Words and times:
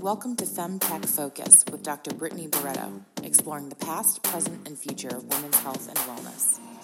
Welcome 0.00 0.36
to 0.36 0.44
FemTech 0.44 1.08
Focus 1.08 1.64
with 1.72 1.82
Dr. 1.82 2.14
Brittany 2.14 2.48
Barreto, 2.48 3.00
exploring 3.22 3.70
the 3.70 3.76
past, 3.76 4.22
present, 4.22 4.68
and 4.68 4.78
future 4.78 5.08
of 5.08 5.24
women's 5.24 5.58
health 5.60 5.88
and 5.88 5.96
wellness. 5.98 6.75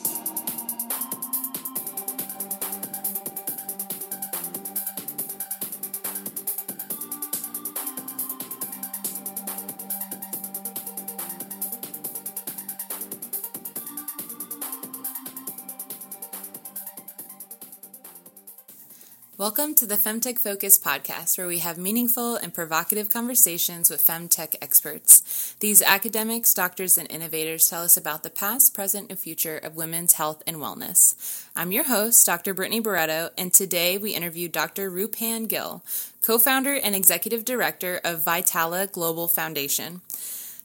Welcome 19.42 19.74
to 19.74 19.86
the 19.86 19.96
Femtech 19.96 20.38
Focus 20.38 20.78
podcast, 20.78 21.36
where 21.36 21.48
we 21.48 21.58
have 21.58 21.76
meaningful 21.76 22.36
and 22.36 22.54
provocative 22.54 23.10
conversations 23.10 23.90
with 23.90 24.06
femtech 24.06 24.54
experts. 24.62 25.56
These 25.58 25.82
academics, 25.82 26.54
doctors, 26.54 26.96
and 26.96 27.10
innovators 27.10 27.68
tell 27.68 27.82
us 27.82 27.96
about 27.96 28.22
the 28.22 28.30
past, 28.30 28.72
present, 28.72 29.10
and 29.10 29.18
future 29.18 29.58
of 29.58 29.74
women's 29.74 30.12
health 30.12 30.44
and 30.46 30.58
wellness. 30.58 31.44
I'm 31.56 31.72
your 31.72 31.88
host, 31.88 32.24
Dr. 32.24 32.54
Brittany 32.54 32.78
Barreto, 32.78 33.30
and 33.36 33.52
today 33.52 33.98
we 33.98 34.14
interview 34.14 34.48
Dr. 34.48 34.88
Roopan 34.92 35.48
Gill, 35.48 35.82
co 36.22 36.38
founder 36.38 36.74
and 36.74 36.94
executive 36.94 37.44
director 37.44 38.00
of 38.04 38.24
Vitala 38.24 38.92
Global 38.92 39.26
Foundation. 39.26 40.02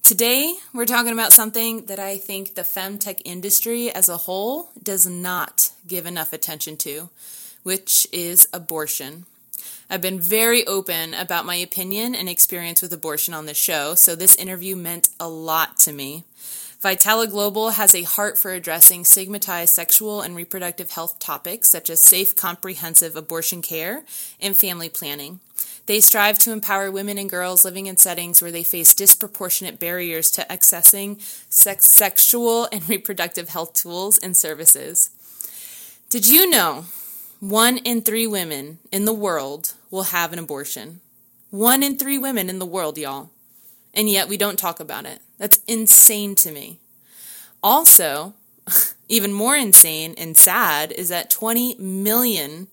Today, 0.03 0.53
we're 0.71 0.85
talking 0.85 1.13
about 1.13 1.33
something 1.33 1.87
that 1.87 1.97
I 1.97 2.17
think 2.19 2.53
the 2.53 2.61
femtech 2.61 3.23
industry 3.25 3.91
as 3.91 4.07
a 4.07 4.17
whole 4.17 4.69
does 4.83 5.07
not 5.07 5.71
give 5.87 6.05
enough 6.05 6.31
attention 6.31 6.77
to 6.77 7.09
which 7.67 8.07
is 8.13 8.47
abortion. 8.53 9.25
I've 9.89 10.01
been 10.01 10.21
very 10.21 10.65
open 10.65 11.13
about 11.13 11.45
my 11.45 11.55
opinion 11.55 12.15
and 12.15 12.29
experience 12.29 12.81
with 12.81 12.93
abortion 12.93 13.33
on 13.33 13.45
the 13.45 13.53
show, 13.53 13.93
so 13.93 14.15
this 14.15 14.37
interview 14.37 14.73
meant 14.77 15.09
a 15.19 15.27
lot 15.27 15.77
to 15.79 15.91
me. 15.91 16.23
Vitala 16.81 17.29
Global 17.29 17.71
has 17.71 17.93
a 17.93 18.03
heart 18.03 18.37
for 18.37 18.53
addressing 18.53 19.03
stigmatized 19.03 19.73
sexual 19.73 20.21
and 20.21 20.33
reproductive 20.33 20.91
health 20.91 21.19
topics 21.19 21.67
such 21.69 21.89
as 21.89 21.99
safe, 21.99 22.37
comprehensive 22.37 23.17
abortion 23.17 23.61
care 23.61 24.05
and 24.39 24.55
family 24.55 24.87
planning. 24.87 25.41
They 25.87 25.99
strive 25.99 26.39
to 26.39 26.53
empower 26.53 26.89
women 26.89 27.17
and 27.17 27.29
girls 27.29 27.65
living 27.65 27.87
in 27.87 27.97
settings 27.97 28.41
where 28.41 28.51
they 28.51 28.63
face 28.63 28.93
disproportionate 28.93 29.77
barriers 29.77 30.31
to 30.31 30.45
accessing 30.49 31.19
sex, 31.51 31.91
sexual 31.91 32.69
and 32.71 32.87
reproductive 32.95 33.49
health 33.49 33.73
tools 33.73 34.17
and 34.17 34.37
services. 34.37 35.09
Did 36.09 36.29
you 36.29 36.49
know 36.49 36.85
one 37.39 37.77
in 37.77 38.01
three 38.01 38.27
women 38.27 38.79
in 38.91 39.05
the 39.05 39.13
world 39.13 39.73
will 39.91 40.03
have 40.03 40.33
an 40.33 40.39
abortion. 40.39 41.01
One 41.49 41.83
in 41.83 41.97
three 41.97 42.17
women 42.17 42.49
in 42.49 42.59
the 42.59 42.65
world, 42.65 42.97
y'all. 42.97 43.29
And 43.93 44.09
yet 44.09 44.27
we 44.27 44.37
don't 44.37 44.59
talk 44.59 44.79
about 44.79 45.05
it. 45.05 45.19
That's 45.37 45.59
insane 45.67 46.35
to 46.35 46.51
me. 46.51 46.79
Also, 47.63 48.33
even 49.09 49.33
more 49.33 49.55
insane 49.55 50.15
and 50.17 50.37
sad 50.37 50.91
is 50.91 51.09
that 51.09 51.29
20 51.29 51.75
million 51.75 52.67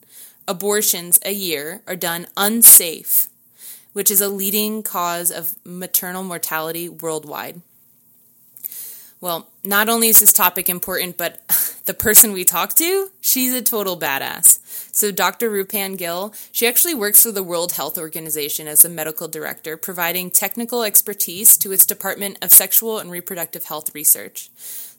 abortions 0.46 1.18
a 1.24 1.32
year 1.32 1.82
are 1.86 1.96
done 1.96 2.26
unsafe, 2.36 3.28
which 3.92 4.10
is 4.10 4.20
a 4.20 4.28
leading 4.28 4.82
cause 4.82 5.30
of 5.30 5.54
maternal 5.64 6.22
mortality 6.22 6.88
worldwide. 6.88 7.60
Well, 9.20 9.48
not 9.64 9.88
only 9.88 10.08
is 10.08 10.20
this 10.20 10.32
topic 10.34 10.68
important, 10.68 11.16
but 11.16 11.40
the 11.86 11.94
person 11.94 12.32
we 12.32 12.44
talk 12.44 12.74
to, 12.74 13.10
she's 13.20 13.54
a 13.54 13.62
total 13.62 13.98
badass. 13.98 14.53
So, 14.94 15.10
Dr. 15.10 15.50
Roopan 15.50 15.98
Gill, 15.98 16.32
she 16.52 16.68
actually 16.68 16.94
works 16.94 17.24
for 17.24 17.32
the 17.32 17.42
World 17.42 17.72
Health 17.72 17.98
Organization 17.98 18.68
as 18.68 18.84
a 18.84 18.88
medical 18.88 19.26
director, 19.26 19.76
providing 19.76 20.30
technical 20.30 20.84
expertise 20.84 21.56
to 21.56 21.72
its 21.72 21.84
Department 21.84 22.38
of 22.40 22.52
Sexual 22.52 23.00
and 23.00 23.10
Reproductive 23.10 23.64
Health 23.64 23.92
Research. 23.92 24.50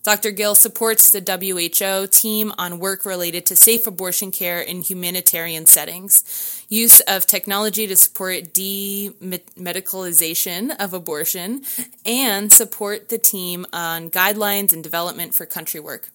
Dr. 0.03 0.31
Gill 0.31 0.53
supports 0.53 1.09
the 1.09 1.21
WHO 1.21 2.07
team 2.07 2.51
on 2.57 2.77
work 2.77 3.05
related 3.05 3.45
to 3.45 3.55
safe 3.55 3.87
abortion 3.87 4.31
care 4.31 4.59
in 4.59 4.81
humanitarian 4.81 5.65
settings, 5.65 6.65
use 6.67 6.99
of 6.99 7.25
technology 7.25 7.87
to 7.87 7.95
support 7.95 8.53
demedicalization 8.53 10.75
of 10.77 10.93
abortion, 10.93 11.63
and 12.05 12.51
support 12.51 13.07
the 13.07 13.17
team 13.17 13.65
on 13.71 14.11
guidelines 14.11 14.73
and 14.73 14.83
development 14.83 15.33
for 15.33 15.45
country 15.45 15.79
work. 15.79 16.09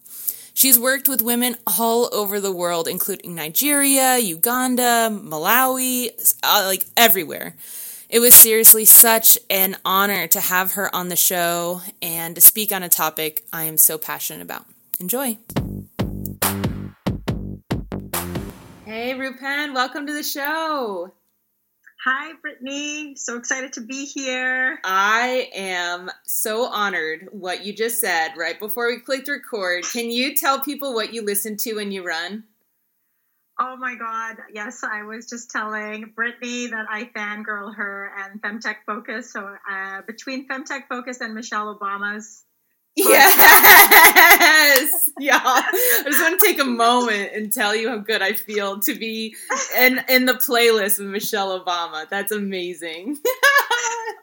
She's 0.60 0.78
worked 0.78 1.08
with 1.08 1.22
women 1.22 1.56
all 1.66 2.10
over 2.12 2.38
the 2.38 2.52
world, 2.52 2.86
including 2.86 3.34
Nigeria, 3.34 4.18
Uganda, 4.18 5.08
Malawi, 5.10 6.10
uh, 6.42 6.64
like 6.66 6.84
everywhere. 6.98 7.56
It 8.10 8.18
was 8.18 8.34
seriously 8.34 8.84
such 8.84 9.38
an 9.48 9.78
honor 9.86 10.26
to 10.26 10.38
have 10.38 10.72
her 10.72 10.94
on 10.94 11.08
the 11.08 11.16
show 11.16 11.80
and 12.02 12.34
to 12.34 12.42
speak 12.42 12.72
on 12.72 12.82
a 12.82 12.90
topic 12.90 13.42
I 13.50 13.62
am 13.62 13.78
so 13.78 13.96
passionate 13.96 14.42
about. 14.42 14.66
Enjoy. 15.00 15.38
Hey, 18.84 19.14
Roopan, 19.14 19.72
welcome 19.72 20.06
to 20.08 20.12
the 20.12 20.22
show. 20.22 21.10
Hi, 22.02 22.32
Brittany. 22.40 23.14
So 23.16 23.36
excited 23.36 23.74
to 23.74 23.82
be 23.82 24.06
here. 24.06 24.78
I 24.84 25.50
am 25.54 26.10
so 26.24 26.64
honored 26.64 27.28
what 27.30 27.66
you 27.66 27.74
just 27.74 28.00
said 28.00 28.38
right 28.38 28.58
before 28.58 28.86
we 28.86 29.00
clicked 29.00 29.28
record. 29.28 29.84
Can 29.84 30.10
you 30.10 30.34
tell 30.34 30.60
people 30.60 30.94
what 30.94 31.12
you 31.12 31.22
listen 31.22 31.58
to 31.58 31.74
when 31.74 31.92
you 31.92 32.02
run? 32.02 32.44
Oh 33.60 33.76
my 33.76 33.96
God. 33.96 34.38
Yes, 34.54 34.82
I 34.82 35.02
was 35.02 35.28
just 35.28 35.50
telling 35.50 36.14
Brittany 36.16 36.68
that 36.68 36.86
I 36.88 37.10
fangirl 37.14 37.76
her 37.76 38.10
and 38.16 38.40
Femtech 38.40 38.76
Focus. 38.86 39.30
So 39.30 39.54
uh, 39.70 40.00
between 40.06 40.48
Femtech 40.48 40.88
Focus 40.88 41.20
and 41.20 41.34
Michelle 41.34 41.78
Obama's. 41.78 42.44
Yes, 42.96 43.36
yeah. 45.20 45.40
I 45.42 46.02
just 46.04 46.20
want 46.20 46.40
to 46.40 46.46
take 46.46 46.58
a 46.58 46.64
moment 46.64 47.30
and 47.34 47.52
tell 47.52 47.74
you 47.74 47.88
how 47.88 47.98
good 47.98 48.20
I 48.20 48.32
feel 48.32 48.80
to 48.80 48.94
be 48.94 49.36
in 49.78 50.00
in 50.08 50.26
the 50.26 50.34
playlist 50.34 50.98
with 50.98 51.08
Michelle 51.08 51.58
Obama. 51.58 52.08
That's 52.08 52.32
amazing. 52.32 53.18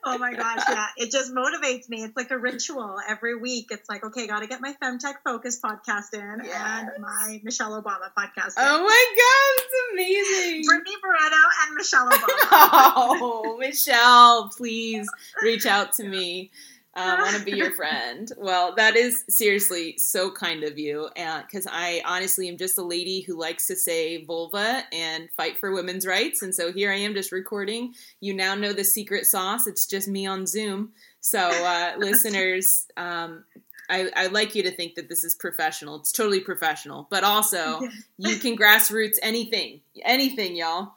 oh 0.04 0.18
my 0.18 0.34
gosh, 0.34 0.64
yeah. 0.70 0.88
It 0.98 1.12
just 1.12 1.34
motivates 1.34 1.88
me. 1.90 2.04
It's 2.04 2.16
like 2.18 2.32
a 2.32 2.38
ritual 2.38 2.98
every 3.08 3.38
week. 3.38 3.68
It's 3.72 3.88
like, 3.90 4.04
okay, 4.04 4.28
got 4.28 4.40
to 4.40 4.48
get 4.48 4.62
my 4.62 4.76
Femtech 4.82 5.16
Focus 5.24 5.60
podcast 5.62 6.14
in 6.14 6.42
yes. 6.44 6.56
and 6.56 6.90
my 7.02 7.40
Michelle 7.44 7.82
Obama 7.82 8.10
podcast 8.18 8.58
in. 8.58 8.66
Oh 8.66 8.84
my 8.84 9.06
God, 9.18 9.64
it's 9.64 9.94
amazing. 9.94 10.64
Brittany 10.66 10.96
Barreto 11.02 11.36
and 11.66 11.76
Michelle 11.76 12.10
Obama. 12.10 12.48
oh, 12.96 13.58
Michelle, 13.60 14.50
please 14.50 15.08
reach 15.42 15.66
out 15.66 15.94
to 15.94 16.04
me. 16.04 16.52
I 16.98 17.14
um, 17.14 17.22
want 17.22 17.36
to 17.38 17.44
be 17.44 17.56
your 17.56 17.74
friend. 17.74 18.32
Well, 18.38 18.76
that 18.76 18.96
is 18.96 19.24
seriously 19.30 19.98
so 19.98 20.32
kind 20.32 20.64
of 20.64 20.78
you. 20.80 21.10
Because 21.16 21.68
I 21.70 22.02
honestly 22.06 22.48
am 22.48 22.58
just 22.58 22.78
a 22.78 22.84
lady 22.84 23.22
who 23.22 23.38
likes 23.38 23.68
to 23.68 23.76
say 23.76 24.24
vulva 24.24 24.84
and 24.92 25.30
fight 25.36 25.60
for 25.60 25.72
women's 25.72 26.06
rights. 26.06 26.42
And 26.42 26.56
so 26.56 26.72
here 26.72 26.92
I 26.92 26.98
am 26.98 27.14
just 27.14 27.32
recording. 27.32 27.94
You 28.22 28.34
now 28.34 28.56
know 28.56 28.74
the 28.74 28.84
secret 28.84 29.26
sauce. 29.26 29.68
It's 29.68 29.86
just 29.86 30.08
me 30.08 30.26
on 30.26 30.48
Zoom. 30.48 30.92
So, 31.20 31.40
uh, 31.40 31.94
listeners, 31.98 32.88
um, 32.96 33.44
I, 33.90 34.10
I 34.16 34.28
like 34.28 34.56
you 34.56 34.64
to 34.64 34.72
think 34.72 34.96
that 34.96 35.10
this 35.10 35.24
is 35.24 35.36
professional. 35.36 35.98
It's 35.98 36.12
totally 36.12 36.40
professional. 36.40 37.08
But 37.10 37.24
also, 37.24 37.82
you 38.18 38.38
can 38.38 38.58
grassroots 38.58 39.18
anything. 39.22 39.82
Anything, 40.04 40.56
y'all. 40.56 40.94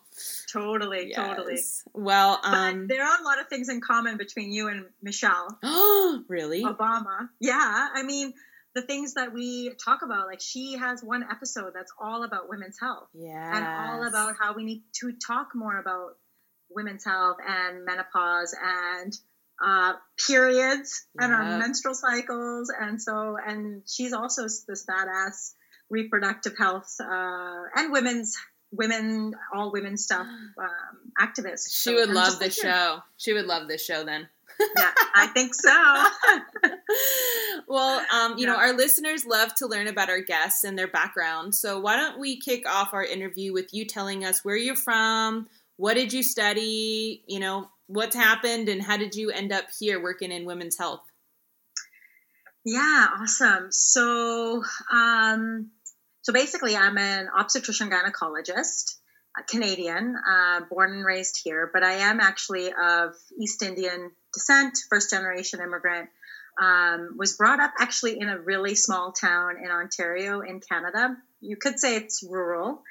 Totally, 0.53 1.11
yes. 1.11 1.17
totally. 1.17 1.61
Well, 1.95 2.41
um, 2.43 2.87
but 2.87 2.95
there 2.95 3.05
are 3.05 3.21
a 3.21 3.25
lot 3.25 3.41
of 3.41 3.49
things 3.49 3.69
in 3.69 3.81
common 3.81 4.17
between 4.17 4.53
you 4.53 4.69
and 4.69 4.87
Michelle. 5.03 5.59
Oh, 6.13 6.25
really? 6.29 6.65
Obama. 6.65 7.29
Yeah, 7.41 7.89
I 7.95 8.03
mean, 8.03 8.33
the 8.75 8.83
things 8.83 9.15
that 9.15 9.33
we 9.33 9.73
talk 9.85 10.01
about, 10.03 10.27
like 10.27 10.41
she 10.41 10.77
has 10.77 11.03
one 11.03 11.25
episode 11.31 11.73
that's 11.75 11.93
all 12.01 12.25
about 12.25 12.49
women's 12.49 12.79
health. 12.81 13.09
Yeah. 13.15 13.57
And 13.57 13.67
all 14.03 14.09
about 14.09 14.35
how 14.41 14.55
we 14.55 14.65
need 14.65 14.83
to 15.01 15.13
talk 15.25 15.49
more 15.55 15.79
about 15.79 16.17
women's 16.71 17.05
health 17.05 17.37
and 17.47 17.85
menopause 17.85 18.55
and 18.61 19.13
uh, 19.65 19.95
periods 20.27 21.07
yeah. 21.19 21.25
and 21.25 21.35
our 21.35 21.59
menstrual 21.59 21.95
cycles. 21.95 22.73
And 22.79 23.01
so, 23.01 23.37
and 23.45 23.83
she's 23.87 24.13
also 24.13 24.45
this 24.45 24.87
badass 24.89 25.53
reproductive 25.91 26.57
health 26.57 26.95
uh, 27.01 27.63
and 27.75 27.93
women's 27.93 28.37
women, 28.73 29.35
all 29.53 29.73
women 29.73 29.97
stuff 29.97 30.27
um, 30.59 30.69
activist. 31.21 31.69
She 31.71 31.91
so 31.91 31.95
would 31.95 32.09
I'm 32.11 32.15
love 32.15 32.39
the 32.39 32.51
show. 32.51 33.03
She 33.17 33.33
would 33.33 33.47
love 33.47 33.69
this 33.69 33.85
show 33.85 34.05
then. 34.05 34.29
yeah, 34.77 34.91
I 35.15 35.27
think 35.29 35.55
so. 35.55 36.07
well, 37.69 38.05
um, 38.13 38.37
you 38.37 38.47
yeah. 38.47 38.53
know, 38.53 38.59
our 38.59 38.75
listeners 38.75 39.25
love 39.25 39.55
to 39.57 39.67
learn 39.67 39.87
about 39.87 40.11
our 40.11 40.21
guests 40.21 40.65
and 40.65 40.79
their 40.79 40.89
background. 40.89 41.55
So 41.55 41.81
why 41.81 41.97
don't 41.97 42.21
we 42.21 42.39
kick 42.39 42.69
off 42.69 42.93
our 42.93 43.05
interview 43.05 43.53
with 43.53 43.73
you 43.73 43.87
telling 43.87 44.25
us 44.25 44.45
where 44.45 44.57
you're 44.57 44.77
from, 44.77 45.49
what 45.77 45.95
did 45.95 46.13
you 46.13 46.23
study, 46.23 47.23
you 47.27 47.41
know, 47.41 47.71
what's 47.87 48.15
happened, 48.15 48.69
and 48.69 48.83
how 48.83 48.97
did 48.97 49.15
you 49.15 49.31
end 49.31 49.51
up 49.51 49.65
here 49.79 50.01
working 50.03 50.31
in 50.31 50.45
women's 50.45 50.77
health? 50.77 51.01
Yeah, 52.65 53.07
awesome. 53.19 53.69
So, 53.71 54.63
um, 54.93 55.71
so 56.23 56.33
basically, 56.33 56.77
I'm 56.77 56.99
an 56.99 57.29
obstetrician 57.37 57.91
gynecologist, 57.91 58.97
Canadian, 59.49 60.17
uh, 60.17 60.61
born 60.71 60.93
and 60.93 61.05
raised 61.05 61.41
here, 61.43 61.71
but 61.73 61.83
I 61.83 61.93
am 61.93 62.21
actually 62.21 62.69
of 62.69 63.15
East 63.39 63.63
Indian 63.63 64.11
descent, 64.35 64.79
first 64.89 65.11
generation 65.11 65.61
immigrant. 65.61 66.09
Um, 66.61 67.15
was 67.17 67.37
brought 67.37 67.61
up 67.61 67.73
actually 67.79 68.21
in 68.21 68.29
a 68.29 68.39
really 68.39 68.75
small 68.75 69.13
town 69.13 69.57
in 69.65 69.71
Ontario 69.71 70.41
in 70.41 70.61
Canada. 70.61 71.17
You 71.41 71.57
could 71.57 71.79
say 71.79 71.97
it's 71.97 72.23
rural, 72.23 72.83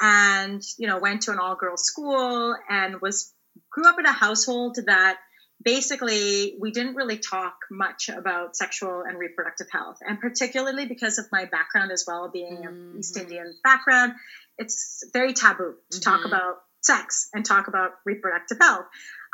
and 0.00 0.60
you 0.78 0.88
know 0.88 0.98
went 0.98 1.22
to 1.22 1.32
an 1.32 1.38
all 1.38 1.54
girls 1.54 1.84
school 1.84 2.56
and 2.68 3.00
was 3.00 3.32
grew 3.70 3.86
up 3.86 3.98
in 3.98 4.06
a 4.06 4.12
household 4.12 4.76
that 4.86 5.18
basically 5.62 6.56
we 6.60 6.70
didn't 6.70 6.94
really 6.94 7.18
talk 7.18 7.54
much 7.70 8.08
about 8.08 8.56
sexual 8.56 9.02
and 9.02 9.18
reproductive 9.18 9.68
health 9.70 9.98
and 10.00 10.20
particularly 10.20 10.86
because 10.86 11.18
of 11.18 11.26
my 11.30 11.44
background 11.44 11.92
as 11.92 12.04
well 12.06 12.30
being 12.32 12.58
mm-hmm. 12.58 12.66
an 12.66 12.94
east 12.98 13.16
indian 13.16 13.54
background 13.62 14.12
it's 14.58 15.04
very 15.12 15.32
taboo 15.32 15.74
to 15.90 15.98
mm-hmm. 15.98 16.10
talk 16.10 16.24
about 16.26 16.56
sex 16.80 17.28
and 17.32 17.44
talk 17.44 17.68
about 17.68 17.92
reproductive 18.04 18.58
health 18.60 18.86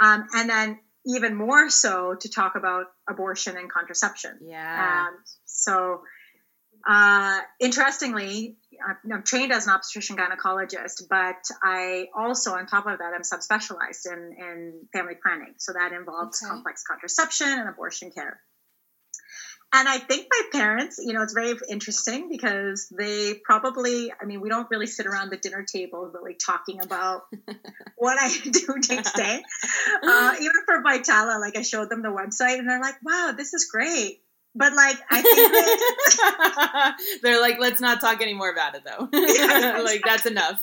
um, 0.03 0.27
and 0.35 0.51
then 0.51 0.79
even 1.07 1.35
more 1.35 1.71
so 1.71 2.15
to 2.21 2.29
talk 2.29 2.55
about 2.57 2.87
abortion 3.09 3.57
and 3.57 3.71
contraception 3.71 4.39
yeah 4.43 5.07
um, 5.09 5.19
so 5.45 6.03
uh, 6.87 7.41
interestingly 7.61 8.58
I'm 9.13 9.23
trained 9.23 9.53
as 9.53 9.67
an 9.67 9.75
obstetrician 9.75 10.17
gynecologist, 10.17 11.03
but 11.09 11.45
I 11.63 12.07
also, 12.17 12.53
on 12.53 12.67
top 12.67 12.87
of 12.87 12.99
that, 12.99 13.13
I'm 13.15 13.23
subspecialized 13.23 14.07
in, 14.11 14.37
in 14.39 14.89
family 14.93 15.15
planning. 15.23 15.55
So 15.59 15.73
that 15.73 15.93
involves 15.93 16.43
okay. 16.43 16.51
complex 16.51 16.85
contraception 16.85 17.49
and 17.49 17.69
abortion 17.69 18.11
care. 18.11 18.41
And 19.71 19.87
I 19.87 19.99
think 19.99 20.29
my 20.31 20.61
parents, 20.61 20.99
you 20.99 21.13
know, 21.13 21.23
it's 21.23 21.35
very 21.35 21.55
interesting 21.69 22.31
because 22.31 22.91
they 22.97 23.35
probably, 23.35 24.11
I 24.11 24.25
mean, 24.25 24.41
we 24.41 24.49
don't 24.49 24.67
really 24.71 24.87
sit 24.87 25.05
around 25.05 25.29
the 25.31 25.37
dinner 25.37 25.63
table 25.63 26.11
really 26.13 26.35
talking 26.35 26.81
about 26.83 27.23
what 27.97 28.17
I 28.19 28.31
do 28.45 28.75
day 28.81 29.03
to 29.03 29.13
day. 29.15 29.43
Uh, 30.01 30.35
even 30.37 30.53
for 30.65 30.83
Vitala, 30.83 31.41
like 31.41 31.57
I 31.57 31.63
showed 31.63 31.91
them 31.91 32.03
the 32.03 32.09
website 32.09 32.59
and 32.59 32.69
they're 32.69 32.81
like, 32.81 32.95
wow, 33.03 33.35
this 33.37 33.53
is 33.53 33.69
great 33.71 34.21
but 34.55 34.73
like 34.73 34.97
I 35.11 35.23
think 35.23 35.53
that 35.53 36.97
they're 37.23 37.41
like, 37.41 37.59
let's 37.59 37.81
not 37.81 38.01
talk 38.01 38.21
anymore 38.21 38.51
about 38.51 38.75
it 38.75 38.83
though. 38.85 39.09
like 39.85 40.03
that's 40.05 40.27
enough. 40.27 40.61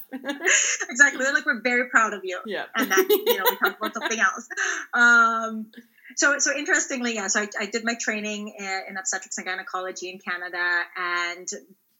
exactly. 0.90 1.24
They're 1.24 1.34
like, 1.34 1.46
we're 1.46 1.62
very 1.62 1.90
proud 1.90 2.14
of 2.14 2.22
you. 2.24 2.40
Yeah. 2.46 2.66
And 2.76 2.92
then 2.92 3.06
you 3.10 3.38
know 3.38 3.46
we 3.50 3.58
talk 3.58 3.78
about 3.78 3.94
something 3.94 4.20
else. 4.20 4.48
Um, 4.94 5.68
so 6.16 6.40
so 6.40 6.56
interestingly, 6.56 7.16
yeah. 7.16 7.28
So 7.28 7.42
I, 7.42 7.48
I 7.60 7.66
did 7.68 7.84
my 7.84 7.96
training 8.00 8.54
in, 8.58 8.82
in 8.90 8.98
obstetrics 8.98 9.38
and 9.38 9.46
gynecology 9.46 10.10
in 10.10 10.20
Canada, 10.20 10.82
and 10.98 11.48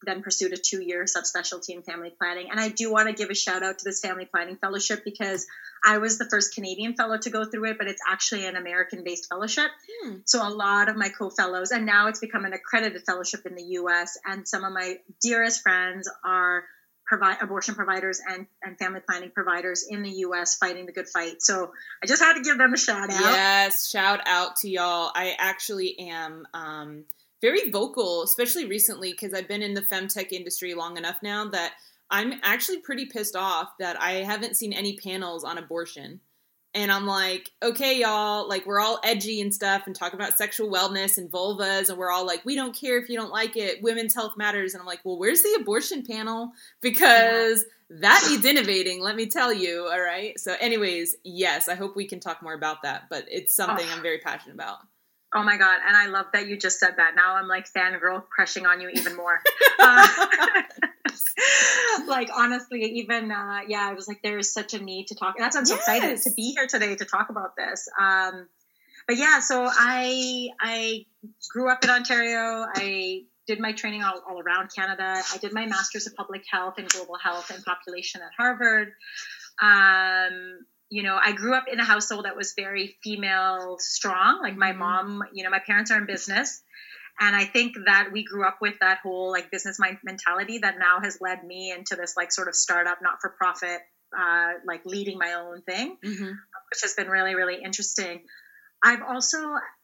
then 0.06 0.22
pursued 0.22 0.52
a 0.52 0.56
two 0.56 0.82
year 0.82 1.04
subspecialty 1.04 1.70
in 1.70 1.82
family 1.82 2.12
planning. 2.16 2.48
And 2.50 2.58
I 2.58 2.68
do 2.68 2.90
want 2.90 3.08
to 3.08 3.14
give 3.14 3.30
a 3.30 3.34
shout 3.34 3.62
out 3.62 3.78
to 3.78 3.84
this 3.84 4.00
family 4.00 4.24
planning 4.24 4.56
fellowship 4.56 5.02
because 5.04 5.46
I 5.84 5.98
was 5.98 6.18
the 6.18 6.24
first 6.24 6.54
Canadian 6.54 6.94
fellow 6.94 7.18
to 7.18 7.30
go 7.30 7.44
through 7.44 7.70
it, 7.70 7.78
but 7.78 7.86
it's 7.86 8.02
actually 8.08 8.46
an 8.46 8.56
American 8.56 9.04
based 9.04 9.28
fellowship. 9.28 9.70
Hmm. 10.02 10.16
So 10.24 10.46
a 10.46 10.50
lot 10.50 10.88
of 10.88 10.96
my 10.96 11.08
co 11.08 11.30
fellows, 11.30 11.70
and 11.70 11.84
now 11.84 12.08
it's 12.08 12.20
become 12.20 12.44
an 12.44 12.52
accredited 12.52 13.02
fellowship 13.04 13.44
in 13.44 13.54
the 13.54 13.64
US. 13.80 14.16
And 14.24 14.48
some 14.48 14.64
of 14.64 14.72
my 14.72 14.98
dearest 15.20 15.62
friends 15.62 16.08
are 16.24 16.64
provide 17.06 17.36
abortion 17.40 17.74
providers 17.74 18.20
and, 18.28 18.46
and 18.62 18.76
family 18.78 19.00
planning 19.00 19.30
providers 19.30 19.86
in 19.88 20.02
the 20.02 20.10
US 20.10 20.56
fighting 20.56 20.86
the 20.86 20.92
good 20.92 21.08
fight. 21.08 21.40
So 21.40 21.70
I 22.02 22.06
just 22.06 22.20
had 22.20 22.34
to 22.34 22.42
give 22.42 22.58
them 22.58 22.74
a 22.74 22.76
shout 22.76 23.10
out. 23.10 23.20
Yes, 23.20 23.88
shout 23.88 24.20
out 24.26 24.56
to 24.56 24.68
y'all. 24.68 25.12
I 25.14 25.36
actually 25.38 25.98
am 25.98 26.46
um, 26.52 27.04
very 27.40 27.70
vocal, 27.70 28.22
especially 28.22 28.66
recently, 28.66 29.12
because 29.12 29.34
I've 29.34 29.48
been 29.48 29.62
in 29.62 29.74
the 29.74 29.82
femtech 29.82 30.32
industry 30.32 30.74
long 30.74 30.96
enough 30.96 31.16
now 31.22 31.48
that 31.50 31.72
I'm 32.10 32.34
actually 32.42 32.78
pretty 32.78 33.06
pissed 33.06 33.36
off 33.36 33.70
that 33.78 34.00
I 34.00 34.22
haven't 34.22 34.56
seen 34.56 34.72
any 34.72 34.96
panels 34.96 35.44
on 35.44 35.58
abortion. 35.58 36.20
And 36.74 36.92
I'm 36.92 37.06
like, 37.06 37.50
okay, 37.62 38.00
y'all, 38.00 38.46
like 38.46 38.66
we're 38.66 38.80
all 38.80 39.00
edgy 39.02 39.40
and 39.40 39.54
stuff 39.54 39.84
and 39.86 39.96
talk 39.96 40.12
about 40.12 40.36
sexual 40.36 40.70
wellness 40.70 41.16
and 41.16 41.30
vulvas, 41.30 41.88
and 41.88 41.96
we're 41.96 42.10
all 42.10 42.26
like, 42.26 42.44
we 42.44 42.54
don't 42.54 42.78
care 42.78 42.98
if 42.98 43.08
you 43.08 43.16
don't 43.16 43.32
like 43.32 43.56
it. 43.56 43.82
Women's 43.82 44.14
health 44.14 44.36
matters. 44.36 44.74
And 44.74 44.82
I'm 44.82 44.86
like, 44.86 45.00
well, 45.02 45.18
where's 45.18 45.42
the 45.42 45.56
abortion 45.58 46.04
panel? 46.04 46.52
Because 46.82 47.64
that 47.88 48.26
needs 48.28 48.44
innovating, 48.44 49.00
let 49.00 49.16
me 49.16 49.26
tell 49.26 49.54
you. 49.54 49.88
All 49.90 50.00
right. 50.00 50.38
So, 50.38 50.54
anyways, 50.60 51.16
yes, 51.24 51.68
I 51.68 51.76
hope 51.76 51.96
we 51.96 52.06
can 52.06 52.20
talk 52.20 52.42
more 52.42 52.54
about 52.54 52.82
that, 52.82 53.04
but 53.08 53.24
it's 53.30 53.54
something 53.54 53.86
oh. 53.88 53.94
I'm 53.94 54.02
very 54.02 54.18
passionate 54.18 54.54
about. 54.54 54.78
Oh 55.34 55.42
my 55.42 55.56
god! 55.56 55.78
And 55.86 55.96
I 55.96 56.06
love 56.06 56.26
that 56.32 56.46
you 56.46 56.56
just 56.56 56.78
said 56.78 56.94
that. 56.96 57.14
Now 57.16 57.34
I'm 57.34 57.48
like 57.48 57.66
fangirl 57.72 58.22
crushing 58.28 58.64
on 58.64 58.80
you 58.80 58.88
even 58.90 59.16
more. 59.16 59.40
uh, 59.78 60.06
like 62.06 62.28
honestly, 62.34 62.82
even 62.98 63.30
uh, 63.30 63.60
yeah, 63.66 63.88
I 63.88 63.94
was 63.94 64.08
like, 64.08 64.22
there 64.22 64.38
is 64.38 64.52
such 64.52 64.74
a 64.74 64.82
need 64.82 65.08
to 65.08 65.14
talk. 65.14 65.34
That's 65.38 65.56
why 65.56 65.60
I'm 65.60 65.66
so 65.66 65.74
yes. 65.74 65.88
excited 65.88 66.22
to 66.22 66.30
be 66.34 66.54
here 66.56 66.66
today 66.66 66.94
to 66.94 67.04
talk 67.04 67.28
about 67.30 67.56
this. 67.56 67.88
Um, 68.00 68.48
but 69.06 69.16
yeah, 69.16 69.40
so 69.40 69.68
I 69.68 70.48
I 70.60 71.06
grew 71.50 71.70
up 71.70 71.84
in 71.84 71.90
Ontario. 71.90 72.66
I 72.74 73.24
did 73.46 73.60
my 73.60 73.72
training 73.72 74.02
all, 74.02 74.20
all 74.28 74.40
around 74.40 74.70
Canada. 74.74 75.22
I 75.32 75.38
did 75.38 75.52
my 75.52 75.66
master's 75.66 76.06
of 76.06 76.14
public 76.16 76.42
health 76.50 76.74
and 76.78 76.88
global 76.88 77.16
health 77.16 77.50
and 77.50 77.64
population 77.64 78.20
at 78.22 78.30
Harvard. 78.36 78.88
Um, 79.62 80.66
you 80.88 81.02
know, 81.02 81.18
I 81.22 81.32
grew 81.32 81.54
up 81.54 81.64
in 81.70 81.80
a 81.80 81.84
household 81.84 82.24
that 82.24 82.36
was 82.36 82.54
very 82.56 82.96
female 83.02 83.76
strong. 83.78 84.40
Like 84.42 84.56
my 84.56 84.70
mm-hmm. 84.70 84.78
mom, 84.78 85.22
you 85.32 85.44
know, 85.44 85.50
my 85.50 85.60
parents 85.64 85.90
are 85.90 85.98
in 85.98 86.06
business. 86.06 86.62
And 87.18 87.34
I 87.34 87.44
think 87.44 87.76
that 87.86 88.10
we 88.12 88.24
grew 88.24 88.46
up 88.46 88.58
with 88.60 88.74
that 88.80 88.98
whole 89.02 89.30
like 89.30 89.50
business 89.50 89.78
mind 89.78 89.98
mentality 90.04 90.58
that 90.58 90.78
now 90.78 91.00
has 91.00 91.18
led 91.20 91.42
me 91.44 91.72
into 91.72 91.96
this 91.96 92.14
like 92.16 92.30
sort 92.30 92.48
of 92.48 92.54
startup, 92.54 92.98
not 93.00 93.20
for 93.22 93.30
profit, 93.30 93.80
uh, 94.16 94.52
like 94.66 94.84
leading 94.84 95.18
my 95.18 95.32
own 95.32 95.62
thing, 95.62 95.96
mm-hmm. 96.04 96.24
which 96.24 96.82
has 96.82 96.94
been 96.94 97.08
really, 97.08 97.34
really 97.34 97.62
interesting. 97.62 98.20
I've 98.84 99.02
also 99.02 99.38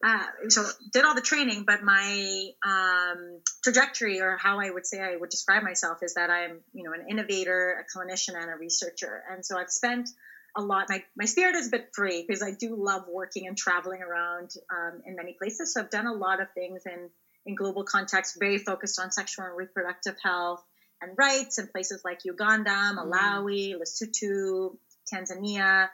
uh, 0.05 0.27
so 0.49 0.67
did 0.93 1.05
all 1.05 1.15
the 1.15 1.23
training, 1.23 1.65
but 1.67 1.83
my 1.83 2.51
um, 2.65 3.41
trajectory, 3.65 4.21
or 4.21 4.37
how 4.37 4.61
I 4.61 4.71
would 4.71 4.87
say 4.87 5.01
I 5.01 5.17
would 5.17 5.31
describe 5.31 5.63
myself, 5.63 5.99
is 6.03 6.15
that 6.15 6.29
I'm 6.29 6.61
you 6.75 6.85
know 6.85 6.93
an 6.93 7.07
innovator, 7.09 7.81
a 7.81 7.99
clinician, 7.99 8.37
and 8.37 8.51
a 8.51 8.57
researcher. 8.57 9.23
And 9.31 9.45
so 9.45 9.59
I've 9.59 9.71
spent 9.71 10.11
a 10.57 10.63
lot. 10.63 10.87
My, 10.89 11.03
my 11.17 11.25
spirit 11.25 11.57
is 11.57 11.69
a 11.69 11.71
bit 11.71 11.89
free 11.95 12.25
because 12.27 12.43
I 12.43 12.51
do 12.53 12.77
love 12.77 13.05
working 13.09 13.47
and 13.47 13.57
traveling 13.57 14.03
around 14.03 14.51
um, 14.71 15.03
in 15.07 15.17
many 15.17 15.35
places. 15.39 15.75
So 15.75 15.81
I've 15.81 15.91
done 15.91 16.07
a 16.07 16.13
lot 16.13 16.41
of 16.41 16.49
things 16.53 16.83
in, 16.87 17.09
in 17.47 17.55
global 17.55 17.85
context, 17.85 18.37
very 18.39 18.59
focused 18.59 19.01
on 19.01 19.11
sexual 19.11 19.47
and 19.47 19.57
reproductive 19.57 20.17
health 20.23 20.63
and 21.01 21.13
rights 21.19 21.59
in 21.59 21.69
places 21.69 22.03
like 22.05 22.25
Uganda, 22.25 22.71
mm. 22.71 22.97
Malawi, 22.97 23.75
mm. 23.75 23.81
Lesotho, 23.81 24.77
Tanzania. 25.13 25.89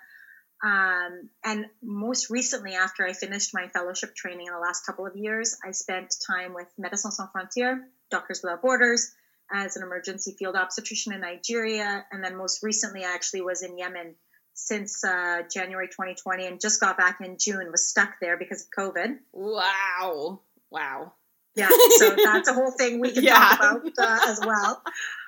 Um, 0.63 1.31
and 1.45 1.67
most 1.83 2.31
recently, 2.31 2.75
after 2.75 3.07
I 3.07 3.13
finished 3.13 3.55
my 3.55 3.69
fellowship 3.69 4.15
training 4.15 4.49
in 4.49 4.53
the 4.53 4.59
last 4.59 4.85
couple 4.85 5.07
of 5.07 5.17
years, 5.17 5.57
I 5.65 5.71
spent 5.71 6.15
time 6.27 6.53
with 6.53 6.67
Médecins 6.81 7.13
Sans 7.13 7.29
Frontières, 7.35 7.79
Doctors 8.11 8.41
Without 8.43 8.61
Borders, 8.61 9.13
as 9.53 9.77
an 9.77 9.83
emergency 9.83 10.35
field 10.39 10.57
obstetrician 10.57 11.13
in 11.13 11.21
Nigeria. 11.21 12.05
And 12.11 12.23
then 12.25 12.37
most 12.37 12.63
recently, 12.63 13.05
I 13.05 13.15
actually 13.15 13.43
was 13.43 13.63
in 13.63 13.79
Yemen 13.79 14.17
since 14.59 15.05
uh, 15.05 15.43
January 15.53 15.87
2020 15.87 16.47
and 16.47 16.61
just 16.61 16.81
got 16.81 16.99
back 16.99 17.21
in 17.21 17.37
June, 17.39 17.71
was 17.71 17.89
stuck 17.89 18.15
there 18.21 18.37
because 18.37 18.63
of 18.63 18.69
COVID. 18.77 19.17
Wow. 19.33 20.41
Wow. 20.71 21.13
Yeah, 21.55 21.69
so 21.97 22.15
that's 22.25 22.49
a 22.49 22.55
whole 22.55 22.71
thing 22.71 23.01
we 23.01 23.13
can 23.13 23.25
yeah. 23.25 23.57
talk 23.57 23.83
about 23.85 23.93
uh, 23.99 24.31
as 24.31 24.41
well. 24.45 24.83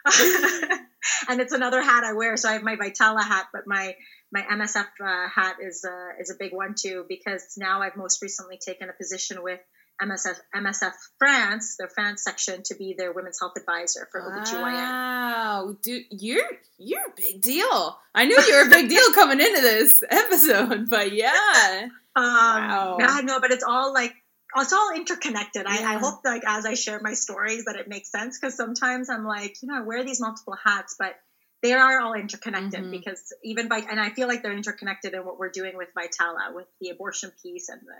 and 1.28 1.40
it's 1.40 1.52
another 1.52 1.80
hat 1.82 2.04
I 2.04 2.12
wear. 2.12 2.36
So 2.36 2.48
I 2.48 2.54
have 2.54 2.62
my 2.62 2.76
Vitala 2.76 3.22
hat, 3.22 3.46
but 3.52 3.62
my 3.66 3.94
my 4.32 4.42
MSF 4.42 4.86
uh, 5.04 5.28
hat 5.28 5.56
is 5.60 5.84
uh, 5.84 6.20
is 6.20 6.30
a 6.30 6.34
big 6.38 6.52
one 6.52 6.74
too 6.78 7.04
because 7.08 7.54
now 7.56 7.82
I've 7.82 7.96
most 7.96 8.22
recently 8.22 8.58
taken 8.58 8.88
a 8.88 8.92
position 8.92 9.42
with 9.42 9.60
MSF 10.02 10.36
MSF 10.54 10.92
France, 11.18 11.76
their 11.76 11.88
France 11.88 12.22
section, 12.24 12.62
to 12.64 12.74
be 12.74 12.94
their 12.96 13.12
women's 13.12 13.38
health 13.40 13.52
advisor 13.56 14.08
for 14.10 14.20
OBGYN. 14.20 14.62
Wow, 14.62 15.76
dude, 15.82 16.04
you're 16.10 16.44
you're 16.78 17.00
a 17.00 17.12
big 17.16 17.42
deal. 17.42 17.98
I 18.14 18.24
knew 18.24 18.40
you 18.40 18.54
were 18.56 18.66
a 18.66 18.70
big 18.70 18.88
deal 18.88 19.12
coming 19.14 19.40
into 19.40 19.60
this 19.60 20.02
episode, 20.08 20.88
but 20.88 21.12
yeah. 21.12 21.88
Um, 22.16 22.24
wow. 22.24 22.96
Yeah, 22.98 23.20
no, 23.22 23.40
but 23.40 23.50
it's 23.50 23.64
all 23.64 23.92
like 23.92 24.14
it's 24.56 24.72
all 24.72 24.90
interconnected. 24.94 25.66
Yeah. 25.68 25.90
I, 25.90 25.94
I, 25.94 25.98
hope 25.98 26.20
like 26.24 26.42
as 26.46 26.66
I 26.66 26.74
share 26.74 27.00
my 27.00 27.12
stories 27.12 27.66
that 27.66 27.76
it 27.76 27.88
makes 27.88 28.10
sense 28.10 28.38
because 28.38 28.56
sometimes 28.56 29.08
I'm 29.08 29.24
like, 29.24 29.62
you 29.62 29.68
know, 29.68 29.78
I 29.78 29.82
wear 29.82 30.04
these 30.04 30.20
multiple 30.20 30.56
hats, 30.64 30.96
but 30.98 31.14
they 31.62 31.72
are 31.72 32.00
all 32.00 32.14
interconnected 32.14 32.80
mm-hmm. 32.80 32.90
because 32.90 33.32
even 33.44 33.68
by 33.68 33.78
and 33.78 34.00
I 34.00 34.10
feel 34.10 34.28
like 34.28 34.42
they're 34.42 34.56
interconnected 34.56 35.14
in 35.14 35.24
what 35.24 35.38
we're 35.38 35.50
doing 35.50 35.76
with 35.76 35.88
Vitala, 35.96 36.54
with 36.54 36.66
the 36.80 36.90
abortion 36.90 37.30
piece 37.42 37.68
and 37.68 37.80
the 37.82 37.94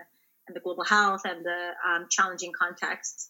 and 0.50 0.56
the 0.56 0.60
global 0.60 0.84
health 0.84 1.22
and 1.24 1.44
the 1.44 1.70
um, 1.88 2.06
challenging 2.10 2.52
contexts. 2.52 3.28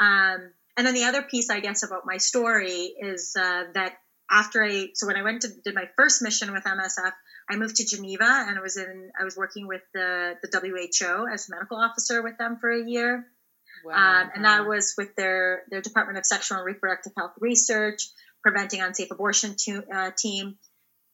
Um, 0.00 0.52
and 0.76 0.86
then 0.86 0.94
the 0.94 1.04
other 1.04 1.22
piece, 1.22 1.50
I 1.50 1.60
guess, 1.60 1.82
about 1.82 2.02
my 2.06 2.18
story 2.18 2.94
is 3.00 3.34
uh, 3.36 3.64
that 3.74 3.94
after 4.30 4.62
I, 4.64 4.90
so 4.94 5.08
when 5.08 5.16
I 5.16 5.22
went 5.22 5.42
to 5.42 5.48
did 5.64 5.74
my 5.74 5.88
first 5.96 6.22
mission 6.22 6.52
with 6.52 6.62
MSF, 6.62 7.12
I 7.50 7.56
moved 7.56 7.76
to 7.76 7.84
Geneva 7.84 8.46
and 8.48 8.56
I 8.56 8.62
was 8.62 8.76
in, 8.76 9.10
I 9.20 9.24
was 9.24 9.36
working 9.36 9.66
with 9.66 9.82
the, 9.92 10.36
the 10.42 10.48
WHO 10.58 11.26
as 11.26 11.48
a 11.48 11.52
medical 11.52 11.78
officer 11.78 12.22
with 12.22 12.38
them 12.38 12.58
for 12.60 12.70
a 12.70 12.88
year. 12.88 13.26
Wow. 13.84 13.94
Um, 13.94 14.30
and 14.36 14.44
that 14.44 14.66
was 14.66 14.94
with 14.96 15.16
their, 15.16 15.62
their 15.70 15.80
Department 15.80 16.18
of 16.18 16.26
Sexual 16.26 16.58
and 16.58 16.66
Reproductive 16.66 17.12
Health 17.16 17.32
Research, 17.40 18.04
Preventing 18.42 18.80
Unsafe 18.80 19.10
Abortion 19.10 19.56
to, 19.64 19.82
uh, 19.92 20.10
team 20.16 20.56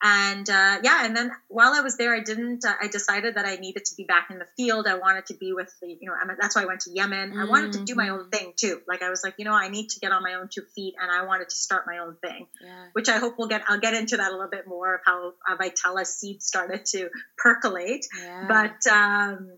and 0.02 0.48
uh, 0.50 0.78
yeah 0.82 1.04
and 1.04 1.16
then 1.16 1.30
while 1.48 1.72
i 1.72 1.80
was 1.80 1.96
there 1.96 2.14
i 2.14 2.20
didn't 2.20 2.64
uh, 2.64 2.72
i 2.82 2.86
decided 2.86 3.34
that 3.36 3.46
i 3.46 3.56
needed 3.56 3.84
to 3.84 3.94
be 3.96 4.04
back 4.04 4.28
in 4.30 4.38
the 4.38 4.46
field 4.56 4.86
i 4.86 4.94
wanted 4.94 5.24
to 5.24 5.34
be 5.34 5.52
with 5.52 5.72
the 5.80 5.88
you 5.88 6.08
know 6.08 6.14
that's 6.38 6.54
why 6.54 6.62
i 6.62 6.66
went 6.66 6.80
to 6.80 6.90
yemen 6.90 7.30
mm-hmm. 7.30 7.40
i 7.40 7.44
wanted 7.44 7.72
to 7.72 7.84
do 7.84 7.94
my 7.94 8.10
own 8.10 8.20
mm-hmm. 8.20 8.28
thing 8.30 8.52
too 8.56 8.80
like 8.86 9.02
i 9.02 9.08
was 9.08 9.22
like 9.24 9.34
you 9.38 9.44
know 9.44 9.52
i 9.52 9.68
need 9.68 9.88
to 9.88 10.00
get 10.00 10.12
on 10.12 10.22
my 10.22 10.34
own 10.34 10.48
two 10.52 10.62
feet 10.74 10.94
and 11.00 11.10
i 11.10 11.24
wanted 11.24 11.48
to 11.48 11.56
start 11.56 11.84
my 11.86 11.98
own 11.98 12.14
thing 12.16 12.46
yeah. 12.62 12.86
which 12.92 13.08
i 13.08 13.18
hope 13.18 13.34
we'll 13.38 13.48
get 13.48 13.62
i'll 13.68 13.80
get 13.80 13.94
into 13.94 14.18
that 14.18 14.30
a 14.30 14.34
little 14.34 14.50
bit 14.50 14.66
more 14.66 14.96
of 14.96 15.00
how 15.04 15.32
uh, 15.48 15.56
vitala 15.56 16.04
seed 16.04 16.42
started 16.42 16.84
to 16.84 17.08
percolate 17.38 18.06
yeah. 18.22 18.44
but 18.46 18.92
um 18.92 19.48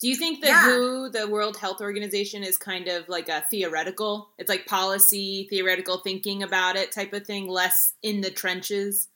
do 0.00 0.08
you 0.08 0.16
think 0.16 0.42
the 0.42 0.48
yeah. 0.48 0.64
WHO, 0.64 1.08
the 1.10 1.28
World 1.28 1.56
Health 1.56 1.80
Organization, 1.80 2.42
is 2.42 2.58
kind 2.58 2.88
of 2.88 3.08
like 3.08 3.30
a 3.30 3.42
theoretical? 3.50 4.28
It's 4.38 4.50
like 4.50 4.66
policy, 4.66 5.46
theoretical 5.48 5.98
thinking 5.98 6.42
about 6.42 6.76
it 6.76 6.92
type 6.92 7.14
of 7.14 7.26
thing, 7.26 7.48
less 7.48 7.94
in 8.02 8.20
the 8.20 8.30
trenches? 8.30 9.08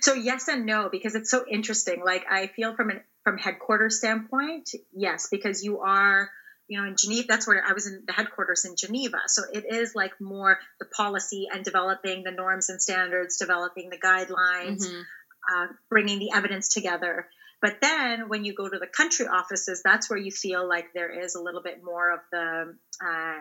So 0.00 0.14
yes 0.14 0.48
and 0.48 0.66
no 0.66 0.88
because 0.90 1.14
it's 1.14 1.30
so 1.30 1.44
interesting. 1.50 2.02
Like 2.04 2.24
I 2.30 2.48
feel 2.48 2.74
from 2.74 2.90
an 2.90 3.00
from 3.24 3.38
headquarters 3.38 3.98
standpoint, 3.98 4.70
yes, 4.92 5.28
because 5.30 5.64
you 5.64 5.80
are 5.80 6.30
you 6.68 6.80
know 6.80 6.86
in 6.86 6.96
Geneva. 6.96 7.26
That's 7.28 7.46
where 7.46 7.62
I 7.66 7.72
was 7.72 7.86
in 7.86 8.04
the 8.06 8.12
headquarters 8.12 8.64
in 8.64 8.76
Geneva. 8.76 9.18
So 9.26 9.42
it 9.52 9.64
is 9.68 9.94
like 9.94 10.12
more 10.20 10.58
the 10.78 10.86
policy 10.86 11.48
and 11.52 11.64
developing 11.64 12.22
the 12.24 12.30
norms 12.30 12.68
and 12.68 12.80
standards, 12.80 13.38
developing 13.38 13.90
the 13.90 13.98
guidelines, 13.98 14.86
mm-hmm. 14.86 15.00
uh, 15.54 15.66
bringing 15.90 16.18
the 16.18 16.32
evidence 16.34 16.68
together. 16.68 17.26
But 17.62 17.78
then 17.80 18.28
when 18.28 18.44
you 18.44 18.54
go 18.54 18.68
to 18.68 18.78
the 18.78 18.86
country 18.86 19.26
offices, 19.26 19.80
that's 19.82 20.10
where 20.10 20.18
you 20.18 20.30
feel 20.30 20.68
like 20.68 20.92
there 20.94 21.24
is 21.24 21.34
a 21.34 21.42
little 21.42 21.62
bit 21.62 21.80
more 21.82 22.12
of 22.12 22.20
the 22.30 22.76
uh, 23.04 23.38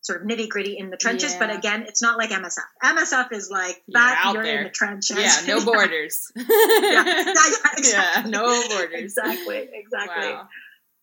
sort 0.00 0.22
of 0.22 0.28
nitty 0.28 0.48
gritty 0.48 0.78
in 0.78 0.90
the 0.90 0.96
trenches. 0.96 1.32
Yeah. 1.32 1.38
But 1.38 1.56
again, 1.56 1.84
it's 1.86 2.02
not 2.02 2.18
like 2.18 2.30
MSF. 2.30 2.58
MSF 2.82 3.32
is 3.32 3.50
like 3.50 3.82
that 3.88 4.32
you're, 4.32 4.44
you're 4.44 4.58
in 4.58 4.64
the 4.64 4.70
trenches. 4.70 5.18
Yeah, 5.18 5.54
no 5.54 5.64
borders. 5.64 6.32
yeah. 6.36 6.46
Yeah, 6.48 7.32
exactly. 7.76 7.90
yeah, 7.90 8.24
no 8.26 8.68
borders. 8.68 9.00
exactly, 9.00 9.68
exactly. 9.72 10.32
Wow. 10.32 10.48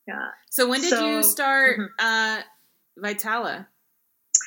Yeah. 0.08 0.28
So 0.50 0.70
when 0.70 0.82
did 0.82 0.92
so, 0.92 1.06
you 1.06 1.24
start 1.24 1.80
mm-hmm. 1.80 1.86
uh, 2.00 2.42
Vitala? 3.08 3.68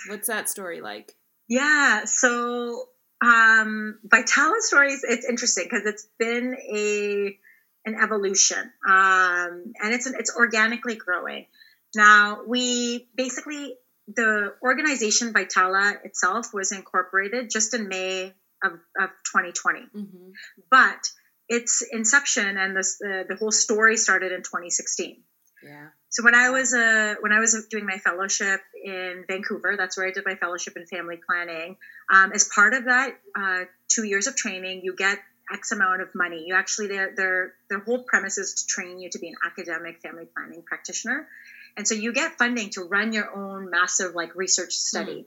What's 0.08 0.28
that 0.28 0.48
story 0.48 0.80
like? 0.80 1.14
Yeah, 1.48 2.04
so 2.04 2.88
um, 3.22 3.98
Vitala 4.06 4.60
stories. 4.60 5.02
It's 5.02 5.28
interesting 5.28 5.64
because 5.64 5.86
it's 5.86 6.06
been 6.18 6.54
a 6.54 7.36
an 7.84 7.96
evolution, 8.00 8.58
um, 8.86 9.72
and 9.82 9.94
it's 9.94 10.06
an, 10.06 10.14
it's 10.18 10.34
organically 10.36 10.94
growing. 10.94 11.46
Now 11.94 12.42
we 12.46 13.08
basically 13.16 13.76
the 14.14 14.54
organization 14.62 15.32
Vitala 15.32 16.04
itself 16.04 16.54
was 16.54 16.72
incorporated 16.72 17.50
just 17.50 17.74
in 17.74 17.88
May 17.88 18.32
of, 18.62 18.72
of 18.72 19.10
2020. 19.32 19.80
Mm-hmm. 19.80 20.30
But 20.70 21.10
its 21.48 21.82
inception 21.90 22.56
and 22.56 22.76
this, 22.76 22.98
the, 22.98 23.24
the 23.28 23.36
whole 23.36 23.52
story 23.52 23.96
started 23.96 24.32
in 24.32 24.38
2016. 24.38 25.22
Yeah. 25.62 25.88
So 26.10 26.24
when 26.24 26.34
I 26.34 26.50
was 26.50 26.72
uh, 26.72 27.16
when 27.20 27.32
I 27.32 27.40
was 27.40 27.66
doing 27.68 27.84
my 27.84 27.98
fellowship 27.98 28.60
in 28.82 29.24
Vancouver, 29.26 29.74
that's 29.76 29.96
where 29.96 30.06
I 30.06 30.12
did 30.12 30.24
my 30.24 30.36
fellowship 30.36 30.76
in 30.76 30.86
family 30.86 31.18
planning. 31.28 31.76
Um, 32.12 32.32
as 32.32 32.44
part 32.44 32.74
of 32.74 32.84
that 32.84 33.18
uh, 33.36 33.64
two 33.88 34.04
years 34.04 34.26
of 34.26 34.36
training, 34.36 34.82
you 34.84 34.94
get 34.96 35.18
X 35.52 35.72
amount 35.72 36.02
of 36.02 36.08
money. 36.14 36.44
You 36.46 36.54
actually 36.54 36.88
their 36.88 37.14
their 37.14 37.54
their 37.68 37.80
whole 37.80 38.04
premise 38.04 38.38
is 38.38 38.54
to 38.54 38.66
train 38.66 39.00
you 39.00 39.10
to 39.10 39.18
be 39.18 39.28
an 39.28 39.34
academic 39.44 40.00
family 40.00 40.26
planning 40.34 40.62
practitioner. 40.64 41.26
And 41.76 41.86
so 41.86 41.94
you 41.94 42.12
get 42.12 42.38
funding 42.38 42.70
to 42.70 42.82
run 42.82 43.12
your 43.12 43.34
own 43.34 43.70
massive 43.70 44.14
like 44.14 44.34
research 44.34 44.72
study. 44.72 45.26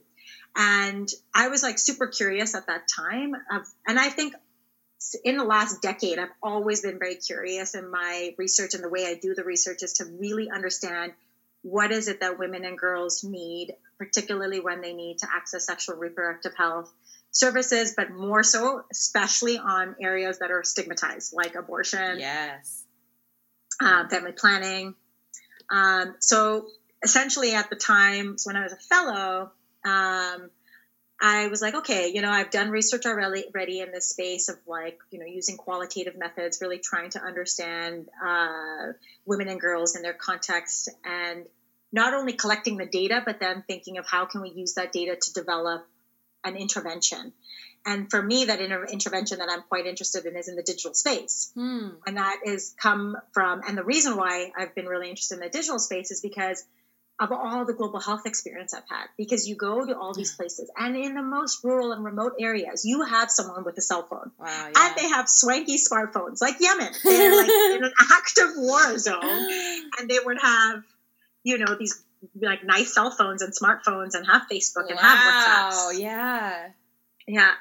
And 0.54 1.08
I 1.34 1.48
was 1.48 1.62
like 1.62 1.78
super 1.78 2.06
curious 2.06 2.54
at 2.54 2.66
that 2.66 2.82
time 2.88 3.34
of, 3.50 3.62
and 3.86 3.98
I 3.98 4.10
think 4.10 4.34
in 5.24 5.36
the 5.36 5.44
last 5.44 5.82
decade, 5.82 6.18
I've 6.18 6.32
always 6.42 6.82
been 6.82 6.98
very 6.98 7.16
curious 7.16 7.74
in 7.74 7.90
my 7.90 8.34
research 8.38 8.74
and 8.74 8.84
the 8.84 8.88
way 8.88 9.06
I 9.06 9.14
do 9.14 9.34
the 9.34 9.44
research 9.44 9.82
is 9.82 9.94
to 9.94 10.04
really 10.04 10.50
understand 10.50 11.12
what 11.62 11.92
is 11.92 12.08
it 12.08 12.20
that 12.20 12.38
women 12.38 12.64
and 12.64 12.76
girls 12.76 13.24
need, 13.24 13.74
particularly 13.98 14.60
when 14.60 14.80
they 14.80 14.92
need 14.92 15.18
to 15.18 15.28
access 15.32 15.66
sexual 15.66 15.96
reproductive 15.96 16.54
health 16.56 16.92
services, 17.30 17.94
but 17.96 18.10
more 18.10 18.42
so, 18.42 18.82
especially 18.90 19.58
on 19.58 19.96
areas 20.00 20.40
that 20.40 20.50
are 20.50 20.64
stigmatized, 20.64 21.32
like 21.32 21.54
abortion, 21.54 22.18
yes, 22.18 22.84
uh, 23.80 24.06
family 24.08 24.32
planning, 24.32 24.94
um, 25.72 26.14
so 26.20 26.68
essentially, 27.02 27.54
at 27.54 27.70
the 27.70 27.76
time 27.76 28.38
so 28.38 28.48
when 28.48 28.56
I 28.56 28.62
was 28.62 28.72
a 28.72 28.76
fellow, 28.76 29.50
um, 29.84 30.50
I 31.20 31.46
was 31.48 31.62
like, 31.62 31.74
okay, 31.74 32.08
you 32.08 32.20
know, 32.20 32.30
I've 32.30 32.50
done 32.50 32.70
research 32.70 33.06
already, 33.06 33.80
in 33.80 33.90
this 33.92 34.08
space 34.08 34.48
of 34.48 34.56
like, 34.66 34.98
you 35.10 35.18
know, 35.18 35.24
using 35.24 35.56
qualitative 35.56 36.16
methods, 36.16 36.58
really 36.60 36.78
trying 36.78 37.10
to 37.10 37.22
understand 37.22 38.08
uh, 38.24 38.92
women 39.24 39.48
and 39.48 39.60
girls 39.60 39.96
in 39.96 40.02
their 40.02 40.12
context, 40.12 40.90
and 41.04 41.46
not 41.92 42.12
only 42.12 42.34
collecting 42.34 42.76
the 42.76 42.86
data, 42.86 43.22
but 43.24 43.40
then 43.40 43.64
thinking 43.66 43.98
of 43.98 44.06
how 44.06 44.26
can 44.26 44.42
we 44.42 44.50
use 44.50 44.74
that 44.74 44.92
data 44.92 45.16
to 45.16 45.32
develop 45.32 45.86
an 46.44 46.56
intervention. 46.56 47.32
And 47.84 48.10
for 48.10 48.22
me, 48.22 48.44
that 48.44 48.60
inter- 48.60 48.86
intervention 48.86 49.38
that 49.38 49.48
I'm 49.50 49.62
quite 49.62 49.86
interested 49.86 50.24
in 50.24 50.36
is 50.36 50.48
in 50.48 50.56
the 50.56 50.62
digital 50.62 50.94
space. 50.94 51.50
Hmm. 51.54 51.88
And 52.06 52.16
that 52.16 52.40
is 52.44 52.74
come 52.80 53.16
from, 53.32 53.62
and 53.66 53.76
the 53.76 53.84
reason 53.84 54.16
why 54.16 54.52
I've 54.56 54.74
been 54.74 54.86
really 54.86 55.08
interested 55.08 55.34
in 55.34 55.40
the 55.40 55.48
digital 55.48 55.78
space 55.78 56.10
is 56.10 56.20
because 56.20 56.64
of 57.20 57.30
all 57.30 57.64
the 57.64 57.72
global 57.72 58.00
health 58.00 58.22
experience 58.26 58.74
I've 58.74 58.88
had. 58.88 59.06
Because 59.16 59.48
you 59.48 59.54
go 59.54 59.84
to 59.86 59.96
all 59.96 60.14
these 60.14 60.34
places, 60.34 60.70
and 60.76 60.96
in 60.96 61.14
the 61.14 61.22
most 61.22 61.62
rural 61.62 61.92
and 61.92 62.04
remote 62.04 62.34
areas, 62.40 62.84
you 62.84 63.04
have 63.04 63.30
someone 63.30 63.64
with 63.64 63.76
a 63.78 63.82
cell 63.82 64.06
phone. 64.08 64.30
Wow, 64.38 64.46
yeah. 64.46 64.72
And 64.76 64.96
they 64.96 65.08
have 65.08 65.28
swanky 65.28 65.76
smartphones, 65.76 66.40
like 66.40 66.56
Yemen. 66.60 66.92
They're 67.04 67.36
like 67.36 67.48
in 67.76 67.84
an 67.84 67.92
active 68.12 68.50
war 68.56 68.98
zone, 68.98 69.20
and 69.98 70.08
they 70.08 70.18
would 70.24 70.38
have, 70.40 70.82
you 71.44 71.58
know, 71.58 71.76
these 71.78 72.02
like 72.40 72.64
nice 72.64 72.94
cell 72.94 73.10
phones 73.10 73.42
and 73.42 73.52
smartphones 73.52 74.14
and 74.14 74.26
have 74.26 74.42
Facebook 74.50 74.88
and 74.88 74.96
wow, 74.96 75.02
have 75.02 75.74
WhatsApp. 75.74 76.00
yeah. 76.00 76.68
Yeah. 77.32 77.52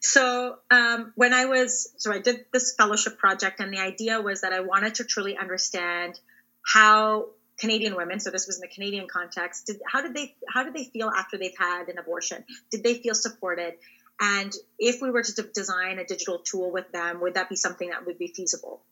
So 0.00 0.56
um, 0.72 1.12
when 1.14 1.32
I 1.32 1.44
was, 1.44 1.92
so 1.98 2.12
I 2.12 2.18
did 2.18 2.46
this 2.52 2.74
fellowship 2.76 3.16
project, 3.16 3.60
and 3.60 3.72
the 3.72 3.78
idea 3.78 4.20
was 4.20 4.40
that 4.40 4.52
I 4.52 4.58
wanted 4.60 4.96
to 4.96 5.04
truly 5.04 5.36
understand 5.36 6.18
how 6.66 7.26
Canadian 7.60 7.94
women, 7.94 8.18
so 8.18 8.32
this 8.32 8.48
was 8.48 8.56
in 8.56 8.62
the 8.62 8.74
Canadian 8.74 9.06
context, 9.06 9.68
did, 9.68 9.80
how 9.86 10.02
did 10.02 10.14
they 10.14 10.34
how 10.48 10.64
did 10.64 10.74
they 10.74 10.84
feel 10.84 11.08
after 11.08 11.38
they've 11.38 11.56
had 11.56 11.88
an 11.88 11.98
abortion? 11.98 12.44
Did 12.72 12.82
they 12.82 12.94
feel 12.94 13.14
supported? 13.14 13.74
And 14.20 14.52
if 14.80 15.00
we 15.00 15.12
were 15.12 15.22
to 15.22 15.32
de- 15.32 15.52
design 15.54 16.00
a 16.00 16.04
digital 16.04 16.40
tool 16.40 16.72
with 16.72 16.90
them, 16.90 17.20
would 17.20 17.34
that 17.34 17.48
be 17.48 17.56
something 17.56 17.90
that 17.90 18.04
would 18.04 18.18
be 18.18 18.32
feasible? 18.34 18.82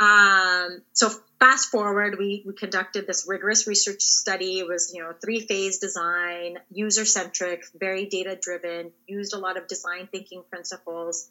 Um, 0.00 0.82
so 0.92 1.10
fast 1.40 1.70
forward, 1.70 2.16
we, 2.18 2.42
we 2.46 2.54
conducted 2.54 3.06
this 3.06 3.26
rigorous 3.28 3.66
research 3.66 4.02
study. 4.02 4.58
It 4.58 4.66
was, 4.66 4.92
you 4.94 5.02
know, 5.02 5.12
three 5.22 5.40
phase 5.40 5.78
design, 5.78 6.58
user 6.70 7.04
centric, 7.04 7.64
very 7.74 8.06
data 8.06 8.38
driven, 8.40 8.92
used 9.06 9.34
a 9.34 9.38
lot 9.38 9.56
of 9.56 9.66
design 9.66 10.08
thinking 10.10 10.42
principles 10.50 11.30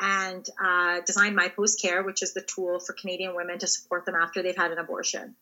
and 0.00 0.48
uh, 0.62 1.00
designed 1.04 1.34
My 1.34 1.48
Post 1.48 1.80
Care, 1.80 2.02
which 2.02 2.22
is 2.22 2.34
the 2.34 2.42
tool 2.42 2.78
for 2.80 2.92
Canadian 2.92 3.34
women 3.34 3.58
to 3.58 3.66
support 3.66 4.06
them 4.06 4.14
after 4.14 4.42
they've 4.42 4.56
had 4.56 4.70
an 4.70 4.78
abortion. 4.78 5.34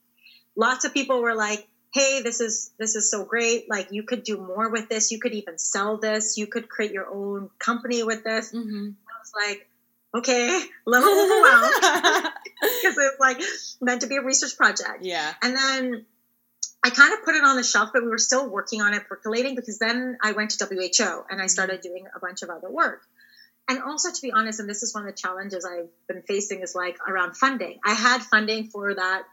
Lots 0.55 0.85
of 0.85 0.95
people 0.95 1.21
were 1.21 1.35
like, 1.35 1.69
hey 1.93 2.21
this 2.21 2.41
is 2.41 2.73
this 2.79 2.95
is 2.95 3.11
so 3.11 3.25
great 3.25 3.71
like 3.71 3.89
you 3.91 4.03
could 4.03 4.23
do 4.23 4.37
more 4.37 4.71
with 4.71 4.89
this 4.89 5.11
you 5.11 5.19
could 5.19 5.33
even 5.33 5.57
sell 5.57 5.97
this 5.97 6.37
you 6.37 6.47
could 6.47 6.69
create 6.69 6.93
your 6.93 7.09
own 7.09 7.49
company 7.59 8.03
with 8.03 8.23
this 8.25 8.53
mm-hmm. 8.53 8.91
i 9.09 9.15
was 9.19 9.33
like 9.49 9.69
okay 10.17 10.49
a 10.49 10.91
little 10.91 11.09
overwhelmed 11.09 11.73
because 12.61 12.97
it's 12.99 13.21
like 13.21 13.41
meant 13.81 14.01
to 14.03 14.07
be 14.07 14.17
a 14.17 14.23
research 14.23 14.57
project 14.57 14.99
yeah 15.03 15.33
and 15.43 15.57
then 15.57 16.07
i 16.85 16.91
kind 16.91 17.13
of 17.13 17.25
put 17.25 17.35
it 17.35 17.45
on 17.45 17.57
the 17.57 17.65
shelf 17.65 17.91
but 17.93 18.03
we 18.03 18.09
were 18.09 18.19
still 18.19 18.49
working 18.49 18.81
on 18.81 18.95
it 18.95 19.07
percolating 19.09 19.55
because 19.55 19.79
then 19.79 20.17
i 20.23 20.33
went 20.33 20.51
to 20.51 20.65
who 20.65 20.79
and 20.79 20.91
i 20.91 21.35
mm-hmm. 21.35 21.49
started 21.49 21.81
doing 21.81 22.07
a 22.15 22.21
bunch 22.21 22.43
of 22.43 22.51
other 22.51 22.71
work 22.71 23.03
and 23.69 23.83
also 23.83 24.11
to 24.11 24.23
be 24.23 24.33
honest 24.33 24.61
and 24.61 24.69
this 24.69 24.83
is 24.83 24.95
one 24.95 25.07
of 25.07 25.15
the 25.15 25.21
challenges 25.21 25.65
i've 25.65 25.89
been 26.09 26.23
facing 26.23 26.61
is 26.61 26.75
like 26.75 26.97
around 27.09 27.37
funding 27.37 27.79
i 27.85 27.93
had 27.93 28.23
funding 28.23 28.69
for 28.69 28.95
that 28.95 29.25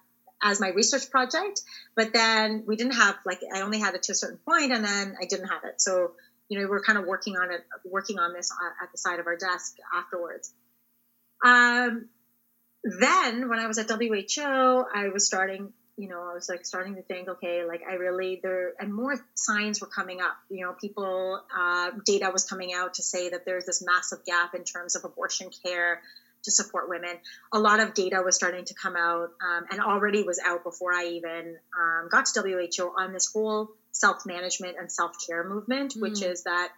as 0.44 0.60
my 0.60 0.70
research 0.70 1.10
project. 1.10 1.62
But 1.96 2.14
then 2.14 2.66
we 2.68 2.76
didn't 2.76 2.96
have 2.96 3.16
like 3.26 3.40
I 3.54 3.62
only 3.62 3.80
had 3.80 3.96
it 3.96 4.04
to 4.04 4.12
a 4.12 4.16
certain 4.16 4.40
point, 4.48 4.72
and 4.72 4.84
then 4.84 5.16
I 5.20 5.26
didn't 5.26 5.48
have 5.48 5.64
it. 5.64 5.82
So 5.82 6.12
you 6.50 6.60
know 6.60 6.68
we're 6.68 6.84
kind 6.84 7.00
of 7.00 7.06
working 7.06 7.38
on 7.38 7.52
it, 7.52 7.62
working 7.86 8.20
on 8.20 8.34
this 8.34 8.52
at 8.82 8.92
the 8.92 8.98
side 8.98 9.20
of 9.20 9.28
our 9.28 9.38
desk 9.38 9.78
afterwards. 9.96 10.54
Um, 11.44 12.10
then 12.84 13.50
when 13.50 13.60
I 13.60 13.68
was 13.68 13.78
at 13.78 13.90
WHO, 13.90 14.42
I 14.42 15.10
was 15.14 15.26
starting. 15.26 15.74
You 15.96 16.10
know, 16.10 16.28
I 16.28 16.34
was 16.34 16.50
like 16.50 16.66
starting 16.66 16.96
to 16.96 17.04
think, 17.04 17.30
okay, 17.30 17.64
like 17.66 17.82
I 17.88 17.94
really 17.94 18.40
there, 18.42 18.74
and 18.80 18.92
more 18.92 19.16
signs 19.36 19.80
were 19.80 19.88
coming 19.88 20.22
up. 20.22 20.36
You 20.50 20.66
know, 20.66 20.74
people 20.74 21.40
uh, 21.56 21.92
data 22.04 22.32
was 22.34 22.46
coming 22.46 22.74
out 22.74 22.96
to 22.96 23.04
say 23.04 23.30
that 23.30 23.46
there's 23.46 23.66
this 23.66 23.84
massive 23.86 24.26
gap 24.26 24.56
in 24.56 24.64
terms 24.64 24.96
of 24.96 25.04
abortion 25.06 25.52
care 25.64 26.02
to 26.44 26.52
support 26.52 26.90
women. 26.90 27.16
A 27.54 27.60
lot 27.60 27.80
of 27.80 27.94
data 27.94 28.22
was 28.24 28.36
starting 28.36 28.66
to 28.66 28.74
come 28.74 28.96
out 28.96 29.30
um, 29.42 29.66
and 29.72 29.80
already 29.80 30.24
was 30.24 30.40
out 30.44 30.64
before 30.64 30.92
I 30.94 31.06
even 31.06 31.58
um, 31.78 32.10
got 32.10 32.26
to 32.26 32.42
WHO 32.42 32.94
on 32.98 33.14
this 33.14 33.32
whole 33.32 33.70
self 33.92 34.26
management 34.26 34.78
and 34.80 34.92
self 34.92 35.12
care 35.26 35.48
movement, 35.48 35.94
mm. 35.96 36.02
which 36.02 36.22
is 36.22 36.44
that 36.44 36.70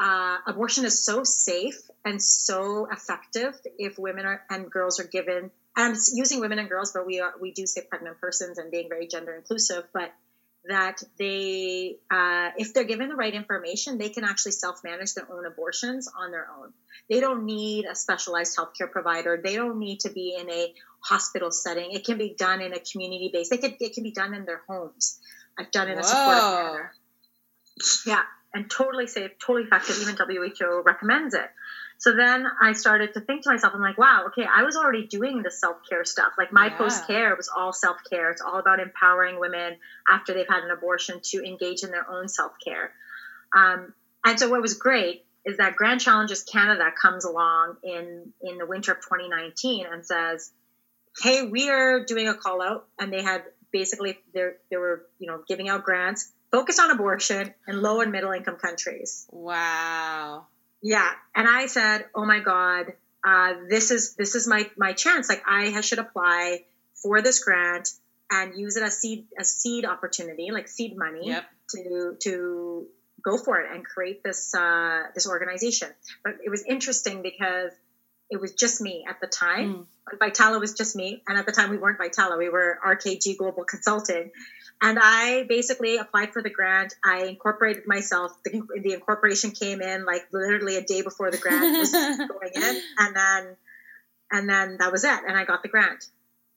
uh, 0.00 0.38
abortion 0.46 0.86
is 0.86 1.04
so 1.04 1.24
safe 1.24 1.78
and 2.06 2.22
so 2.22 2.88
effective 2.90 3.54
if 3.78 3.98
women 3.98 4.24
are, 4.24 4.42
and 4.48 4.70
girls 4.70 4.98
are 4.98 5.04
given. 5.04 5.50
And 5.76 5.94
I'm 5.94 5.94
using 6.14 6.40
women 6.40 6.58
and 6.58 6.68
girls, 6.68 6.92
but 6.92 7.06
we 7.06 7.20
are 7.20 7.34
we 7.40 7.52
do 7.52 7.66
say 7.66 7.82
pregnant 7.88 8.18
persons 8.18 8.58
and 8.58 8.70
being 8.70 8.88
very 8.88 9.06
gender 9.06 9.34
inclusive. 9.34 9.84
But 9.92 10.12
that 10.64 11.02
they, 11.18 11.96
uh, 12.10 12.50
if 12.56 12.74
they're 12.74 12.84
given 12.84 13.08
the 13.08 13.14
right 13.14 13.34
information, 13.34 13.98
they 13.98 14.08
can 14.08 14.24
actually 14.24 14.52
self 14.52 14.82
manage 14.84 15.14
their 15.14 15.30
own 15.30 15.44
abortions 15.44 16.10
on 16.18 16.30
their 16.30 16.46
own. 16.58 16.72
They 17.10 17.20
don't 17.20 17.44
need 17.44 17.84
a 17.84 17.94
specialized 17.94 18.56
healthcare 18.56 18.90
provider. 18.90 19.40
They 19.42 19.56
don't 19.56 19.78
need 19.78 20.00
to 20.00 20.10
be 20.10 20.36
in 20.38 20.50
a 20.50 20.74
hospital 21.00 21.50
setting. 21.50 21.92
It 21.92 22.04
can 22.04 22.16
be 22.16 22.34
done 22.36 22.62
in 22.62 22.72
a 22.72 22.80
community 22.80 23.30
base. 23.32 23.50
They 23.50 23.58
could, 23.58 23.74
it 23.80 23.94
can 23.94 24.02
be 24.02 24.12
done 24.12 24.32
in 24.32 24.46
their 24.46 24.62
homes. 24.66 25.20
I've 25.58 25.70
done 25.70 25.88
it 25.88 25.92
in 25.92 25.98
a 25.98 26.04
supportive 26.04 26.42
manner. 26.42 26.92
Yeah, 28.06 28.22
and 28.52 28.70
totally 28.70 29.06
safe, 29.06 29.32
totally 29.38 29.64
effective. 29.64 29.96
Even 30.00 30.16
WHO 30.16 30.82
recommends 30.84 31.34
it. 31.34 31.48
So 31.98 32.16
then 32.16 32.46
I 32.60 32.72
started 32.72 33.12
to 33.14 33.20
think 33.20 33.42
to 33.42 33.50
myself, 33.50 33.74
I'm 33.74 33.82
like, 33.82 33.98
wow, 33.98 34.24
okay, 34.28 34.46
I 34.50 34.62
was 34.62 34.74
already 34.74 35.06
doing 35.06 35.42
the 35.42 35.50
self 35.50 35.76
care 35.88 36.04
stuff. 36.04 36.32
Like 36.38 36.52
my 36.52 36.66
yeah. 36.68 36.78
post 36.78 37.06
care 37.06 37.36
was 37.36 37.50
all 37.54 37.72
self 37.72 37.98
care. 38.08 38.30
It's 38.30 38.40
all 38.40 38.58
about 38.58 38.80
empowering 38.80 39.38
women 39.38 39.76
after 40.08 40.32
they've 40.32 40.48
had 40.48 40.64
an 40.64 40.70
abortion 40.70 41.20
to 41.24 41.44
engage 41.44 41.82
in 41.82 41.90
their 41.90 42.10
own 42.10 42.28
self 42.28 42.52
care. 42.64 42.92
Um, 43.54 43.92
and 44.24 44.38
so 44.38 44.48
what 44.48 44.62
was 44.62 44.74
great 44.74 45.24
is 45.44 45.58
that 45.58 45.76
Grand 45.76 46.00
Challenges 46.00 46.42
Canada 46.42 46.90
comes 46.90 47.24
along 47.24 47.76
in 47.82 48.32
in 48.40 48.58
the 48.58 48.66
winter 48.66 48.92
of 48.92 48.98
2019 48.98 49.86
and 49.90 50.04
says, 50.04 50.50
hey, 51.22 51.46
we 51.46 51.68
are 51.68 52.04
doing 52.04 52.28
a 52.28 52.34
call 52.34 52.62
out, 52.62 52.86
and 52.98 53.12
they 53.12 53.22
had 53.22 53.44
basically 53.72 54.18
they 54.32 54.50
they 54.70 54.76
were 54.76 55.06
you 55.18 55.26
know 55.26 55.42
giving 55.46 55.68
out 55.68 55.84
grants 55.84 56.32
focus 56.50 56.78
on 56.78 56.90
abortion 56.90 57.54
in 57.68 57.80
low 57.80 58.00
and 58.00 58.12
middle 58.12 58.32
income 58.32 58.56
countries. 58.56 59.26
Wow. 59.30 60.46
Yeah, 60.82 61.10
and 61.34 61.46
I 61.48 61.66
said, 61.66 62.06
"Oh 62.14 62.24
my 62.24 62.40
God, 62.40 62.94
uh, 63.24 63.54
this 63.68 63.90
is 63.90 64.14
this 64.14 64.34
is 64.34 64.46
my 64.46 64.70
my 64.76 64.92
chance. 64.92 65.28
Like 65.28 65.42
I 65.46 65.80
should 65.82 65.98
apply 65.98 66.64
for 66.94 67.20
this 67.20 67.44
grant 67.44 67.90
and 68.30 68.56
use 68.56 68.76
it 68.76 68.82
as 68.82 68.98
seed 68.98 69.26
a 69.38 69.44
seed 69.44 69.84
opportunity, 69.84 70.50
like 70.50 70.68
seed 70.68 70.96
money, 70.96 71.28
yep. 71.28 71.44
to 71.70 72.16
to 72.20 72.86
go 73.22 73.36
for 73.36 73.60
it 73.60 73.70
and 73.72 73.84
create 73.84 74.22
this 74.22 74.54
uh, 74.54 75.02
this 75.14 75.28
organization." 75.28 75.90
But 76.24 76.36
it 76.42 76.48
was 76.48 76.64
interesting 76.64 77.20
because 77.20 77.72
it 78.30 78.40
was 78.40 78.54
just 78.54 78.80
me 78.80 79.04
at 79.08 79.20
the 79.20 79.26
time. 79.26 79.86
Mm. 80.12 80.18
Vitala 80.18 80.60
was 80.60 80.72
just 80.72 80.96
me, 80.96 81.22
and 81.28 81.36
at 81.36 81.44
the 81.44 81.52
time 81.52 81.68
we 81.68 81.76
weren't 81.76 81.98
Vitala; 81.98 82.38
we 82.38 82.48
were 82.48 82.78
RKG 82.82 83.36
Global 83.36 83.64
Consulting. 83.64 84.30
And 84.82 84.98
I 85.00 85.44
basically 85.48 85.98
applied 85.98 86.32
for 86.32 86.42
the 86.42 86.50
grant. 86.50 86.94
I 87.04 87.24
incorporated 87.24 87.86
myself. 87.86 88.32
The, 88.44 88.62
the 88.82 88.92
incorporation 88.94 89.50
came 89.50 89.82
in 89.82 90.06
like 90.06 90.22
literally 90.32 90.76
a 90.76 90.82
day 90.82 91.02
before 91.02 91.30
the 91.30 91.36
grant 91.36 91.60
was 91.78 91.90
going 91.92 92.52
in, 92.54 92.82
and 92.98 93.16
then 93.16 93.56
and 94.30 94.48
then 94.48 94.78
that 94.78 94.90
was 94.90 95.04
it. 95.04 95.20
And 95.26 95.36
I 95.36 95.44
got 95.44 95.62
the 95.62 95.68
grant. 95.68 96.04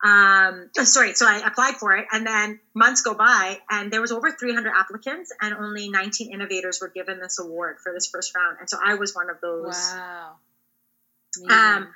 Um, 0.04 0.70
oh, 0.78 0.84
sorry, 0.84 1.14
so 1.14 1.26
I 1.26 1.48
applied 1.48 1.76
for 1.76 1.96
it, 1.96 2.06
and 2.12 2.28
then 2.28 2.60
months 2.74 3.04
go 3.04 3.14
by, 3.14 3.60
and 3.70 3.92
there 3.92 4.02
was 4.02 4.12
over 4.12 4.32
300 4.32 4.70
applicants, 4.70 5.32
and 5.42 5.54
only 5.54 5.90
19 5.90 6.34
innovators 6.34 6.80
were 6.82 6.90
given 6.90 7.22
this 7.22 7.40
award 7.40 7.78
for 7.82 7.94
this 7.94 8.08
first 8.08 8.36
round, 8.36 8.58
and 8.60 8.70
so 8.70 8.78
I 8.84 8.96
was 8.96 9.16
one 9.16 9.30
of 9.30 9.40
those. 9.42 9.76
Wow. 9.96 10.32
Um, 11.50 11.88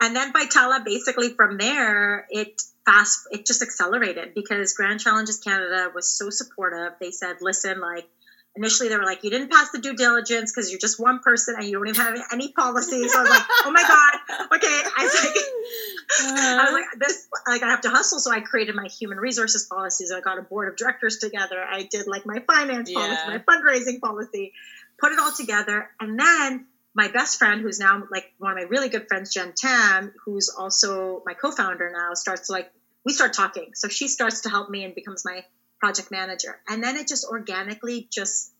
and 0.00 0.16
then 0.16 0.32
Vitala, 0.32 0.82
basically 0.82 1.34
from 1.34 1.58
there, 1.58 2.26
it 2.30 2.60
fast 2.86 3.26
it 3.30 3.44
just 3.44 3.62
accelerated 3.62 4.32
because 4.34 4.72
grand 4.72 5.00
challenges 5.00 5.38
canada 5.38 5.90
was 5.94 6.08
so 6.08 6.30
supportive. 6.30 6.92
They 7.00 7.10
said 7.10 7.36
listen 7.40 7.80
like 7.80 8.08
initially 8.54 8.88
they 8.88 8.96
were 8.96 9.04
like 9.04 9.22
you 9.24 9.30
didn't 9.30 9.50
pass 9.50 9.70
the 9.72 9.78
due 9.78 9.94
diligence 9.94 10.52
because 10.52 10.70
you're 10.70 10.80
just 10.80 10.98
one 10.98 11.18
person 11.18 11.56
and 11.58 11.66
you 11.66 11.74
don't 11.74 11.88
even 11.88 12.00
have 12.00 12.18
any 12.32 12.52
policies. 12.52 13.12
So 13.12 13.18
i 13.18 13.22
was 13.22 13.30
like 13.30 13.42
oh 13.64 13.70
my 13.70 13.82
god. 13.82 14.46
Okay 14.56 14.80
i 14.96 15.02
was 15.02 15.24
like 15.24 15.36
uh, 15.36 16.60
I 16.60 16.64
was 16.64 16.72
like 16.72 17.00
this 17.00 17.28
like 17.46 17.62
i 17.62 17.70
have 17.70 17.82
to 17.82 17.90
hustle. 17.90 18.20
So 18.20 18.30
i 18.30 18.40
created 18.40 18.74
my 18.74 18.86
human 18.86 19.18
resources 19.18 19.66
policies. 19.70 20.12
I 20.12 20.20
got 20.20 20.38
a 20.38 20.42
board 20.42 20.68
of 20.68 20.76
directors 20.76 21.18
together. 21.18 21.62
I 21.62 21.88
did 21.90 22.06
like 22.06 22.24
my 22.24 22.38
finance 22.46 22.90
yeah. 22.90 23.00
policy 23.00 23.22
my 23.26 23.38
fundraising 23.38 24.00
policy 24.00 24.52
put 24.98 25.12
it 25.12 25.18
all 25.18 25.32
together. 25.32 25.90
And 26.00 26.18
then 26.18 26.66
my 26.96 27.08
best 27.08 27.38
friend, 27.38 27.60
who's 27.60 27.78
now 27.78 28.02
like 28.10 28.32
one 28.38 28.52
of 28.52 28.56
my 28.56 28.64
really 28.64 28.88
good 28.88 29.06
friends, 29.06 29.32
Jen 29.32 29.52
Tam, 29.54 30.12
who's 30.24 30.48
also 30.48 31.22
my 31.26 31.34
co-founder 31.34 31.92
now, 31.92 32.14
starts 32.14 32.48
like 32.48 32.72
we 33.04 33.12
start 33.12 33.34
talking. 33.34 33.72
So 33.74 33.88
she 33.88 34.08
starts 34.08 34.40
to 34.40 34.48
help 34.48 34.70
me 34.70 34.82
and 34.82 34.94
becomes 34.94 35.22
my 35.22 35.44
project 35.78 36.10
manager. 36.10 36.58
And 36.66 36.82
then 36.82 36.96
it 36.96 37.06
just 37.06 37.26
organically 37.26 38.08
just 38.10 38.50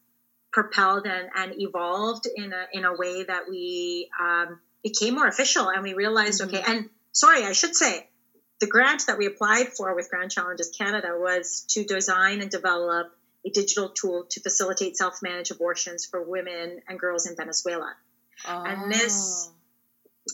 propelled 0.53 1.07
and, 1.07 1.31
and 1.35 1.61
evolved 1.61 2.29
in 2.35 2.53
a, 2.53 2.67
in 2.73 2.85
a 2.85 2.95
way 2.95 3.25
that 3.25 3.45
we 3.49 4.11
um, 4.21 4.61
became 4.83 5.15
more 5.15 5.27
official 5.27 5.71
and 5.71 5.83
we 5.83 5.95
realized, 5.95 6.43
mm-hmm. 6.43 6.57
okay, 6.57 6.65
and 6.67 6.91
sorry, 7.13 7.43
I 7.43 7.53
should 7.53 7.75
say, 7.75 8.07
the 8.61 8.67
grant 8.67 9.07
that 9.07 9.17
we 9.17 9.27
applied 9.27 9.69
for 9.69 9.95
with 9.95 10.11
Grand 10.11 10.31
Challenges 10.31 10.75
Canada 10.77 11.09
was 11.19 11.65
to 11.71 11.85
design 11.85 12.43
and 12.43 12.51
develop 12.51 13.13
a 13.47 13.51
digital 13.51 13.89
tool 13.89 14.27
to 14.31 14.41
facilitate 14.41 14.97
self-managed 14.97 15.53
abortions 15.53 16.05
for 16.05 16.23
women 16.23 16.81
and 16.87 16.99
girls 16.99 17.27
in 17.27 17.35
Venezuela. 17.37 17.95
Oh. 18.47 18.65
And 18.65 18.93
this, 18.93 19.51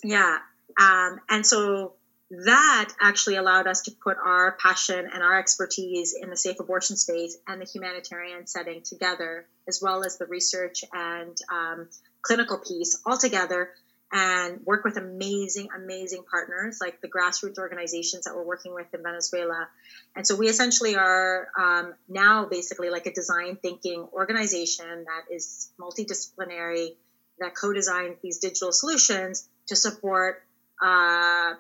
yeah. 0.02 0.38
Um, 0.80 1.20
and 1.28 1.46
so 1.46 1.94
that 2.30 2.92
actually 3.00 3.36
allowed 3.36 3.66
us 3.66 3.82
to 3.82 3.90
put 3.90 4.16
our 4.16 4.52
passion 4.52 5.08
and 5.12 5.22
our 5.22 5.38
expertise 5.38 6.14
in 6.18 6.30
the 6.30 6.36
safe 6.36 6.58
abortion 6.60 6.96
space 6.96 7.36
and 7.46 7.60
the 7.60 7.66
humanitarian 7.66 8.46
setting 8.46 8.82
together, 8.82 9.46
as 9.68 9.80
well 9.82 10.02
as 10.04 10.16
the 10.16 10.24
research 10.24 10.82
and 10.92 11.36
um, 11.52 11.88
clinical 12.22 12.58
piece 12.58 13.00
all 13.04 13.18
together, 13.18 13.70
and 14.12 14.60
work 14.64 14.84
with 14.84 14.96
amazing, 14.96 15.68
amazing 15.76 16.22
partners 16.30 16.78
like 16.80 17.00
the 17.00 17.08
grassroots 17.08 17.58
organizations 17.58 18.24
that 18.24 18.34
we're 18.34 18.46
working 18.46 18.74
with 18.74 18.86
in 18.92 19.02
Venezuela. 19.02 19.68
And 20.14 20.26
so 20.26 20.36
we 20.36 20.48
essentially 20.48 20.96
are 20.96 21.48
um, 21.58 21.94
now 22.08 22.46
basically 22.46 22.90
like 22.90 23.06
a 23.06 23.12
design 23.12 23.56
thinking 23.56 24.06
organization 24.12 25.04
that 25.04 25.34
is 25.34 25.70
multidisciplinary, 25.80 26.94
that 27.38 27.54
co 27.54 27.72
designs 27.72 28.16
these 28.22 28.38
digital 28.38 28.72
solutions 28.72 29.48
to 29.66 29.76
support. 29.76 30.42
Uh, 30.82 31.54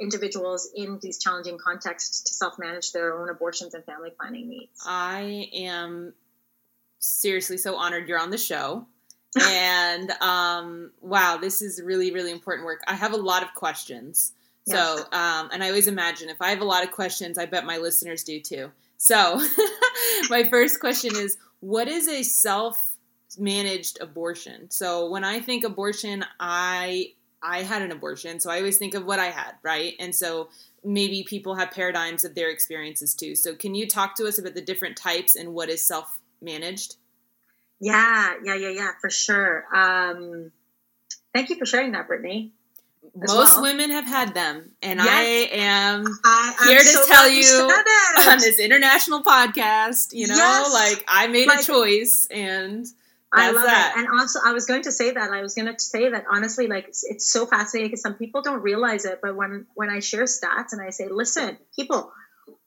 individuals 0.00 0.70
in 0.74 0.98
these 1.02 1.18
challenging 1.18 1.58
contexts 1.58 2.22
to 2.22 2.34
self 2.34 2.58
manage 2.58 2.92
their 2.92 3.20
own 3.20 3.28
abortions 3.28 3.74
and 3.74 3.84
family 3.84 4.10
planning 4.10 4.48
needs. 4.48 4.80
I 4.84 5.50
am 5.52 6.14
seriously 6.98 7.58
so 7.58 7.76
honored 7.76 8.08
you're 8.08 8.18
on 8.18 8.30
the 8.30 8.38
show. 8.38 8.86
and 9.40 10.10
um, 10.22 10.92
wow, 11.00 11.36
this 11.36 11.60
is 11.60 11.80
really, 11.82 12.10
really 12.10 12.30
important 12.30 12.64
work. 12.64 12.80
I 12.86 12.94
have 12.94 13.12
a 13.12 13.18
lot 13.18 13.42
of 13.42 13.52
questions. 13.54 14.32
So, 14.68 14.98
um, 15.12 15.50
and 15.52 15.62
I 15.62 15.68
always 15.68 15.86
imagine 15.86 16.28
if 16.28 16.42
I 16.42 16.50
have 16.50 16.60
a 16.60 16.64
lot 16.64 16.82
of 16.82 16.90
questions, 16.90 17.38
I 17.38 17.46
bet 17.46 17.64
my 17.64 17.76
listeners 17.76 18.24
do 18.24 18.40
too. 18.40 18.72
So, 18.96 19.40
my 20.30 20.48
first 20.50 20.80
question 20.80 21.12
is 21.14 21.36
what 21.60 21.86
is 21.86 22.08
a 22.08 22.24
self 22.24 22.85
managed 23.38 23.98
abortion? 24.00 24.70
So, 24.70 25.08
when 25.10 25.24
I 25.24 25.40
think 25.40 25.64
abortion, 25.64 26.24
I 26.40 27.12
I 27.42 27.62
had 27.62 27.82
an 27.82 27.92
abortion, 27.92 28.40
so 28.40 28.50
I 28.50 28.58
always 28.58 28.78
think 28.78 28.94
of 28.94 29.04
what 29.04 29.18
I 29.18 29.26
had, 29.26 29.54
right? 29.62 29.94
And 30.00 30.14
so 30.14 30.48
maybe 30.84 31.24
people 31.24 31.54
have 31.54 31.70
paradigms 31.70 32.24
of 32.24 32.34
their 32.34 32.50
experiences 32.50 33.14
too. 33.14 33.34
So 33.34 33.54
can 33.54 33.74
you 33.74 33.86
talk 33.86 34.16
to 34.16 34.26
us 34.26 34.38
about 34.38 34.54
the 34.54 34.60
different 34.60 34.96
types 34.96 35.36
and 35.36 35.54
what 35.54 35.68
is 35.68 35.86
self 35.86 36.18
managed? 36.40 36.96
Yeah, 37.80 38.34
yeah, 38.42 38.54
yeah, 38.54 38.70
yeah, 38.70 38.90
for 39.00 39.10
sure. 39.10 39.66
Um, 39.74 40.50
thank 41.34 41.50
you 41.50 41.56
for 41.56 41.66
sharing 41.66 41.92
that, 41.92 42.08
Brittany. 42.08 42.52
Most 43.14 43.54
well. 43.56 43.62
women 43.62 43.90
have 43.90 44.06
had 44.06 44.34
them, 44.34 44.72
and 44.82 44.98
yes. 44.98 45.08
I 45.08 45.22
am 45.56 46.06
I, 46.24 46.64
here 46.66 46.78
to 46.78 46.84
so 46.84 47.06
tell 47.06 47.28
you 47.28 47.46
on 48.28 48.38
this 48.38 48.58
international 48.58 49.22
podcast. 49.22 50.12
You 50.12 50.26
know, 50.26 50.34
yes. 50.34 50.72
like 50.72 51.04
I 51.06 51.28
made 51.28 51.46
like, 51.46 51.60
a 51.60 51.62
choice, 51.62 52.26
and 52.30 52.84
I 53.36 53.50
love 53.50 53.64
that. 53.64 53.94
it. 53.96 54.00
And 54.00 54.08
also, 54.20 54.40
I 54.44 54.52
was 54.52 54.66
going 54.66 54.82
to 54.82 54.92
say 54.92 55.12
that. 55.12 55.30
I 55.30 55.42
was 55.42 55.54
going 55.54 55.66
to 55.72 55.78
say 55.78 56.10
that 56.10 56.24
honestly, 56.30 56.66
like 56.66 56.88
it's, 56.88 57.04
it's 57.04 57.30
so 57.30 57.46
fascinating 57.46 57.90
because 57.90 58.02
some 58.02 58.14
people 58.14 58.42
don't 58.42 58.62
realize 58.62 59.04
it. 59.04 59.20
But 59.22 59.36
when 59.36 59.66
when 59.74 59.90
I 59.90 60.00
share 60.00 60.24
stats 60.24 60.72
and 60.72 60.80
I 60.80 60.90
say, 60.90 61.08
listen, 61.10 61.58
people, 61.74 62.12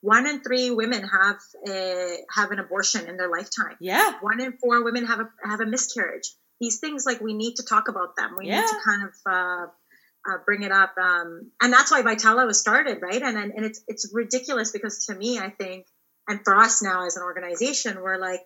one 0.02 0.28
in 0.28 0.42
three 0.42 0.72
women 0.72 1.04
have 1.04 1.38
a, 1.68 2.18
have 2.36 2.52
an 2.52 2.60
abortion 2.60 3.08
in 3.08 3.18
their 3.18 3.30
lifetime. 3.30 3.76
Yeah. 3.80 4.14
One 4.22 4.42
in 4.42 4.54
four 4.54 4.84
women 4.84 5.06
have 5.06 5.20
a 5.20 5.30
have 5.44 5.60
a 5.62 5.66
miscarriage. 5.66 6.34
These 6.60 6.80
things, 6.80 7.06
like 7.06 7.22
we 7.22 7.34
need 7.34 7.56
to 7.56 7.64
talk 7.64 7.88
about 7.88 8.16
them. 8.16 8.36
We 8.38 8.48
yeah. 8.48 8.62
need 8.62 8.68
to 8.68 8.78
kind 8.86 9.04
of 9.04 9.14
uh, 9.26 9.66
uh, 10.30 10.38
bring 10.46 10.64
it 10.64 10.72
up, 10.72 10.94
um, 10.98 11.52
and 11.62 11.72
that's 11.72 11.92
why 11.92 12.02
Vitala 12.02 12.46
was 12.46 12.60
started, 12.60 13.00
right? 13.02 13.22
And, 13.22 13.38
and 13.38 13.54
and 13.54 13.66
it's 13.66 13.82
it's 13.88 14.12
ridiculous 14.14 14.72
because 14.72 15.06
to 15.06 15.16
me, 15.16 15.40
I 15.40 15.50
think, 15.50 15.86
and 16.28 16.42
for 16.44 16.56
us 16.56 16.82
now 16.82 17.06
as 17.06 17.16
an 17.16 17.24
organization, 17.24 18.02
we're 18.02 18.18
like 18.18 18.42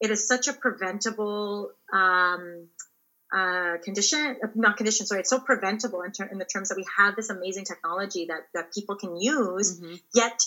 it 0.00 0.10
is 0.10 0.26
such 0.26 0.48
a 0.48 0.52
preventable 0.52 1.70
um, 1.92 2.68
uh, 3.34 3.78
condition, 3.82 4.36
not 4.54 4.76
condition, 4.76 5.06
sorry, 5.06 5.20
it's 5.20 5.30
so 5.30 5.40
preventable 5.40 6.02
in, 6.02 6.12
ter- 6.12 6.26
in, 6.26 6.38
the 6.38 6.44
terms 6.44 6.68
that 6.68 6.76
we 6.76 6.84
have 6.96 7.16
this 7.16 7.30
amazing 7.30 7.64
technology 7.64 8.26
that, 8.26 8.42
that 8.54 8.72
people 8.72 8.96
can 8.96 9.16
use, 9.16 9.80
mm-hmm. 9.80 9.94
yet 10.14 10.38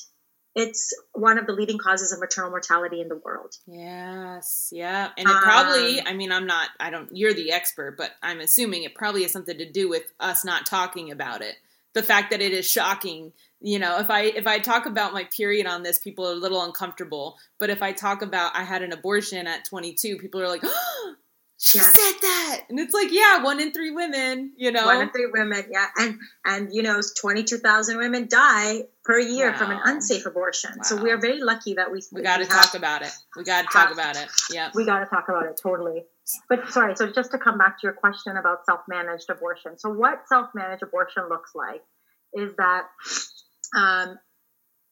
it's 0.56 0.94
one 1.14 1.38
of 1.38 1.46
the 1.46 1.54
leading 1.54 1.78
causes 1.78 2.12
of 2.12 2.20
maternal 2.20 2.50
mortality 2.50 3.02
in 3.02 3.08
the 3.08 3.18
world. 3.18 3.54
Yes, 3.68 4.70
yeah. 4.72 5.10
And 5.18 5.30
it 5.30 5.36
probably, 5.42 6.00
um, 6.00 6.08
I 6.08 6.14
mean, 6.14 6.32
I'm 6.32 6.48
not, 6.48 6.70
I 6.80 6.90
don't, 6.90 7.10
you're 7.16 7.34
the 7.34 7.52
expert, 7.52 7.98
but 7.98 8.12
I'm 8.24 8.40
assuming 8.40 8.84
it 8.84 8.96
probably 8.96 9.22
has 9.24 9.32
something 9.32 9.58
to 9.58 9.72
do 9.72 9.90
with 9.90 10.12
us 10.20 10.44
not 10.44 10.66
talking 10.66 11.12
about 11.12 11.42
it. 11.42 11.56
The 11.94 12.04
fact 12.04 12.32
that 12.32 12.42
it 12.42 12.52
is 12.52 12.70
shocking. 12.70 13.34
You 13.62 13.78
know 13.78 14.00
if 14.00 14.10
i 14.10 14.22
if 14.22 14.48
i 14.48 14.58
talk 14.58 14.86
about 14.86 15.12
my 15.12 15.26
period 15.26 15.68
on 15.68 15.84
this 15.84 16.00
people 16.00 16.26
are 16.26 16.32
a 16.32 16.36
little 16.36 16.64
uncomfortable. 16.64 17.38
But 17.58 17.70
if 17.70 17.82
i 17.82 17.92
talk 17.92 18.22
about 18.22 18.56
i 18.56 18.64
had 18.64 18.84
an 18.84 18.94
abortion 18.94 19.48
at 19.48 19.66
22 19.66 20.18
people 20.18 20.42
are 20.42 20.48
like 20.48 20.62
oh, 20.64 21.16
she 21.60 21.78
yeah. 21.78 21.84
said 21.84 22.14
that! 22.22 22.62
And 22.70 22.80
it's 22.80 22.94
like 22.94 23.12
yeah 23.12 23.44
one 23.44 23.60
in 23.60 23.74
three 23.74 23.92
women 23.92 24.54
you 24.56 24.72
know? 24.72 24.86
One 24.86 25.02
in 25.02 25.10
three 25.10 25.28
women 25.32 25.66
yeah. 25.70 25.88
And 25.98 26.20
and 26.46 26.70
you 26.74 26.84
know 26.84 27.02
22000 27.02 27.98
women 27.98 28.28
die 28.30 28.84
per 29.04 29.20
year 29.20 29.52
wow. 29.52 29.58
from 29.58 29.72
an 29.72 29.80
unsafe 29.84 30.26
abortion. 30.26 30.72
Wow. 30.78 30.84
so 30.84 30.96
we 31.02 31.12
are 31.12 31.18
very 31.18 31.42
lucky 31.42 31.74
that 31.74 31.92
we 31.92 32.02
we 32.14 32.22
got 32.22 32.38
to 32.38 32.46
talk 32.46 32.76
about 32.76 33.02
it. 33.02 33.12
We 33.36 33.44
got 33.44 33.64
to 33.64 33.78
talk 33.78 33.92
about 33.92 34.16
it. 34.16 34.30
Yeah 34.52 34.72
we 34.74 34.86
got 34.86 35.00
to 35.00 35.06
talk 35.06 35.28
about 35.28 35.48
it 35.48 35.60
totally 35.62 36.06
but 36.48 36.70
sorry 36.70 36.96
so 36.96 37.12
just 37.12 37.32
to 37.32 37.38
come 37.38 37.58
back 37.58 37.80
to 37.80 37.88
your 37.88 37.94
question 37.94 38.38
about 38.38 38.66
self-managed 38.66 39.30
abortion 39.30 39.78
so 39.78 39.90
what 39.90 40.28
self-managed 40.28 40.84
abortion 40.84 41.24
looks 41.30 41.52
like 41.56 41.84
is 42.34 42.56
that 42.58 42.84
um, 43.76 44.18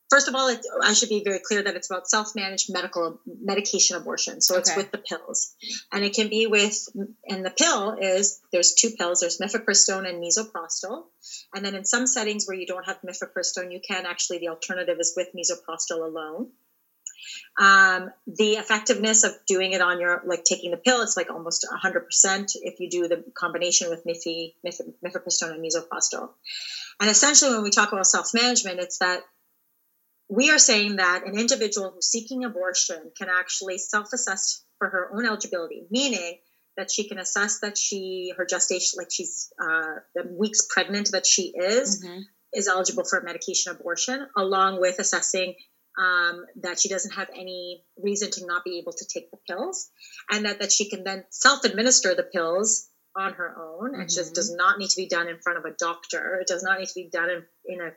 First 0.10 0.30
of 0.30 0.36
all, 0.36 0.56
I 0.82 0.94
should 0.94 1.10
be 1.10 1.22
very 1.24 1.40
clear 1.40 1.62
that 1.64 1.76
it's 1.76 1.92
about 1.92 2.08
self-managed 2.08 2.72
medical 2.72 3.20
medication 3.26 3.98
abortion. 3.98 4.40
So 4.40 4.58
it's 4.58 4.74
with 4.76 4.90
the 4.90 5.00
pills, 5.00 5.54
and 5.92 6.04
it 6.04 6.14
can 6.14 6.30
be 6.30 6.48
with. 6.48 6.88
And 7.28 7.46
the 7.46 7.50
pill 7.50 7.98
is 8.00 8.40
there's 8.54 8.74
two 8.74 8.92
pills. 8.92 9.20
There's 9.20 9.38
mifepristone 9.38 10.08
and 10.08 10.24
misoprostol, 10.24 11.04
and 11.54 11.66
then 11.66 11.76
in 11.76 11.84
some 11.84 12.08
settings 12.08 12.48
where 12.48 12.56
you 12.56 12.66
don't 12.66 12.86
have 12.86 13.00
mifepristone, 13.02 13.74
you 13.74 13.82
can 13.86 14.06
actually 14.06 14.40
the 14.40 14.48
alternative 14.48 14.98
is 14.98 15.14
with 15.18 15.28
misoprostol 15.36 16.06
alone. 16.06 16.52
Um, 17.60 18.12
the 18.28 18.54
effectiveness 18.54 19.24
of 19.24 19.34
doing 19.48 19.74
it 19.74 19.82
on 19.82 20.00
your 20.00 20.22
like 20.26 20.44
taking 20.44 20.72
the 20.72 20.78
pill, 20.78 21.02
it's 21.02 21.18
like 21.18 21.30
almost 21.30 21.66
100% 21.72 22.52
if 22.56 22.80
you 22.80 22.90
do 22.90 23.08
the 23.08 23.24
combination 23.34 23.90
with 23.90 24.06
mifi, 24.06 24.54
mifepristone 24.66 25.54
and 25.54 25.64
misoprostol. 25.64 26.30
And 27.00 27.10
essentially, 27.10 27.52
when 27.52 27.64
we 27.64 27.70
talk 27.70 27.92
about 27.92 28.08
self-management, 28.08 28.80
it's 28.80 29.00
that 29.00 29.22
we 30.30 30.52
are 30.52 30.58
saying 30.58 30.98
that 30.98 31.26
an 31.26 31.38
individual 31.38 31.92
who's 31.92 32.08
seeking 32.08 32.44
abortion 32.44 33.12
can 33.18 33.30
actually 33.30 33.78
self-assess 33.78 34.64
for 34.78 34.90
her 34.90 35.10
own 35.14 35.26
eligibility, 35.26 35.86
meaning 35.90 36.38
that 36.76 36.92
she 36.92 37.08
can 37.08 37.18
assess 37.18 37.60
that 37.60 37.78
she 37.78 38.34
her 38.38 38.46
gestation, 38.46 38.98
like 38.98 39.10
she's 39.12 39.52
uh, 39.60 39.96
the 40.16 40.24
weeks 40.38 40.68
pregnant 40.70 41.12
that 41.12 41.26
she 41.26 41.54
is, 41.58 42.04
mm-hmm. 42.04 42.20
is 42.54 42.68
eligible 42.68 43.04
for 43.04 43.20
a 43.20 43.24
medication 43.26 43.72
abortion, 43.72 44.28
along 44.38 44.80
with 44.80 45.00
assessing 45.00 45.56
um, 45.98 46.46
that 46.62 46.80
she 46.80 46.90
doesn't 46.90 47.16
have 47.16 47.30
any 47.36 47.84
reason 47.98 48.32
to 48.32 48.46
not 48.46 48.64
be 48.64 48.80
able 48.80 48.94
to 48.94 49.06
take 49.06 49.32
the 49.32 49.38
pills, 49.48 49.90
and 50.32 50.46
that 50.46 50.60
that 50.60 50.72
she 50.72 50.90
can 50.90 51.04
then 51.04 51.26
self-administer 51.30 52.16
the 52.16 52.24
pills 52.24 52.90
on 53.16 53.34
her 53.34 53.56
own. 53.58 53.94
Mm-hmm. 53.94 54.02
It 54.02 54.10
just 54.10 54.36
does 54.36 54.54
not 54.54 54.78
need 54.78 54.90
to 54.90 55.02
be 55.02 55.08
done 55.08 55.28
in 55.28 55.40
front 55.40 55.58
of 55.58 55.66
a 55.66 55.76
doctor. 55.78 56.38
It 56.40 56.48
does 56.48 56.64
not 56.64 56.80
need 56.80 56.88
to 56.88 56.96
be 56.96 57.10
done 57.12 57.30
in, 57.30 57.44
in 57.66 57.82
a 57.82 57.92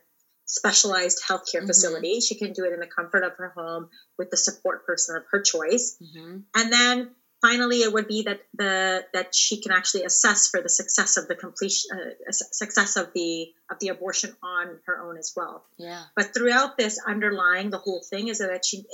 specialized 0.46 1.22
healthcare 1.28 1.58
mm-hmm. 1.58 1.66
facility. 1.66 2.20
She 2.20 2.36
can 2.36 2.52
do 2.52 2.64
it 2.64 2.72
in 2.72 2.80
the 2.80 2.86
comfort 2.86 3.22
of 3.22 3.32
her 3.36 3.52
home 3.54 3.88
with 4.18 4.30
the 4.30 4.36
support 4.36 4.86
person 4.86 5.16
of 5.16 5.22
her 5.30 5.42
choice. 5.42 5.96
Mm-hmm. 6.02 6.38
And 6.56 6.72
then 6.72 7.10
finally, 7.40 7.78
it 7.78 7.92
would 7.92 8.08
be 8.08 8.22
that 8.22 8.40
the 8.54 9.04
that 9.12 9.34
she 9.34 9.60
can 9.60 9.72
actually 9.72 10.04
assess 10.04 10.48
for 10.48 10.60
the 10.60 10.68
success 10.68 11.16
of 11.16 11.28
the 11.28 11.34
completion 11.34 11.90
uh, 11.92 12.30
success 12.30 12.96
of 12.96 13.12
the 13.14 13.52
of 13.70 13.78
the 13.80 13.88
abortion 13.88 14.36
on 14.42 14.78
her 14.86 15.00
own 15.02 15.16
as 15.18 15.32
well. 15.36 15.64
Yeah. 15.78 16.02
But 16.16 16.34
throughout 16.34 16.76
this, 16.76 16.98
underlying 17.06 17.70
the 17.70 17.78
whole 17.78 18.02
thing 18.08 18.28
is 18.28 18.38
that 18.38 18.64
she 18.64 18.84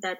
that 0.00 0.18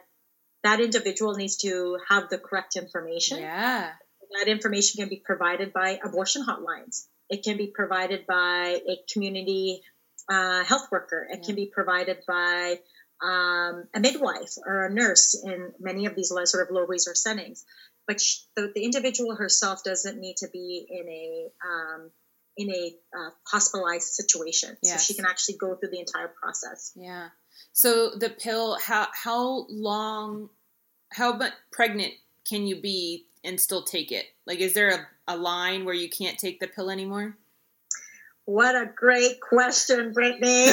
that 0.62 0.80
individual 0.80 1.34
needs 1.34 1.56
to 1.58 1.98
have 2.08 2.28
the 2.28 2.38
correct 2.38 2.76
information. 2.76 3.38
Yeah. 3.38 3.90
That 4.38 4.48
information 4.48 5.00
can 5.00 5.08
be 5.08 5.22
provided 5.24 5.72
by 5.72 5.98
abortion 6.02 6.44
hotlines. 6.46 7.06
It 7.28 7.42
can 7.42 7.56
be 7.56 7.66
provided 7.66 8.26
by 8.26 8.80
a 8.88 8.96
community 9.12 9.82
uh, 10.28 10.64
health 10.64 10.88
worker. 10.90 11.26
It 11.30 11.40
yeah. 11.40 11.46
can 11.46 11.54
be 11.56 11.66
provided 11.66 12.18
by 12.26 12.78
um, 13.22 13.84
a 13.94 14.00
midwife 14.00 14.54
or 14.66 14.86
a 14.86 14.92
nurse 14.92 15.40
in 15.44 15.72
many 15.78 16.06
of 16.06 16.16
these 16.16 16.28
sort 16.28 16.68
of 16.68 16.74
low 16.74 16.84
resource 16.86 17.22
settings. 17.22 17.64
But 18.06 18.20
she, 18.20 18.40
the, 18.56 18.72
the, 18.74 18.84
individual 18.84 19.36
herself 19.36 19.84
doesn't 19.84 20.18
need 20.18 20.38
to 20.38 20.48
be 20.52 20.86
in 20.90 21.08
a 21.08 21.50
um, 21.66 22.10
in 22.56 22.70
a 22.70 22.94
uh, 23.16 23.30
hospitalized 23.46 24.08
situation, 24.08 24.76
yes. 24.82 25.06
so 25.06 25.12
she 25.12 25.14
can 25.16 25.24
actually 25.24 25.56
go 25.56 25.76
through 25.76 25.90
the 25.90 26.00
entire 26.00 26.28
process. 26.28 26.92
Yeah. 26.96 27.28
So 27.72 28.10
the 28.10 28.28
pill, 28.28 28.76
how 28.78 29.06
how 29.12 29.66
long, 29.70 30.50
how 31.12 31.34
much 31.34 31.52
pregnant 31.70 32.12
can 32.44 32.66
you 32.66 32.80
be 32.80 33.26
and 33.44 33.60
still 33.60 33.84
take 33.84 34.10
it? 34.10 34.26
Like, 34.46 34.58
is 34.58 34.74
there 34.74 34.90
a, 35.28 35.34
a 35.34 35.36
line 35.36 35.84
where 35.84 35.94
you 35.94 36.10
can't 36.10 36.38
take 36.38 36.58
the 36.58 36.66
pill 36.66 36.90
anymore? 36.90 37.36
What 38.44 38.74
a 38.74 38.90
great 38.94 39.40
question, 39.40 40.12
Brittany. 40.12 40.66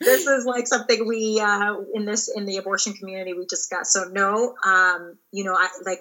this 0.00 0.26
is 0.26 0.46
like 0.46 0.66
something 0.66 1.06
we 1.06 1.38
uh, 1.40 1.74
in 1.94 2.06
this 2.06 2.30
in 2.34 2.46
the 2.46 2.56
abortion 2.56 2.94
community 2.94 3.34
we 3.34 3.44
discuss. 3.44 3.92
So 3.92 4.04
no, 4.04 4.54
um, 4.64 5.18
you 5.30 5.44
know, 5.44 5.54
I 5.54 5.68
like 5.84 6.00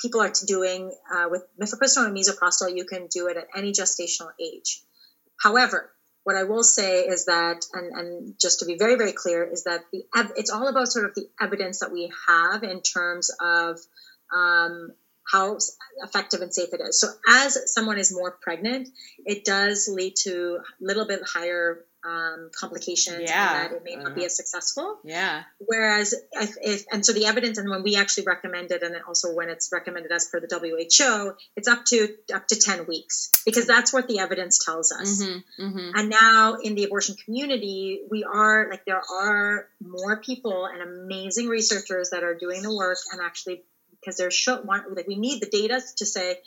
people 0.00 0.20
are 0.20 0.32
doing 0.46 0.92
uh, 1.12 1.26
with 1.28 1.42
mifepristone 1.60 2.06
and 2.06 2.16
misoprostol. 2.16 2.76
You 2.76 2.84
can 2.84 3.08
do 3.08 3.26
it 3.26 3.36
at 3.36 3.48
any 3.56 3.72
gestational 3.72 4.30
age. 4.40 4.82
However, 5.42 5.90
what 6.22 6.36
I 6.36 6.44
will 6.44 6.62
say 6.62 7.00
is 7.00 7.24
that, 7.24 7.64
and, 7.72 7.92
and 7.92 8.34
just 8.40 8.60
to 8.60 8.64
be 8.64 8.76
very 8.76 8.94
very 8.94 9.12
clear, 9.12 9.42
is 9.42 9.64
that 9.64 9.80
the 9.92 10.04
it's 10.36 10.50
all 10.50 10.68
about 10.68 10.86
sort 10.86 11.06
of 11.06 11.16
the 11.16 11.26
evidence 11.40 11.80
that 11.80 11.90
we 11.90 12.12
have 12.28 12.62
in 12.62 12.80
terms 12.80 13.28
of 13.40 13.80
um, 14.32 14.92
how 15.30 15.58
effective 16.02 16.40
and 16.40 16.52
safe 16.52 16.70
it 16.72 16.80
is. 16.80 17.00
So 17.00 17.08
as 17.28 17.72
someone 17.72 17.98
is 17.98 18.12
more 18.12 18.30
pregnant, 18.40 18.88
it 19.24 19.44
does 19.44 19.88
lead 19.92 20.14
to 20.22 20.58
a 20.60 20.84
little 20.84 21.06
bit 21.06 21.20
higher 21.24 21.84
um, 22.04 22.50
complications 22.58 23.22
yeah. 23.28 23.68
that 23.68 23.72
it 23.72 23.82
may 23.84 23.94
not 23.94 24.12
uh, 24.12 24.14
be 24.14 24.24
as 24.24 24.36
successful. 24.36 24.98
Yeah. 25.04 25.44
Whereas 25.58 26.14
if, 26.32 26.56
if, 26.60 26.84
and 26.90 27.06
so 27.06 27.12
the 27.12 27.26
evidence 27.26 27.58
and 27.58 27.70
when 27.70 27.82
we 27.84 27.96
actually 27.96 28.24
recommend 28.24 28.72
it 28.72 28.82
and 28.82 28.96
also 29.06 29.32
when 29.32 29.48
it's 29.48 29.70
recommended 29.72 30.10
as 30.10 30.26
per 30.26 30.40
the 30.40 30.48
WHO, 30.48 31.34
it's 31.56 31.68
up 31.68 31.84
to 31.86 32.08
up 32.34 32.48
to 32.48 32.56
10 32.56 32.86
weeks 32.86 33.30
because 33.44 33.66
that's 33.66 33.92
what 33.92 34.08
the 34.08 34.18
evidence 34.18 34.64
tells 34.64 34.90
us. 34.90 35.22
Mm-hmm, 35.22 35.64
mm-hmm. 35.64 35.90
And 35.94 36.10
now 36.10 36.56
in 36.62 36.74
the 36.74 36.84
abortion 36.84 37.14
community, 37.24 38.00
we 38.10 38.24
are 38.24 38.68
like 38.68 38.84
there 38.84 39.02
are 39.20 39.68
more 39.80 40.16
people 40.16 40.66
and 40.66 40.82
amazing 40.82 41.46
researchers 41.46 42.10
that 42.10 42.24
are 42.24 42.34
doing 42.34 42.62
the 42.62 42.74
work 42.74 42.98
and 43.12 43.20
actually 43.20 43.62
because 44.02 44.16
there's 44.16 44.34
show, 44.34 44.60
want, 44.62 44.94
like 44.94 45.06
we 45.06 45.16
need 45.16 45.40
the 45.40 45.48
data 45.48 45.80
to 45.96 46.06
say 46.06 46.38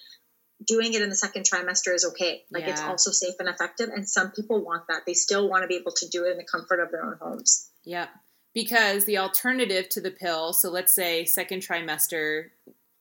doing 0.65 0.94
it 0.94 1.02
in 1.02 1.10
the 1.10 1.15
second 1.15 1.44
trimester 1.44 1.94
is 1.94 2.06
okay. 2.06 2.44
Like 2.52 2.63
yeah. 2.63 2.72
it's 2.72 2.82
also 2.82 3.12
safe 3.12 3.36
and 3.39 3.50
effective. 3.50 3.89
And 3.89 4.08
some 4.08 4.32
people 4.32 4.63
want 4.63 4.88
that. 4.88 5.02
They 5.06 5.13
still 5.13 5.50
want 5.50 5.63
to 5.63 5.68
be 5.68 5.76
able 5.76 5.91
to 5.94 6.08
do 6.08 6.26
it 6.26 6.32
in 6.32 6.38
the 6.38 6.44
comfort 6.44 6.80
of 6.80 6.91
their 6.91 7.06
own 7.06 7.18
homes. 7.22 7.70
Yep. 7.84 8.10
Because 8.54 9.06
the 9.06 9.18
alternative 9.18 9.89
to 9.89 10.02
the 10.02 10.12
pill, 10.12 10.54
so 10.54 10.70
let's 10.70 10.94
say 10.94 11.26
second 11.26 11.62
trimester, 11.62 12.52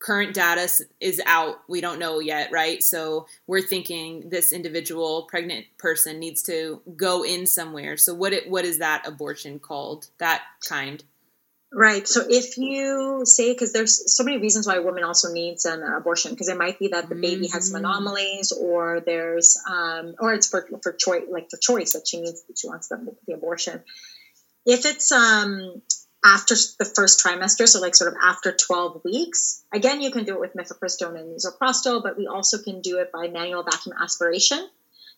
current 0.00 0.34
data 0.34 0.68
is 1.00 1.22
out. 1.24 1.60
We 1.68 1.80
don't 1.80 2.00
know 2.00 2.18
yet, 2.18 2.50
right? 2.50 2.82
So 2.82 3.26
we're 3.46 3.62
thinking 3.62 4.28
this 4.28 4.52
individual 4.52 5.22
pregnant 5.30 5.66
person 5.78 6.18
needs 6.18 6.42
to 6.42 6.82
go 6.96 7.24
in 7.24 7.46
somewhere. 7.46 7.96
So 7.96 8.14
what 8.14 8.32
it, 8.32 8.50
what 8.50 8.64
is 8.64 8.78
that 8.78 9.06
abortion 9.06 9.60
called? 9.60 10.08
That 10.18 10.42
kind? 10.68 11.02
Right. 11.76 12.06
So 12.06 12.22
if 12.28 12.56
you 12.56 13.22
say, 13.24 13.52
because 13.52 13.72
there's 13.72 14.14
so 14.14 14.22
many 14.22 14.38
reasons 14.38 14.64
why 14.64 14.76
a 14.76 14.82
woman 14.82 15.02
also 15.02 15.32
needs 15.32 15.64
an 15.64 15.82
abortion, 15.82 16.30
because 16.30 16.48
it 16.48 16.56
might 16.56 16.78
be 16.78 16.88
that 16.88 17.08
the 17.08 17.16
baby 17.16 17.48
has 17.48 17.70
some 17.70 17.82
mm-hmm. 17.82 17.90
anomalies, 17.90 18.52
or 18.52 19.00
there's, 19.00 19.60
um, 19.68 20.14
or 20.20 20.32
it's 20.34 20.46
for 20.46 20.68
for 20.82 20.92
choice, 20.92 21.24
like 21.28 21.50
for 21.50 21.56
choice 21.56 21.94
that 21.94 22.06
she 22.06 22.20
needs, 22.20 22.44
that 22.44 22.58
she 22.58 22.68
wants 22.68 22.88
the, 22.88 23.16
the 23.26 23.34
abortion. 23.34 23.82
If 24.64 24.86
it's 24.86 25.10
um 25.10 25.82
after 26.24 26.54
the 26.78 26.84
first 26.84 27.24
trimester, 27.24 27.68
so 27.68 27.80
like 27.80 27.96
sort 27.96 28.12
of 28.12 28.18
after 28.22 28.52
12 28.52 29.02
weeks, 29.04 29.64
again, 29.72 30.00
you 30.00 30.12
can 30.12 30.24
do 30.24 30.34
it 30.34 30.40
with 30.40 30.54
mifepristone 30.54 31.18
and 31.18 31.36
misoprostol, 31.36 32.02
but 32.04 32.16
we 32.16 32.28
also 32.28 32.62
can 32.62 32.82
do 32.82 32.98
it 32.98 33.10
by 33.12 33.26
manual 33.26 33.64
vacuum 33.64 33.96
aspiration. 34.00 34.66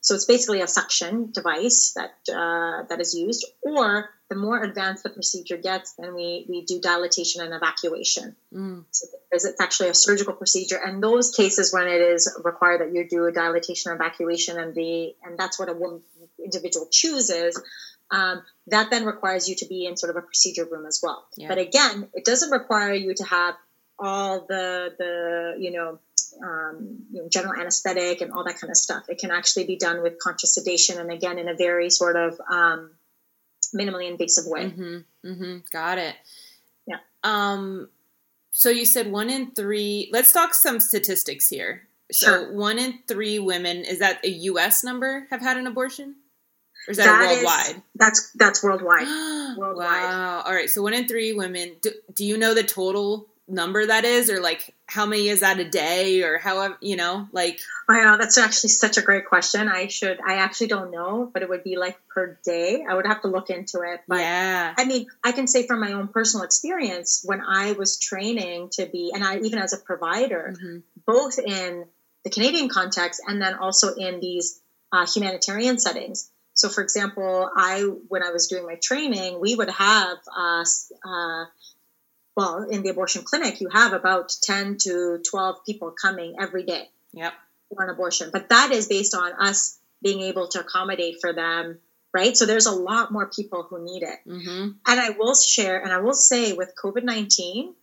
So 0.07 0.15
it's 0.15 0.25
basically 0.25 0.61
a 0.61 0.69
suction 0.69 1.33
device 1.33 1.93
that 1.97 2.15
uh, 2.33 2.85
that 2.89 3.01
is 3.01 3.13
used. 3.13 3.45
Or 3.61 4.09
the 4.31 4.37
more 4.37 4.63
advanced 4.63 5.03
the 5.03 5.11
procedure 5.11 5.57
gets, 5.57 5.95
then 5.95 6.15
we 6.15 6.47
we 6.49 6.65
do 6.65 6.81
dilatation 6.81 7.43
and 7.43 7.53
evacuation. 7.53 8.37
Mm. 8.55 8.85
So 8.93 9.09
it's 9.33 9.61
actually 9.61 9.89
a 9.89 9.95
surgical 9.95 10.35
procedure. 10.35 10.77
And 10.77 11.03
those 11.03 11.33
cases 11.33 11.73
when 11.73 11.89
it 11.89 12.01
is 12.01 12.33
required 12.45 12.83
that 12.83 12.95
you 12.95 13.09
do 13.09 13.27
a 13.27 13.33
dilatation 13.33 13.91
and 13.91 14.01
evacuation, 14.01 14.61
and 14.61 14.77
the 14.77 15.17
and 15.25 15.37
that's 15.37 15.59
what 15.59 15.69
a 15.69 15.73
woman 15.73 16.03
individual 16.39 16.87
chooses. 16.89 17.61
Um, 18.09 18.45
that 18.69 18.93
then 18.93 19.07
requires 19.07 19.49
you 19.49 19.57
to 19.57 19.67
be 19.67 19.87
in 19.87 19.97
sort 19.97 20.11
of 20.11 20.23
a 20.23 20.23
procedure 20.23 20.67
room 20.71 20.87
as 20.87 21.01
well. 21.03 21.27
Yeah. 21.37 21.49
But 21.49 21.59
again, 21.59 22.09
it 22.15 22.25
doesn't 22.25 22.53
require 22.53 22.95
you 22.95 23.13
to 23.15 23.25
have 23.25 23.57
all 23.99 24.47
the 24.47 24.95
the 24.97 25.57
you 25.59 25.73
know 25.73 25.99
um, 26.43 27.05
you 27.11 27.23
know, 27.23 27.29
general 27.29 27.55
anesthetic 27.61 28.21
and 28.21 28.33
all 28.33 28.45
that 28.45 28.59
kind 28.59 28.71
of 28.71 28.77
stuff. 28.77 29.05
It 29.09 29.19
can 29.19 29.31
actually 29.31 29.65
be 29.67 29.77
done 29.77 30.03
with 30.03 30.19
conscious 30.19 30.55
sedation, 30.55 30.99
and 30.99 31.11
again, 31.11 31.39
in 31.39 31.49
a 31.49 31.55
very 31.55 31.91
sort 31.91 32.17
of 32.17 32.41
um, 32.51 32.91
minimally 33.75 34.11
invasive 34.11 34.45
way. 34.47 34.67
Mm-hmm. 34.67 34.97
Mm-hmm. 35.29 35.57
Got 35.71 35.99
it. 35.99 36.15
Yeah. 36.87 36.99
Um. 37.25 37.89
So 38.51 38.71
you 38.71 38.85
said 38.87 39.11
one 39.13 39.29
in 39.31 39.51
three. 39.51 40.09
Let's 40.13 40.33
talk 40.33 40.55
some 40.55 40.81
statistics 40.81 41.49
here. 41.49 41.83
So 42.13 42.27
Sure. 42.27 42.53
one 42.55 42.79
in 42.79 43.01
three 43.09 43.39
women 43.39 43.79
is 43.79 43.99
that 43.99 44.25
a 44.25 44.29
U.S. 44.29 44.85
number 44.85 45.27
have 45.31 45.41
had 45.43 45.57
an 45.57 45.67
abortion, 45.67 46.15
or 46.87 46.93
is 46.93 46.97
that, 46.99 47.07
That 47.07 47.23
is- 47.33 47.37
worldwide? 47.45 47.83
That's 47.97 48.31
that's 48.33 48.63
worldwide. 48.63 49.07
Worldwide. 49.59 49.87
Wow. 49.87 50.43
All 50.47 50.53
right. 50.55 50.69
So 50.71 50.83
one 50.83 50.93
in 50.95 51.09
three 51.09 51.33
women. 51.33 51.77
Do, 51.83 51.91
do 52.15 52.25
you 52.25 52.37
know 52.37 52.55
the 52.55 52.63
total 52.63 53.27
number 53.49 53.87
that 53.87 54.05
is, 54.05 54.31
or 54.31 54.41
like 54.41 54.75
how 54.87 55.07
many 55.07 55.29
is 55.29 55.41
that 55.41 55.59
a 55.59 55.69
day, 55.69 56.23
or 56.23 56.39
however 56.39 56.77
you 56.81 56.97
know, 56.97 57.29
like 57.33 57.61
Wow, 57.89 58.17
that's 58.19 58.39
actually 58.39 58.71
such 58.71 58.97
a 58.97 59.03
great 59.03 59.27
question. 59.27 59.69
I 59.69 59.87
should 59.89 60.19
I 60.27 60.35
actually 60.37 60.69
don't 60.69 60.91
know, 60.91 61.31
but 61.33 61.43
it 61.43 61.49
would 61.49 61.65
be 61.65 61.77
like 61.77 61.99
per 62.09 62.39
day. 62.45 62.85
I 62.89 62.95
would 62.95 63.07
have 63.07 63.23
to 63.23 63.29
look 63.29 63.51
into 63.51 63.83
it. 63.83 64.01
But 64.09 64.21
yeah. 64.21 64.75
I 64.77 64.85
mean, 64.85 65.07
I 65.25 65.33
can 65.33 65.47
say 65.47 65.67
from 65.67 65.81
my 65.81 65.93
own 65.93 66.09
personal 66.09 66.45
experience 66.45 67.23
when 67.25 67.41
I 67.41 67.73
was 67.73 67.99
training 67.99 68.71
to 68.73 68.87
be, 68.87 69.13
and 69.15 69.23
I 69.25 69.39
even 69.39 69.59
as 69.59 69.73
a 69.73 69.79
provider, 69.79 70.55
Mhm. 70.57 70.83
both 71.07 71.39
in 71.39 71.87
the 72.25 72.31
Canadian 72.31 72.69
context 72.69 73.21
and 73.27 73.41
then 73.41 73.55
also 73.55 73.95
in 73.95 74.21
these 74.21 74.61
uh, 74.93 75.07
humanitarian 75.07 75.79
settings. 75.79 76.31
So, 76.55 76.69
for 76.69 76.81
example, 76.83 77.51
I 77.55 77.83
when 77.83 78.23
I 78.23 78.31
was 78.31 78.49
doing 78.49 78.65
my 78.67 78.77
training, 78.83 79.41
we 79.41 79.55
would 79.55 79.69
have, 79.71 80.19
uh, 80.37 80.65
uh, 81.05 81.45
well, 82.37 82.69
in 82.71 82.83
the 82.83 82.91
abortion 82.91 83.23
clinic, 83.23 83.61
you 83.61 83.69
have 83.71 83.93
about 83.95 84.31
ten 84.43 84.77
to 84.83 85.21
twelve 85.29 85.65
people 85.65 85.91
coming 85.91 86.37
every 86.39 86.65
day 86.65 86.91
Yep. 87.13 87.33
for 87.71 87.85
an 87.85 87.91
abortion, 87.91 88.31
but 88.33 88.51
that 88.51 88.73
is 88.73 88.87
based 88.89 89.15
on 89.15 89.33
us 89.41 89.79
being 90.03 90.21
able 90.21 90.49
to 90.49 90.61
accommodate 90.61 91.17
for 91.23 91.33
them, 91.33 91.79
right? 92.13 92.37
So 92.37 92.45
there's 92.45 92.67
a 92.67 92.73
lot 92.73 93.11
more 93.11 93.31
people 93.31 93.67
who 93.69 93.83
need 93.83 94.03
it. 94.03 94.19
Mm-hmm. 94.29 94.71
And 94.87 95.01
I 95.01 95.11
will 95.19 95.35
share, 95.35 95.83
and 95.83 95.91
I 95.93 95.99
will 95.99 96.13
say, 96.15 96.53
with 96.53 96.75
COVID 96.77 97.05
nineteen, 97.05 97.75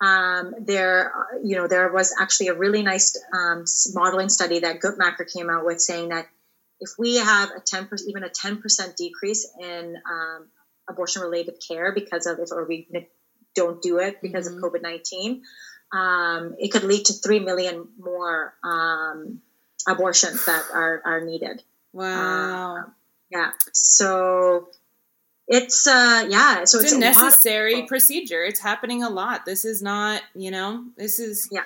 um, 0.00 0.54
there, 0.60 1.12
you 1.44 1.56
know, 1.56 1.68
there 1.68 1.92
was 1.92 2.14
actually 2.18 2.48
a 2.48 2.54
really 2.54 2.82
nice 2.82 3.14
um, 3.32 3.64
modeling 3.92 4.30
study 4.30 4.60
that 4.60 4.80
Guttmacher 4.80 5.30
came 5.30 5.50
out 5.50 5.66
with, 5.66 5.80
saying 5.80 6.08
that 6.08 6.26
if 6.80 6.90
we 6.98 7.16
have 7.16 7.50
a 7.50 7.60
ten 7.60 7.86
percent, 7.86 8.08
even 8.08 8.24
a 8.24 8.30
ten 8.30 8.62
percent 8.62 8.96
decrease 8.96 9.46
in 9.60 9.96
um, 10.10 10.46
abortion-related 10.88 11.56
care 11.68 11.92
because 11.92 12.26
of 12.26 12.38
if 12.38 12.50
or 12.52 12.64
we 12.66 12.88
don't 13.60 13.80
do 13.88 13.94
it 14.06 14.14
because 14.22 14.44
Mhm. 14.48 14.56
of 14.56 14.62
COVID 14.62 14.82
nineteen, 14.90 15.30
um, 16.00 16.42
it 16.58 16.68
could 16.72 16.84
lead 16.84 17.04
to 17.06 17.12
three 17.24 17.40
million 17.40 17.76
more 17.98 18.54
um, 18.62 19.42
abortions 19.86 20.44
that 20.46 20.64
are 20.72 20.96
are 21.04 21.20
needed. 21.20 21.62
Wow. 21.92 22.92
Yeah, 23.30 23.50
so 23.72 24.68
it's 25.46 25.86
uh 25.86 26.26
yeah, 26.28 26.64
so 26.64 26.78
it's, 26.78 26.92
it's, 26.92 26.92
a 26.92 26.98
necessary 26.98 27.86
procedure. 27.86 28.42
It's 28.44 28.60
happening 28.60 29.02
a 29.02 29.10
lot. 29.10 29.44
This 29.44 29.64
is 29.64 29.82
not, 29.82 30.22
you 30.34 30.50
know, 30.50 30.84
this 30.96 31.18
is 31.18 31.48
Yeah. 31.50 31.64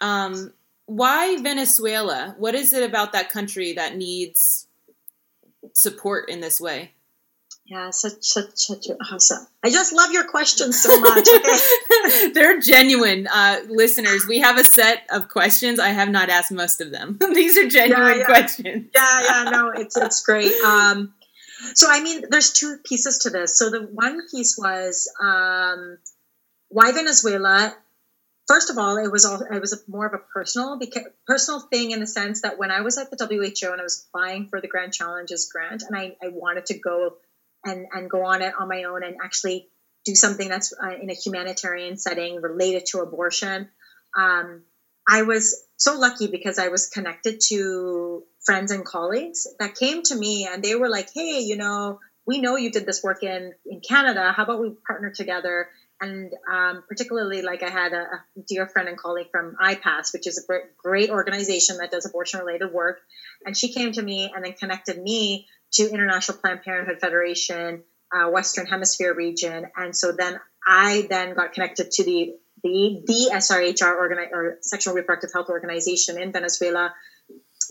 Um, 0.00 0.52
why 0.86 1.40
Venezuela? 1.40 2.34
What 2.38 2.54
is 2.54 2.72
it 2.72 2.82
about 2.82 3.12
that 3.12 3.30
country 3.30 3.72
that 3.74 3.96
needs 3.96 4.66
support 5.72 6.28
in 6.28 6.40
this 6.40 6.60
way? 6.60 6.92
Yeah, 7.72 7.88
such 7.88 8.16
such 8.20 8.50
such 8.56 8.88
awesome. 9.10 9.46
I 9.64 9.70
just 9.70 9.94
love 9.94 10.12
your 10.12 10.28
questions 10.28 10.82
so 10.82 11.00
much. 11.00 11.26
Okay. 11.26 12.28
They're 12.34 12.60
genuine 12.60 13.26
uh, 13.32 13.60
listeners. 13.66 14.26
We 14.28 14.40
have 14.40 14.58
a 14.58 14.64
set 14.64 15.04
of 15.10 15.30
questions. 15.30 15.80
I 15.80 15.88
have 15.88 16.10
not 16.10 16.28
asked 16.28 16.52
most 16.52 16.82
of 16.82 16.90
them. 16.90 17.16
These 17.34 17.56
are 17.56 17.66
genuine 17.70 18.18
yeah. 18.18 18.24
questions. 18.26 18.90
yeah, 18.94 19.20
yeah, 19.22 19.50
no, 19.50 19.70
it's 19.70 19.96
it's 19.96 20.22
great. 20.22 20.52
Um, 20.62 21.14
so 21.72 21.86
I 21.90 22.02
mean, 22.02 22.24
there's 22.28 22.52
two 22.52 22.76
pieces 22.84 23.20
to 23.20 23.30
this. 23.30 23.58
So 23.58 23.70
the 23.70 23.80
one 23.80 24.20
piece 24.30 24.58
was 24.58 25.10
um, 25.18 25.96
why 26.68 26.92
Venezuela. 26.92 27.74
First 28.48 28.68
of 28.68 28.76
all, 28.76 28.98
it 28.98 29.10
was 29.10 29.24
all 29.24 29.40
it 29.40 29.60
was 29.60 29.72
a, 29.72 29.78
more 29.90 30.04
of 30.04 30.12
a 30.12 30.18
personal 30.18 30.78
because 30.78 31.04
personal 31.26 31.60
thing 31.60 31.92
in 31.92 32.00
the 32.00 32.06
sense 32.06 32.42
that 32.42 32.58
when 32.58 32.70
I 32.70 32.82
was 32.82 32.98
at 32.98 33.10
the 33.10 33.16
WHO 33.26 33.72
and 33.72 33.80
I 33.80 33.84
was 33.84 34.04
applying 34.06 34.48
for 34.48 34.60
the 34.60 34.68
Grand 34.68 34.92
Challenges 34.92 35.50
grant, 35.50 35.84
and 35.88 35.96
I, 35.96 36.16
I 36.22 36.28
wanted 36.28 36.66
to 36.66 36.78
go 36.78 37.16
and 37.64 37.86
and 37.92 38.10
go 38.10 38.24
on 38.24 38.42
it 38.42 38.54
on 38.58 38.68
my 38.68 38.84
own 38.84 39.02
and 39.02 39.16
actually 39.22 39.68
do 40.04 40.14
something 40.14 40.48
that's 40.48 40.72
uh, 40.72 40.96
in 41.00 41.10
a 41.10 41.14
humanitarian 41.14 41.96
setting 41.96 42.40
related 42.40 42.86
to 42.86 43.00
abortion. 43.00 43.68
Um, 44.16 44.62
I 45.08 45.22
was 45.22 45.64
so 45.76 45.98
lucky 45.98 46.28
because 46.28 46.58
I 46.58 46.68
was 46.68 46.88
connected 46.88 47.40
to 47.48 48.24
friends 48.44 48.70
and 48.70 48.84
colleagues 48.84 49.46
that 49.58 49.74
came 49.74 50.02
to 50.04 50.16
me 50.16 50.48
and 50.50 50.62
they 50.62 50.74
were 50.74 50.88
like, 50.88 51.08
"Hey, 51.12 51.40
you 51.40 51.56
know, 51.56 52.00
we 52.26 52.40
know 52.40 52.56
you 52.56 52.70
did 52.70 52.86
this 52.86 53.02
work 53.02 53.22
in 53.22 53.52
in 53.66 53.80
Canada. 53.80 54.32
How 54.32 54.44
about 54.44 54.60
we 54.60 54.74
partner 54.86 55.12
together?" 55.14 55.68
And 56.00 56.32
um, 56.52 56.82
particularly, 56.88 57.42
like 57.42 57.62
I 57.62 57.70
had 57.70 57.92
a, 57.92 58.02
a 58.02 58.42
dear 58.48 58.66
friend 58.66 58.88
and 58.88 58.98
colleague 58.98 59.28
from 59.30 59.54
IPAS, 59.62 60.12
which 60.12 60.26
is 60.26 60.44
a 60.50 60.58
great, 60.76 61.10
organization 61.10 61.76
that 61.76 61.92
does 61.92 62.06
abortion-related 62.06 62.72
work, 62.72 62.98
and 63.46 63.56
she 63.56 63.72
came 63.72 63.92
to 63.92 64.02
me 64.02 64.32
and 64.34 64.44
then 64.44 64.54
connected 64.54 65.00
me 65.00 65.46
to 65.74 65.90
International 65.90 66.38
Planned 66.38 66.62
Parenthood 66.62 67.00
Federation, 67.00 67.82
uh, 68.14 68.28
Western 68.30 68.66
Hemisphere 68.66 69.14
region, 69.14 69.66
and 69.76 69.96
so 69.96 70.12
then 70.12 70.38
I 70.66 71.06
then 71.08 71.34
got 71.34 71.52
connected 71.52 71.90
to 71.92 72.04
the 72.04 72.36
the 72.62 73.02
the 73.06 73.30
SRHR 73.34 73.96
organi- 73.96 74.30
or 74.32 74.58
Sexual 74.60 74.94
Reproductive 74.94 75.32
Health 75.32 75.48
Organization 75.48 76.20
in 76.20 76.32
Venezuela, 76.32 76.94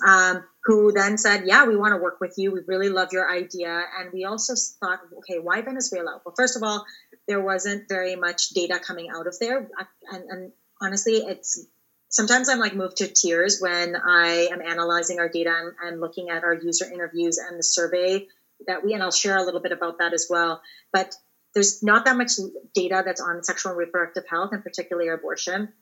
um, 0.05 0.43
who 0.65 0.91
then 0.91 1.17
said, 1.17 1.45
"Yeah, 1.45 1.65
we 1.65 1.75
want 1.77 1.93
to 1.93 1.97
work 1.97 2.19
with 2.19 2.33
you. 2.37 2.51
We 2.51 2.61
really 2.67 2.89
love 2.89 3.09
your 3.11 3.29
idea." 3.29 3.83
And 3.97 4.11
we 4.11 4.25
also 4.25 4.55
thought, 4.79 4.99
"Okay, 5.19 5.39
why 5.39 5.61
Venezuela?" 5.61 6.21
Well, 6.25 6.35
first 6.35 6.57
of 6.57 6.63
all, 6.63 6.85
there 7.27 7.41
wasn't 7.41 7.87
very 7.87 8.15
much 8.15 8.49
data 8.49 8.79
coming 8.79 9.09
out 9.09 9.27
of 9.27 9.37
there, 9.39 9.69
and, 10.11 10.23
and 10.29 10.51
honestly, 10.81 11.17
it's 11.17 11.65
sometimes 12.11 12.49
I'm 12.49 12.59
like 12.59 12.75
moved 12.75 12.97
to 12.97 13.07
tears 13.07 13.59
when 13.59 13.95
I 13.95 14.49
am 14.51 14.61
analyzing 14.61 15.19
our 15.19 15.29
data 15.29 15.51
and, 15.51 15.73
and 15.81 16.01
looking 16.01 16.29
at 16.29 16.43
our 16.43 16.53
user 16.53 16.85
interviews 16.85 17.37
and 17.39 17.57
the 17.57 17.63
survey 17.63 18.27
that 18.67 18.85
we, 18.85 18.93
and 18.93 19.01
I'll 19.01 19.11
share 19.11 19.37
a 19.37 19.43
little 19.43 19.61
bit 19.61 19.71
about 19.71 19.97
that 19.97 20.13
as 20.13 20.27
well. 20.29 20.61
But 20.93 21.15
there's 21.55 21.81
not 21.81 22.05
that 22.05 22.15
much 22.15 22.33
data 22.75 23.01
that's 23.03 23.21
on 23.21 23.43
sexual 23.43 23.71
and 23.71 23.79
reproductive 23.79 24.25
health, 24.29 24.51
and 24.53 24.63
particularly 24.63 25.09
abortion. 25.09 25.73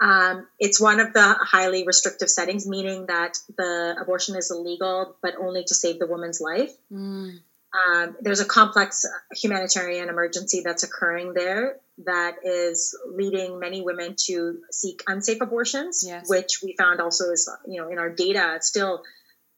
Um, 0.00 0.46
it's 0.60 0.80
one 0.80 1.00
of 1.00 1.12
the 1.12 1.34
highly 1.40 1.84
restrictive 1.84 2.30
settings, 2.30 2.66
meaning 2.68 3.06
that 3.06 3.36
the 3.56 3.96
abortion 4.00 4.36
is 4.36 4.50
illegal, 4.50 5.16
but 5.22 5.34
only 5.40 5.64
to 5.64 5.74
save 5.74 5.98
the 5.98 6.06
woman's 6.06 6.40
life. 6.40 6.72
Mm. 6.92 7.40
Um, 7.72 8.16
there's 8.22 8.40
a 8.40 8.46
complex 8.46 9.04
humanitarian 9.34 10.08
emergency 10.08 10.62
that's 10.64 10.84
occurring 10.84 11.34
there 11.34 11.76
that 12.06 12.36
is 12.44 12.96
leading 13.12 13.58
many 13.58 13.82
women 13.82 14.14
to 14.26 14.60
seek 14.70 15.02
unsafe 15.06 15.40
abortions, 15.42 16.02
Yes. 16.06 16.28
which 16.28 16.60
we 16.62 16.74
found 16.78 17.00
also 17.00 17.30
is, 17.30 17.50
you 17.66 17.80
know, 17.80 17.88
in 17.90 17.98
our 17.98 18.08
data, 18.08 18.52
it's 18.56 18.68
still 18.68 19.02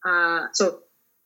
uh, 0.05 0.47
so 0.53 0.79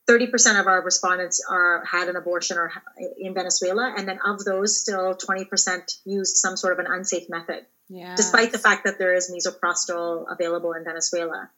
30% 0.07 0.59
of 0.59 0.67
our 0.67 0.83
respondents 0.83 1.41
are 1.49 1.83
had 1.85 2.09
an 2.09 2.15
abortion 2.15 2.57
or 2.57 2.71
in 3.17 3.33
Venezuela, 3.33 3.93
and 3.97 4.07
then 4.07 4.19
of 4.23 4.43
those, 4.45 4.79
still 4.79 5.15
20% 5.15 5.91
used 6.05 6.37
some 6.37 6.55
sort 6.57 6.73
of 6.73 6.79
an 6.85 6.91
unsafe 6.91 7.27
method 7.29 7.65
Yeah. 7.89 8.13
despite 8.15 8.51
the 8.51 8.59
fact 8.59 8.83
that 8.83 8.99
there 8.99 9.15
is 9.15 9.31
misoprostol 9.31 10.25
available 10.31 10.73
in 10.73 10.83
Venezuela. 10.83 11.49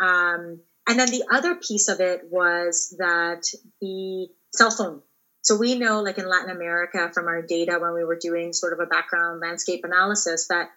Um, 0.00 0.60
and 0.88 0.98
then 0.98 1.08
the 1.10 1.24
other 1.30 1.54
piece 1.54 1.88
of 1.88 2.00
it 2.00 2.22
was 2.30 2.94
that 2.98 3.42
the 3.80 4.28
cell 4.56 4.70
phone. 4.70 5.02
So 5.42 5.56
we 5.56 5.74
know, 5.78 6.00
like 6.00 6.16
in 6.18 6.28
Latin 6.28 6.50
America, 6.50 7.10
from 7.12 7.26
our 7.26 7.42
data 7.42 7.78
when 7.78 7.92
we 7.92 8.04
were 8.04 8.18
doing 8.18 8.52
sort 8.52 8.72
of 8.72 8.80
a 8.80 8.86
background 8.86 9.40
landscape 9.40 9.84
analysis, 9.84 10.48
that 10.48 10.70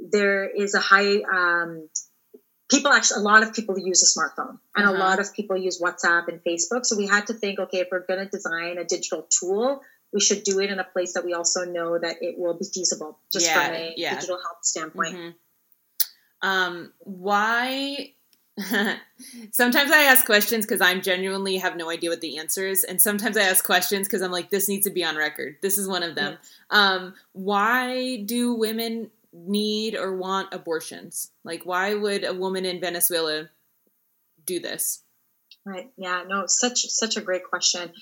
there 0.00 0.44
is 0.48 0.74
a 0.74 0.80
high 0.80 1.22
um, 1.32 1.88
people 2.68 2.90
actually 2.90 3.20
a 3.20 3.22
lot 3.24 3.42
of 3.44 3.52
people 3.54 3.78
use 3.78 4.02
a 4.02 4.10
smartphone 4.18 4.58
and 4.74 4.86
Uh-huh. 4.86 4.96
a 4.96 4.98
lot 4.98 5.20
of 5.20 5.32
people 5.34 5.56
use 5.56 5.80
whatsapp 5.80 6.26
and 6.28 6.40
facebook 6.42 6.84
so 6.86 6.96
we 6.96 7.06
had 7.06 7.26
to 7.28 7.34
think 7.34 7.60
okay 7.60 7.80
if 7.84 7.88
we're 7.92 8.04
going 8.06 8.18
to 8.24 8.30
design 8.30 8.78
a 8.78 8.84
digital 8.84 9.28
tool 9.38 9.82
we 10.12 10.20
should 10.20 10.42
do 10.42 10.58
it 10.58 10.70
in 10.70 10.78
a 10.80 10.84
place 10.84 11.12
that 11.14 11.24
we 11.24 11.34
also 11.34 11.64
know 11.64 11.98
that 11.98 12.16
it 12.22 12.34
will 12.38 12.54
be 12.54 12.64
feasible 12.64 13.18
just 13.32 13.46
Yeah, 13.46 13.66
from 13.66 13.74
a 13.76 13.94
yeah. 13.96 14.14
digital 14.14 14.38
health 14.44 14.64
standpoint 14.64 15.14
Mhm. 15.16 15.34
Um, 16.42 16.92
why? 16.98 18.14
sometimes 19.50 19.90
I 19.90 20.04
ask 20.04 20.26
questions 20.26 20.66
because 20.66 20.80
I'm 20.80 21.00
genuinely 21.00 21.56
have 21.56 21.76
no 21.76 21.90
idea 21.90 22.10
what 22.10 22.20
the 22.20 22.38
answer 22.38 22.66
is, 22.66 22.84
and 22.84 23.00
sometimes 23.00 23.36
I 23.36 23.42
ask 23.42 23.64
questions 23.64 24.06
because 24.06 24.22
I'm 24.22 24.30
like, 24.30 24.50
this 24.50 24.68
needs 24.68 24.86
to 24.86 24.92
be 24.92 25.04
on 25.04 25.16
record. 25.16 25.56
This 25.62 25.78
is 25.78 25.88
one 25.88 26.02
of 26.02 26.14
them. 26.14 26.36
Um, 26.70 27.14
why 27.32 28.18
do 28.18 28.54
women 28.54 29.10
need 29.32 29.96
or 29.96 30.14
want 30.14 30.52
abortions? 30.52 31.30
Like, 31.44 31.64
why 31.64 31.94
would 31.94 32.24
a 32.24 32.34
woman 32.34 32.66
in 32.66 32.80
Venezuela 32.80 33.48
do 34.44 34.60
this? 34.60 35.02
Right. 35.64 35.90
Yeah. 35.96 36.24
No. 36.26 36.44
Such 36.46 36.86
such 36.88 37.16
a 37.16 37.20
great 37.20 37.44
question. 37.44 37.92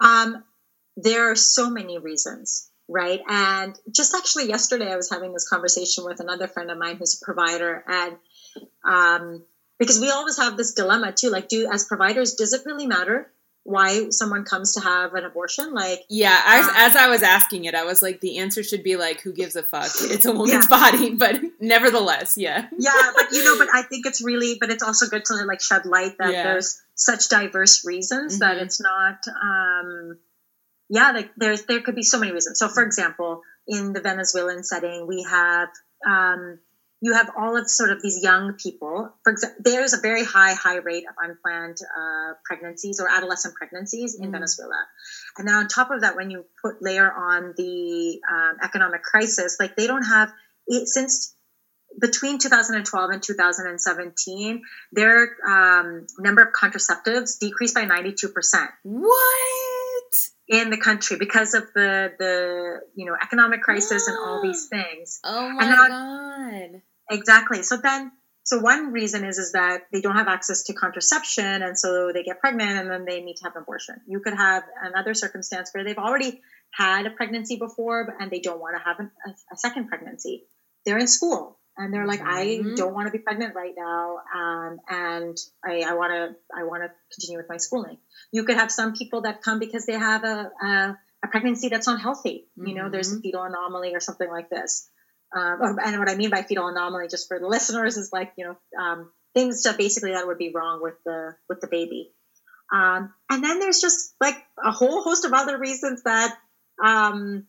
Um, 0.00 0.44
there 0.96 1.30
are 1.30 1.36
so 1.36 1.70
many 1.70 1.98
reasons, 1.98 2.70
right? 2.88 3.20
And 3.28 3.78
just 3.90 4.14
actually 4.14 4.48
yesterday, 4.48 4.92
I 4.92 4.96
was 4.96 5.10
having 5.10 5.32
this 5.32 5.48
conversation 5.48 6.04
with 6.04 6.20
another 6.20 6.46
friend 6.46 6.70
of 6.70 6.78
mine 6.78 6.96
who's 6.96 7.20
a 7.20 7.24
provider, 7.24 7.82
and 7.86 8.16
um, 8.84 9.44
because 9.78 10.00
we 10.00 10.10
always 10.10 10.36
have 10.38 10.56
this 10.56 10.72
dilemma 10.72 11.12
too, 11.12 11.30
like, 11.30 11.48
do 11.48 11.68
as 11.70 11.84
providers, 11.84 12.34
does 12.34 12.52
it 12.52 12.62
really 12.66 12.86
matter 12.86 13.30
why 13.68 14.08
someone 14.08 14.44
comes 14.44 14.72
to 14.72 14.80
have 14.80 15.12
an 15.12 15.24
abortion. 15.24 15.74
Like, 15.74 16.00
yeah, 16.08 16.40
as, 16.46 16.64
um, 16.66 16.72
as 16.74 16.96
I 16.96 17.08
was 17.08 17.22
asking 17.22 17.66
it, 17.66 17.74
I 17.74 17.84
was 17.84 18.00
like, 18.00 18.20
the 18.20 18.38
answer 18.38 18.62
should 18.62 18.82
be 18.82 18.96
like, 18.96 19.20
who 19.20 19.32
gives 19.32 19.56
a 19.56 19.62
fuck? 19.62 19.90
It's 20.00 20.24
a 20.24 20.32
woman's 20.32 20.66
yeah. 20.70 20.90
body, 20.90 21.10
but 21.14 21.38
nevertheless, 21.60 22.38
yeah, 22.38 22.66
yeah. 22.78 23.12
But 23.14 23.30
you 23.32 23.44
know, 23.44 23.58
but 23.58 23.68
I 23.72 23.82
think 23.82 24.06
it's 24.06 24.24
really, 24.24 24.56
but 24.58 24.70
it's 24.70 24.82
also 24.82 25.06
good 25.06 25.24
to 25.26 25.34
like 25.44 25.60
shed 25.60 25.84
light 25.84 26.16
that 26.18 26.32
yeah. 26.32 26.44
there's 26.44 26.80
such 26.94 27.28
diverse 27.28 27.84
reasons 27.84 28.34
mm-hmm. 28.34 28.40
that 28.40 28.62
it's 28.62 28.80
not. 28.80 29.18
um 29.42 30.18
yeah, 30.90 31.10
like 31.10 31.30
there's 31.36 31.66
there 31.66 31.82
could 31.82 31.94
be 31.94 32.02
so 32.02 32.18
many 32.18 32.32
reasons. 32.32 32.58
So, 32.58 32.68
for 32.68 32.82
example, 32.82 33.42
in 33.66 33.92
the 33.92 34.00
Venezuelan 34.00 34.64
setting, 34.64 35.06
we 35.06 35.26
have 35.28 35.68
um, 36.08 36.58
you 37.00 37.14
have 37.14 37.30
all 37.38 37.56
of 37.56 37.70
sort 37.70 37.90
of 37.90 38.02
these 38.02 38.22
young 38.22 38.54
people. 38.54 39.12
For 39.22 39.32
example, 39.32 39.60
there's 39.62 39.92
a 39.92 40.00
very 40.00 40.24
high, 40.24 40.54
high 40.54 40.78
rate 40.78 41.04
of 41.08 41.14
unplanned 41.22 41.76
uh, 41.96 42.32
pregnancies 42.44 43.00
or 43.00 43.08
adolescent 43.08 43.54
pregnancies 43.54 44.18
in 44.18 44.28
mm. 44.28 44.32
Venezuela. 44.32 44.84
And 45.36 45.46
then 45.46 45.54
on 45.54 45.68
top 45.68 45.90
of 45.90 46.00
that, 46.00 46.16
when 46.16 46.30
you 46.30 46.44
put 46.62 46.82
layer 46.82 47.10
on 47.10 47.54
the 47.56 48.20
um, 48.30 48.56
economic 48.62 49.02
crisis, 49.02 49.58
like 49.60 49.76
they 49.76 49.86
don't 49.86 50.02
have 50.02 50.32
it, 50.66 50.88
since 50.88 51.36
between 52.00 52.38
2012 52.38 53.10
and 53.10 53.22
2017, 53.22 54.62
their 54.92 55.36
um, 55.46 56.06
number 56.18 56.42
of 56.42 56.48
contraceptives 56.52 57.38
decreased 57.38 57.74
by 57.74 57.84
92%. 57.84 58.66
What? 58.82 59.18
in 60.48 60.70
the 60.70 60.78
country 60.78 61.16
because 61.18 61.54
of 61.54 61.64
the 61.74 62.12
the 62.18 62.80
you 62.94 63.04
know 63.04 63.14
economic 63.20 63.62
crisis 63.62 64.08
and 64.08 64.16
all 64.16 64.42
these 64.42 64.66
things. 64.68 65.20
Oh 65.22 65.50
my 65.50 65.64
god! 65.64 66.82
Exactly. 67.10 67.62
So 67.62 67.76
then, 67.76 68.12
so 68.44 68.58
one 68.58 68.92
reason 68.92 69.24
is 69.24 69.38
is 69.38 69.52
that 69.52 69.82
they 69.92 70.00
don't 70.00 70.16
have 70.16 70.28
access 70.28 70.64
to 70.64 70.74
contraception, 70.74 71.62
and 71.62 71.78
so 71.78 72.12
they 72.12 72.22
get 72.22 72.40
pregnant, 72.40 72.78
and 72.78 72.90
then 72.90 73.04
they 73.04 73.20
need 73.20 73.36
to 73.36 73.44
have 73.44 73.56
an 73.56 73.62
abortion. 73.62 73.96
You 74.06 74.20
could 74.20 74.34
have 74.34 74.64
another 74.82 75.14
circumstance 75.14 75.70
where 75.72 75.84
they've 75.84 75.98
already 75.98 76.40
had 76.72 77.06
a 77.06 77.10
pregnancy 77.10 77.56
before, 77.56 78.14
and 78.20 78.30
they 78.30 78.40
don't 78.40 78.60
want 78.60 78.76
to 78.76 78.82
have 78.82 79.00
a, 79.00 79.30
a 79.52 79.56
second 79.56 79.88
pregnancy. 79.88 80.44
They're 80.84 80.98
in 80.98 81.08
school 81.08 81.58
and 81.78 81.94
they're 81.94 82.06
like, 82.06 82.20
mm-hmm. 82.20 82.72
I 82.72 82.74
don't 82.74 82.92
want 82.92 83.06
to 83.06 83.12
be 83.12 83.18
pregnant 83.18 83.54
right 83.54 83.72
now, 83.76 84.18
um, 84.34 84.80
and 84.88 85.36
I 85.64 85.94
want 85.94 86.12
to 86.12 86.36
I 86.54 86.64
want 86.64 86.82
to 86.82 86.90
continue 87.14 87.38
with 87.38 87.48
my 87.48 87.56
schooling. 87.56 87.98
You 88.32 88.44
could 88.44 88.56
have 88.56 88.72
some 88.72 88.94
people 88.94 89.22
that 89.22 89.42
come 89.42 89.60
because 89.60 89.86
they 89.86 89.92
have 89.94 90.24
a 90.24 90.50
a, 90.60 90.98
a 91.24 91.28
pregnancy 91.28 91.68
that's 91.68 91.86
unhealthy. 91.86 92.46
Mm-hmm. 92.58 92.68
You 92.68 92.74
know, 92.74 92.90
there's 92.90 93.12
a 93.12 93.14
mm-hmm. 93.14 93.22
fetal 93.22 93.44
anomaly 93.44 93.94
or 93.94 94.00
something 94.00 94.28
like 94.28 94.50
this. 94.50 94.90
Um, 95.34 95.78
and 95.84 95.98
what 95.98 96.08
I 96.08 96.14
mean 96.14 96.30
by 96.30 96.42
fetal 96.42 96.68
anomaly, 96.68 97.08
just 97.08 97.28
for 97.28 97.38
the 97.38 97.46
listeners, 97.46 97.96
is 97.96 98.10
like 98.12 98.32
you 98.36 98.44
know 98.46 98.82
um, 98.82 99.10
things 99.34 99.62
that 99.64 99.76
basically 99.76 100.12
that 100.12 100.26
would 100.26 100.38
be 100.38 100.52
wrong 100.54 100.82
with 100.82 100.94
the 101.04 101.34
with 101.48 101.60
the 101.60 101.68
baby. 101.68 102.10
Um, 102.72 103.12
and 103.30 103.42
then 103.42 103.60
there's 103.60 103.80
just 103.80 104.14
like 104.20 104.36
a 104.62 104.70
whole 104.70 105.02
host 105.02 105.24
of 105.24 105.32
other 105.32 105.58
reasons 105.58 106.02
that, 106.02 106.36
um, 106.84 107.46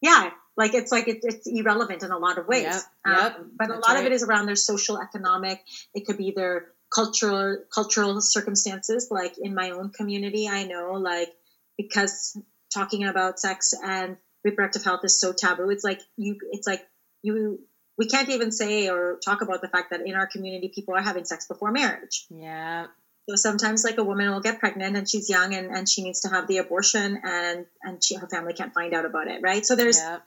yeah, 0.00 0.30
like 0.56 0.74
it's 0.74 0.92
like 0.92 1.08
it, 1.08 1.20
it's 1.22 1.46
irrelevant 1.46 2.02
in 2.02 2.10
a 2.10 2.18
lot 2.18 2.38
of 2.38 2.46
ways 2.46 2.64
yep, 2.64 2.82
yep, 3.06 3.36
um, 3.38 3.50
but 3.56 3.70
a 3.70 3.74
lot 3.74 3.88
right. 3.88 4.00
of 4.00 4.06
it 4.06 4.12
is 4.12 4.22
around 4.22 4.46
their 4.46 4.56
social 4.56 5.00
economic 5.00 5.60
it 5.94 6.06
could 6.06 6.18
be 6.18 6.32
their 6.34 6.66
cultural 6.94 7.58
cultural 7.72 8.20
circumstances 8.20 9.08
like 9.10 9.34
in 9.38 9.54
my 9.54 9.70
own 9.70 9.90
community 9.90 10.48
i 10.48 10.64
know 10.64 10.92
like 10.92 11.32
because 11.76 12.36
talking 12.72 13.04
about 13.04 13.40
sex 13.40 13.74
and 13.82 14.16
reproductive 14.44 14.84
health 14.84 15.00
is 15.04 15.18
so 15.18 15.32
taboo 15.32 15.70
it's 15.70 15.84
like 15.84 16.00
you 16.16 16.36
it's 16.50 16.66
like 16.66 16.84
you 17.22 17.60
we 17.98 18.06
can't 18.06 18.28
even 18.30 18.50
say 18.50 18.88
or 18.88 19.18
talk 19.24 19.42
about 19.42 19.60
the 19.60 19.68
fact 19.68 19.90
that 19.90 20.00
in 20.06 20.14
our 20.14 20.26
community 20.26 20.70
people 20.74 20.94
are 20.94 21.02
having 21.02 21.24
sex 21.24 21.46
before 21.46 21.70
marriage 21.70 22.26
yeah 22.30 22.86
so 23.28 23.36
sometimes 23.36 23.84
like 23.84 23.98
a 23.98 24.04
woman 24.04 24.30
will 24.30 24.40
get 24.40 24.58
pregnant 24.58 24.96
and 24.96 25.08
she's 25.08 25.30
young 25.30 25.54
and, 25.54 25.70
and 25.70 25.88
she 25.88 26.02
needs 26.02 26.20
to 26.20 26.28
have 26.28 26.48
the 26.48 26.58
abortion 26.58 27.20
and 27.22 27.66
and 27.82 28.02
she, 28.02 28.16
her 28.16 28.28
family 28.28 28.52
can't 28.52 28.74
find 28.74 28.94
out 28.94 29.04
about 29.04 29.28
it 29.28 29.40
right 29.42 29.64
so 29.64 29.76
there's 29.76 29.98
yeah 29.98 30.18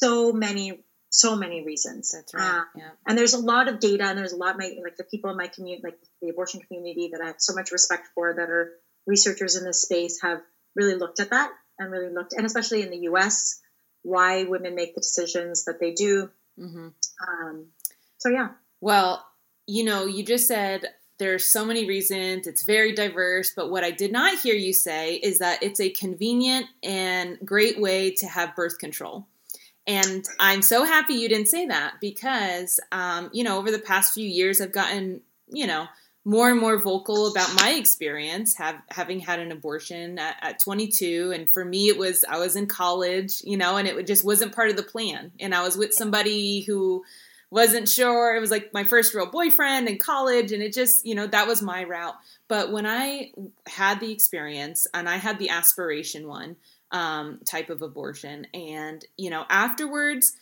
so 0.00 0.32
many 0.32 0.82
so 1.10 1.36
many 1.36 1.64
reasons. 1.64 2.12
That's 2.12 2.32
right. 2.32 2.60
Uh, 2.60 2.64
yeah. 2.76 2.90
And 3.06 3.18
there's 3.18 3.34
a 3.34 3.40
lot 3.40 3.68
of 3.68 3.80
data, 3.80 4.04
and 4.04 4.16
there's 4.16 4.32
a 4.32 4.36
lot 4.36 4.54
of 4.54 4.58
my 4.58 4.72
like 4.82 4.96
the 4.96 5.04
people 5.04 5.30
in 5.30 5.36
my 5.36 5.48
community, 5.48 5.82
like 5.84 5.98
the 6.22 6.28
abortion 6.28 6.60
community, 6.60 7.10
that 7.12 7.20
I 7.20 7.26
have 7.26 7.36
so 7.38 7.54
much 7.54 7.72
respect 7.72 8.08
for, 8.14 8.32
that 8.32 8.48
are 8.48 8.72
researchers 9.06 9.56
in 9.56 9.64
this 9.64 9.82
space, 9.82 10.20
have 10.22 10.40
really 10.76 10.94
looked 10.94 11.20
at 11.20 11.30
that 11.30 11.50
and 11.78 11.90
really 11.90 12.12
looked, 12.12 12.32
and 12.32 12.46
especially 12.46 12.82
in 12.82 12.90
the 12.90 12.98
U.S., 13.10 13.60
why 14.02 14.44
women 14.44 14.74
make 14.74 14.94
the 14.94 15.00
decisions 15.00 15.64
that 15.64 15.80
they 15.80 15.92
do. 15.92 16.30
Mm-hmm. 16.58 16.88
Um, 17.28 17.66
so 18.18 18.28
yeah. 18.28 18.50
Well, 18.80 19.26
you 19.66 19.84
know, 19.84 20.06
you 20.06 20.24
just 20.24 20.48
said 20.48 20.86
there's 21.18 21.44
so 21.44 21.64
many 21.64 21.86
reasons. 21.86 22.46
It's 22.46 22.62
very 22.62 22.92
diverse. 22.92 23.52
But 23.54 23.70
what 23.70 23.84
I 23.84 23.90
did 23.90 24.10
not 24.10 24.40
hear 24.40 24.54
you 24.54 24.72
say 24.72 25.16
is 25.16 25.38
that 25.38 25.62
it's 25.62 25.78
a 25.78 25.90
convenient 25.90 26.66
and 26.82 27.38
great 27.44 27.78
way 27.78 28.10
to 28.12 28.26
have 28.26 28.56
birth 28.56 28.78
control. 28.78 29.26
And 29.86 30.24
I'm 30.38 30.62
so 30.62 30.84
happy 30.84 31.14
you 31.14 31.28
didn't 31.28 31.48
say 31.48 31.66
that 31.66 31.94
because, 32.00 32.80
um, 32.90 33.30
you 33.32 33.44
know, 33.44 33.58
over 33.58 33.70
the 33.70 33.78
past 33.78 34.14
few 34.14 34.26
years, 34.26 34.60
I've 34.60 34.72
gotten, 34.72 35.20
you 35.48 35.66
know, 35.66 35.86
more 36.24 36.50
and 36.50 36.60
more 36.60 36.80
vocal 36.82 37.28
about 37.28 37.54
my 37.54 37.70
experience 37.70 38.56
have, 38.56 38.76
having 38.90 39.20
had 39.20 39.40
an 39.40 39.52
abortion 39.52 40.18
at, 40.18 40.36
at 40.42 40.60
22 40.60 41.32
and 41.34 41.50
for 41.50 41.64
me 41.64 41.88
it 41.88 41.96
was 41.96 42.24
i 42.28 42.38
was 42.38 42.56
in 42.56 42.66
college 42.66 43.40
you 43.42 43.56
know 43.56 43.78
and 43.78 43.88
it 43.88 44.06
just 44.06 44.24
wasn't 44.24 44.54
part 44.54 44.70
of 44.70 44.76
the 44.76 44.82
plan. 44.82 45.32
And 45.40 45.54
i 45.54 45.62
was 45.62 45.76
with 45.76 45.94
somebody 45.94 46.60
who 46.60 47.04
wasn't 47.52 47.88
sure. 47.88 48.36
It 48.36 48.40
was 48.40 48.52
like 48.52 48.72
my 48.72 48.84
first 48.84 49.12
real 49.12 49.26
boyfriend 49.26 49.88
in 49.88 49.98
college 49.98 50.52
and 50.52 50.62
it 50.62 50.72
just 50.72 51.04
you 51.04 51.14
know 51.14 51.26
that 51.26 51.48
was 51.48 51.62
my 51.62 51.84
route. 51.84 52.16
But 52.48 52.70
when 52.70 52.86
i 52.86 53.32
had 53.66 54.00
the 54.00 54.12
experience 54.12 54.86
and 54.92 55.08
i 55.08 55.16
had 55.16 55.38
the 55.38 55.48
aspiration 55.48 56.28
one 56.28 56.56
um, 56.92 57.40
type 57.44 57.70
of 57.70 57.82
abortion. 57.82 58.46
And, 58.54 59.04
you 59.16 59.30
know, 59.30 59.44
afterwards, 59.48 60.36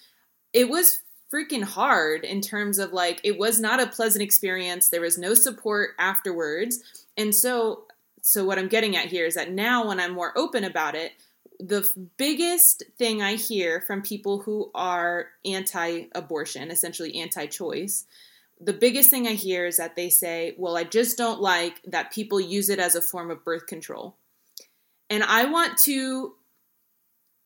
it 0.52 0.68
was 0.68 1.00
freaking 1.32 1.62
hard 1.62 2.24
in 2.24 2.40
terms 2.40 2.78
of 2.78 2.92
like, 2.92 3.20
it 3.24 3.38
was 3.38 3.60
not 3.60 3.80
a 3.80 3.86
pleasant 3.86 4.22
experience. 4.22 4.88
There 4.88 5.00
was 5.00 5.18
no 5.18 5.34
support 5.34 5.90
afterwards. 5.98 6.78
And 7.16 7.34
so, 7.34 7.84
so 8.22 8.44
what 8.44 8.58
I'm 8.58 8.68
getting 8.68 8.96
at 8.96 9.06
here 9.06 9.26
is 9.26 9.34
that 9.34 9.52
now 9.52 9.86
when 9.86 10.00
I'm 10.00 10.14
more 10.14 10.36
open 10.36 10.64
about 10.64 10.94
it, 10.94 11.12
the 11.60 11.88
biggest 12.16 12.84
thing 12.98 13.20
I 13.20 13.34
hear 13.34 13.80
from 13.80 14.02
people 14.02 14.40
who 14.40 14.70
are 14.74 15.26
anti 15.44 16.04
abortion, 16.14 16.70
essentially 16.70 17.16
anti 17.16 17.46
choice, 17.46 18.06
the 18.60 18.72
biggest 18.72 19.10
thing 19.10 19.26
I 19.26 19.32
hear 19.32 19.66
is 19.66 19.76
that 19.76 19.96
they 19.96 20.08
say, 20.08 20.54
Well, 20.56 20.76
I 20.76 20.84
just 20.84 21.18
don't 21.18 21.40
like 21.40 21.80
that 21.84 22.12
people 22.12 22.40
use 22.40 22.68
it 22.68 22.78
as 22.78 22.94
a 22.94 23.02
form 23.02 23.30
of 23.30 23.44
birth 23.44 23.66
control. 23.66 24.16
And 25.10 25.24
I 25.24 25.46
want 25.46 25.78
to 25.84 26.34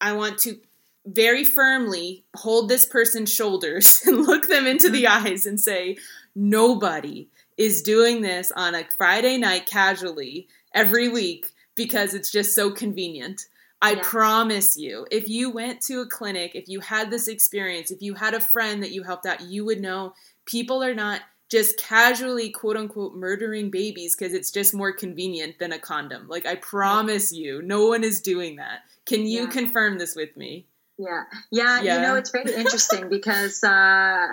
I 0.01 0.13
want 0.13 0.39
to 0.41 0.59
very 1.07 1.45
firmly 1.45 2.25
hold 2.37 2.69
this 2.69 2.85
person's 2.85 3.33
shoulders 3.33 4.03
and 4.07 4.27
look 4.27 4.47
them 4.47 4.67
into 4.67 4.91
the 4.91 5.05
mm-hmm. 5.05 5.27
eyes 5.27 5.47
and 5.47 5.61
say, 5.61 5.97
nobody 6.35 7.29
is 7.57 7.83
doing 7.83 8.23
this 8.23 8.51
on 8.53 8.75
a 8.75 8.85
Friday 8.97 9.37
night 9.37 9.67
casually 9.67 10.49
every 10.75 11.09
week 11.09 11.53
because 11.75 12.15
it's 12.15 12.31
just 12.31 12.55
so 12.55 12.71
convenient. 12.71 13.47
I 13.81 13.95
yeah. 13.95 14.03
promise 14.05 14.77
you, 14.77 15.07
if 15.11 15.29
you 15.29 15.51
went 15.51 15.81
to 15.83 16.01
a 16.01 16.07
clinic, 16.07 16.53
if 16.55 16.69
you 16.69 16.81
had 16.81 17.11
this 17.11 17.27
experience, 17.27 17.91
if 17.91 18.01
you 18.01 18.15
had 18.15 18.35
a 18.35 18.41
friend 18.41 18.83
that 18.83 18.93
you 18.93 19.03
helped 19.03 19.27
out, 19.27 19.41
you 19.41 19.65
would 19.65 19.81
know 19.81 20.15
people 20.47 20.83
are 20.85 20.95
not 20.95 21.21
just 21.51 21.79
casually 21.79 22.49
quote 22.49 22.77
unquote 22.77 23.15
murdering 23.15 23.71
babies 23.71 24.17
because 24.17 24.33
it's 24.33 24.51
just 24.51 24.73
more 24.73 24.93
convenient 24.93 25.59
than 25.59 25.73
a 25.73 25.79
condom. 25.79 26.29
Like 26.29 26.47
I 26.47 26.55
promise 26.55 27.33
you, 27.33 27.61
no 27.61 27.89
one 27.89 28.05
is 28.05 28.21
doing 28.21 28.57
that. 28.57 28.81
Can 29.05 29.27
you 29.27 29.43
yeah. 29.43 29.51
confirm 29.51 29.99
this 29.99 30.15
with 30.15 30.37
me? 30.37 30.67
Yeah. 30.99 31.25
yeah. 31.51 31.83
yeah. 31.83 31.97
you 31.97 32.03
know, 32.03 32.17
it's 32.17 32.31
very 32.31 32.55
interesting 32.55 33.09
because 33.11 33.63
uh, 33.65 34.27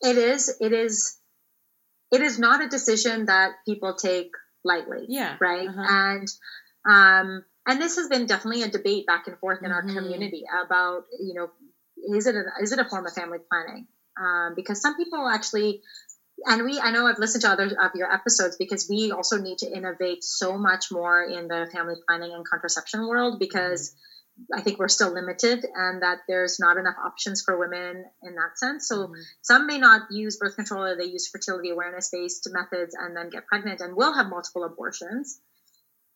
it 0.00 0.18
is 0.18 0.56
it 0.60 0.72
is 0.72 1.18
it 2.10 2.20
is 2.20 2.38
not 2.38 2.62
a 2.62 2.68
decision 2.68 3.26
that 3.26 3.52
people 3.66 3.94
take 3.94 4.32
lightly. 4.64 5.06
Yeah. 5.08 5.36
Right. 5.40 5.68
Uh-huh. 5.68 5.86
And 5.88 6.28
um 6.88 7.44
and 7.66 7.80
this 7.80 7.96
has 7.96 8.08
been 8.08 8.26
definitely 8.26 8.62
a 8.62 8.68
debate 8.68 9.06
back 9.06 9.26
and 9.26 9.38
forth 9.38 9.60
in 9.62 9.70
mm-hmm. 9.70 9.74
our 9.74 9.82
community 9.82 10.44
about 10.64 11.04
you 11.20 11.34
know 11.34 11.50
is 12.16 12.26
it 12.26 12.34
a, 12.34 12.42
is 12.60 12.72
it 12.72 12.78
a 12.78 12.88
form 12.88 13.06
of 13.06 13.12
family 13.12 13.38
planning 13.50 13.86
um, 14.20 14.54
because 14.56 14.80
some 14.80 14.96
people 14.96 15.28
actually 15.28 15.80
and 16.44 16.64
we 16.64 16.80
i 16.80 16.90
know 16.90 17.06
i've 17.06 17.20
listened 17.20 17.42
to 17.42 17.48
other 17.48 17.66
of 17.80 17.92
your 17.94 18.12
episodes 18.12 18.56
because 18.56 18.88
we 18.90 19.12
also 19.12 19.38
need 19.40 19.58
to 19.58 19.70
innovate 19.70 20.24
so 20.24 20.58
much 20.58 20.90
more 20.90 21.22
in 21.22 21.46
the 21.46 21.68
family 21.72 21.94
planning 22.08 22.32
and 22.32 22.44
contraception 22.44 23.06
world 23.06 23.38
because 23.38 23.90
mm-hmm 23.90 23.98
I 24.54 24.60
think 24.60 24.78
we're 24.78 24.88
still 24.88 25.12
limited 25.12 25.64
and 25.74 26.02
that 26.02 26.18
there's 26.28 26.58
not 26.58 26.76
enough 26.76 26.96
options 27.04 27.42
for 27.42 27.58
women 27.58 28.04
in 28.22 28.34
that 28.34 28.58
sense. 28.58 28.88
So 28.88 29.06
mm-hmm. 29.06 29.20
some 29.42 29.66
may 29.66 29.78
not 29.78 30.10
use 30.10 30.36
birth 30.36 30.56
control 30.56 30.84
or 30.84 30.96
they 30.96 31.04
use 31.04 31.28
fertility 31.28 31.70
awareness 31.70 32.10
based 32.10 32.48
methods 32.52 32.94
and 32.98 33.16
then 33.16 33.30
get 33.30 33.46
pregnant 33.46 33.80
and 33.80 33.96
will 33.96 34.14
have 34.14 34.28
multiple 34.28 34.64
abortions. 34.64 35.40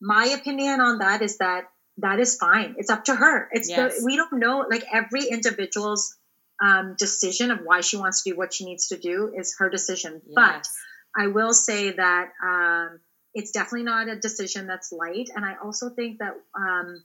My 0.01 0.25
opinion 0.25 0.81
on 0.81 0.99
that 0.99 1.21
is 1.21 1.37
that 1.37 1.65
that 1.97 2.19
is 2.19 2.37
fine. 2.37 2.75
It's 2.77 2.89
up 2.89 3.05
to 3.05 3.15
her. 3.15 3.49
It's 3.51 3.69
yes. 3.69 3.99
the, 3.99 4.05
we 4.05 4.15
don't 4.15 4.39
know 4.39 4.65
like 4.69 4.83
every 4.91 5.25
individual's 5.25 6.15
um, 6.63 6.95
decision 6.97 7.51
of 7.51 7.59
why 7.63 7.81
she 7.81 7.97
wants 7.97 8.23
to 8.23 8.31
do 8.31 8.37
what 8.37 8.53
she 8.53 8.65
needs 8.65 8.87
to 8.89 8.97
do 8.97 9.33
is 9.35 9.55
her 9.59 9.69
decision. 9.69 10.21
Yes. 10.25 10.33
But 10.35 10.67
I 11.19 11.27
will 11.27 11.53
say 11.53 11.91
that 11.91 12.29
um, 12.43 12.99
it's 13.33 13.51
definitely 13.51 13.83
not 13.83 14.09
a 14.09 14.19
decision 14.19 14.67
that's 14.67 14.91
light. 14.91 15.29
And 15.35 15.45
I 15.45 15.55
also 15.63 15.89
think 15.89 16.19
that 16.19 16.33
um, 16.55 17.03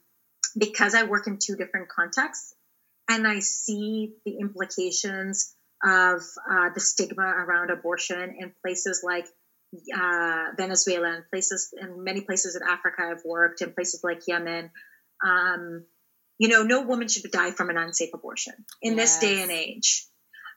because 0.57 0.95
I 0.95 1.05
work 1.05 1.27
in 1.27 1.39
two 1.39 1.57
different 1.57 1.89
contexts 1.89 2.55
and 3.09 3.27
I 3.27 3.41
see 3.41 4.15
the 4.25 4.39
implications 4.39 5.55
of 5.85 6.21
uh, 6.51 6.71
the 6.75 6.81
stigma 6.81 7.23
around 7.23 7.71
abortion 7.71 8.37
in 8.39 8.53
places 8.63 9.03
like 9.05 9.27
uh, 9.95 10.47
Venezuela 10.57 11.15
and 11.15 11.25
places 11.31 11.75
and 11.79 12.05
many 12.05 12.21
places 12.21 12.57
in 12.57 12.63
Africa 12.63 13.03
I've 13.11 13.25
worked 13.25 13.63
in 13.63 13.73
places 13.73 14.03
like 14.05 14.27
Yemen. 14.29 14.71
Um, 15.25 15.85
you 16.39 16.49
know, 16.49 16.63
no 16.63 16.83
woman 16.83 17.09
should 17.09 17.31
die 17.31 17.53
from 17.53 17.71
an 17.71 17.77
unsafe 17.77 18.15
abortion 18.15 18.55
in 18.81 18.97
yes. 18.97 19.19
this 19.19 19.31
day 19.31 19.43
and 19.43 19.51
age. 19.51 20.07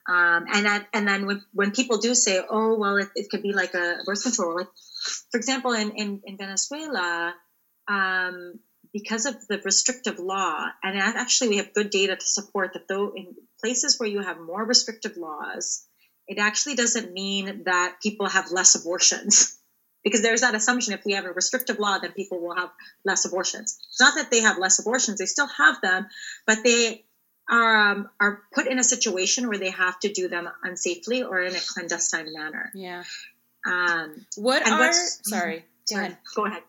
Um, 0.08 0.44
and 0.52 0.66
that, 0.66 0.86
and 0.92 1.08
then 1.08 1.26
when, 1.26 1.42
when 1.52 1.72
people 1.72 1.98
do 1.98 2.14
say, 2.14 2.40
oh, 2.48 2.76
well, 2.78 2.96
it, 2.96 3.08
it 3.16 3.28
could 3.28 3.42
be 3.42 3.52
like 3.52 3.74
a 3.74 3.98
birth 4.04 4.22
control, 4.22 4.56
like 4.56 4.68
for 5.30 5.36
example, 5.36 5.72
in, 5.72 5.90
in, 5.92 6.20
in 6.24 6.36
Venezuela, 6.36 7.34
um, 7.88 8.60
because 8.96 9.26
of 9.26 9.46
the 9.46 9.60
restrictive 9.62 10.18
law, 10.18 10.68
and 10.82 10.98
actually 10.98 11.48
we 11.50 11.56
have 11.58 11.74
good 11.74 11.90
data 11.90 12.16
to 12.16 12.26
support 12.26 12.72
that 12.72 12.88
though 12.88 13.12
in 13.14 13.34
places 13.60 14.00
where 14.00 14.08
you 14.08 14.22
have 14.22 14.40
more 14.40 14.64
restrictive 14.64 15.18
laws, 15.18 15.84
it 16.26 16.38
actually 16.38 16.76
doesn't 16.76 17.12
mean 17.12 17.64
that 17.64 17.96
people 18.02 18.26
have 18.26 18.50
less 18.52 18.74
abortions. 18.74 19.58
because 20.02 20.22
there's 20.22 20.40
that 20.40 20.54
assumption 20.54 20.94
if 20.94 21.04
we 21.04 21.12
have 21.12 21.26
a 21.26 21.30
restrictive 21.30 21.78
law, 21.78 21.98
then 21.98 22.12
people 22.12 22.40
will 22.40 22.54
have 22.54 22.70
less 23.04 23.26
abortions. 23.26 23.78
It's 23.90 24.00
not 24.00 24.14
that 24.14 24.30
they 24.30 24.40
have 24.40 24.56
less 24.56 24.78
abortions, 24.78 25.18
they 25.18 25.26
still 25.26 25.48
have 25.48 25.78
them, 25.82 26.06
but 26.46 26.64
they 26.64 27.04
are, 27.50 27.90
um, 27.90 28.08
are 28.18 28.44
put 28.54 28.66
in 28.66 28.78
a 28.78 28.84
situation 28.84 29.46
where 29.48 29.58
they 29.58 29.72
have 29.72 30.00
to 30.00 30.10
do 30.10 30.28
them 30.28 30.48
unsafely 30.64 31.22
or 31.22 31.42
in 31.42 31.54
a 31.54 31.60
clandestine 31.60 32.32
manner. 32.32 32.70
Yeah. 32.72 33.04
Um, 33.66 34.24
what 34.36 34.66
are 34.66 34.92
sorry? 34.94 35.66
Go 35.90 35.98
ahead. 35.98 36.16
Go 36.34 36.46
ahead. 36.46 36.62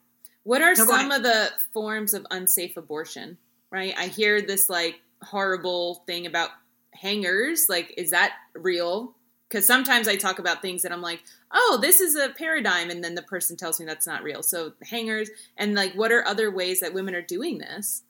What 0.48 0.62
are 0.62 0.76
no, 0.76 0.86
some 0.86 1.12
of 1.12 1.24
the 1.24 1.52
forms 1.74 2.14
of 2.14 2.26
unsafe 2.32 2.78
abortion? 2.78 3.38
Right. 3.70 3.94
I 3.98 4.08
hear 4.08 4.42
this 4.42 4.70
like 4.70 5.02
horrible 5.22 6.04
thing 6.08 6.26
about 6.26 6.52
hangers. 6.94 7.66
Like, 7.68 7.94
is 7.98 8.12
that 8.12 8.32
real? 8.56 9.14
Because 9.50 9.66
sometimes 9.66 10.08
I 10.08 10.16
talk 10.16 10.40
about 10.40 10.62
things 10.62 10.84
that 10.84 10.94
I'm 10.94 11.02
like, 11.02 11.22
oh, 11.52 11.80
this 11.82 12.00
is 12.00 12.16
a 12.16 12.30
paradigm, 12.30 12.90
and 12.90 13.04
then 13.04 13.16
the 13.16 13.24
person 13.24 13.58
tells 13.58 13.78
me 13.78 13.86
that's 13.86 14.08
not 14.08 14.24
real. 14.24 14.42
So 14.42 14.72
hangers 14.84 15.30
and 15.58 15.76
like, 15.76 15.96
what 15.96 16.14
are 16.14 16.26
other 16.26 16.50
ways 16.50 16.80
that 16.80 16.94
women 16.94 17.14
are 17.14 17.22
doing 17.22 17.58
this? 17.58 18.04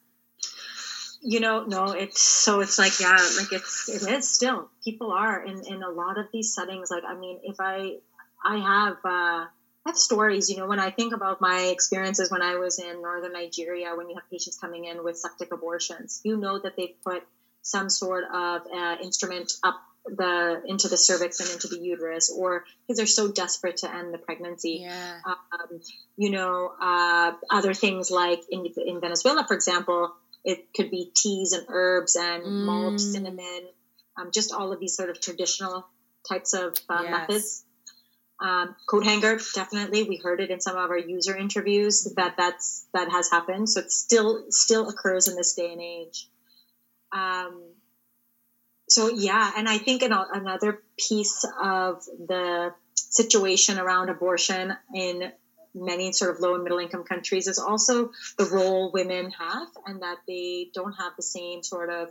you 1.20 1.40
know 1.40 1.66
no 1.66 1.94
it's 1.94 2.22
so 2.22 2.60
it's 2.60 2.78
like 2.78 3.00
yeah 3.00 3.18
like 3.40 3.52
it's 3.52 3.90
it 3.90 4.08
is 4.08 4.30
still 4.30 4.70
people 4.84 5.12
are 5.12 5.44
in 5.44 5.66
in 5.66 5.82
a 5.82 5.90
lot 5.90 6.20
of 6.20 6.28
these 6.32 6.54
settings 6.54 6.92
like 6.92 7.04
i 7.08 7.16
mean 7.16 7.40
if 7.42 7.56
i 7.60 7.96
i 8.46 8.58
have 8.58 8.98
uh 9.04 9.48
have 9.88 9.98
stories, 9.98 10.50
you 10.50 10.58
know, 10.58 10.68
when 10.68 10.80
I 10.80 10.92
think 10.92 11.14
about 11.14 11.42
my 11.42 11.72
experiences 11.74 12.30
when 12.30 12.42
I 12.42 12.56
was 12.56 12.78
in 12.78 13.02
northern 13.02 13.34
Nigeria, 13.34 13.96
when 13.96 14.10
you 14.10 14.16
have 14.16 14.30
patients 14.30 14.58
coming 14.60 14.86
in 14.86 15.04
with 15.04 15.18
septic 15.18 15.52
abortions, 15.52 16.22
you 16.24 16.38
know 16.38 16.60
that 16.60 16.76
they've 16.76 17.02
put 17.04 17.24
some 17.62 17.90
sort 17.90 18.26
of 18.32 18.62
uh, 18.74 18.98
instrument 19.02 19.52
up 19.64 19.82
the 20.06 20.62
into 20.66 20.88
the 20.88 20.98
cervix 20.98 21.40
and 21.42 21.50
into 21.50 21.68
the 21.68 21.80
uterus, 21.80 22.34
or 22.34 22.64
because 22.86 22.98
they're 22.98 23.08
so 23.08 23.30
desperate 23.30 23.78
to 23.78 23.94
end 23.94 24.14
the 24.14 24.18
pregnancy. 24.18 24.80
Yeah. 24.82 25.20
Um, 25.26 25.82
you 26.16 26.32
know, 26.32 26.72
uh, 26.80 27.34
other 27.50 27.74
things 27.74 28.10
like 28.10 28.44
in 28.50 28.66
in 28.86 29.02
Venezuela, 29.02 29.46
for 29.48 29.54
example, 29.54 30.14
it 30.46 30.74
could 30.76 30.92
be 30.92 31.12
teas 31.16 31.52
and 31.52 31.66
herbs 31.68 32.16
and 32.16 32.44
mm. 32.44 32.66
malt, 32.66 33.00
cinnamon, 33.00 33.68
um, 34.18 34.32
just 34.34 34.54
all 34.54 34.72
of 34.72 34.80
these 34.80 34.96
sort 34.96 35.10
of 35.10 35.20
traditional 35.20 35.86
types 36.28 36.54
of 36.54 36.78
uh, 36.90 37.02
yes. 37.04 37.12
methods. 37.12 37.64
Um, 38.40 38.76
coat 38.88 39.04
hanger, 39.04 39.40
definitely. 39.56 40.04
We 40.04 40.18
heard 40.18 40.40
it 40.40 40.52
in 40.52 40.62
some 40.62 40.78
of 40.78 40.92
our 40.92 40.98
user 40.98 41.36
interviews 41.36 42.14
that 42.18 42.36
that's 42.38 42.86
that 42.94 43.10
has 43.10 43.32
happened. 43.32 43.70
So 43.70 43.80
it 43.80 43.92
still 43.92 44.46
still 44.50 44.90
occurs 44.90 45.28
in 45.28 45.36
this 45.36 45.54
day 45.54 45.72
and 45.72 45.82
age. 45.82 46.30
Um, 47.12 47.64
so 48.90 49.10
yeah, 49.10 49.52
and 49.58 49.68
I 49.68 49.80
think 49.80 50.04
an, 50.04 50.14
another 50.14 50.84
piece 50.98 51.46
of 51.62 52.04
the 52.06 52.74
situation 52.96 53.80
around 53.80 54.10
abortion 54.10 54.74
in 54.94 55.32
many 55.74 56.12
sort 56.12 56.36
of 56.36 56.40
low 56.40 56.56
and 56.56 56.64
middle 56.64 56.80
income 56.80 57.04
countries 57.04 57.48
is 57.48 57.60
also 57.60 58.12
the 58.38 58.46
role 58.46 58.92
women 58.92 59.32
have 59.32 59.68
and 59.86 60.02
that 60.02 60.18
they 60.28 60.70
don't 60.74 60.94
have 60.94 61.14
the 61.16 61.24
same 61.24 61.64
sort 61.64 61.90
of 61.90 62.10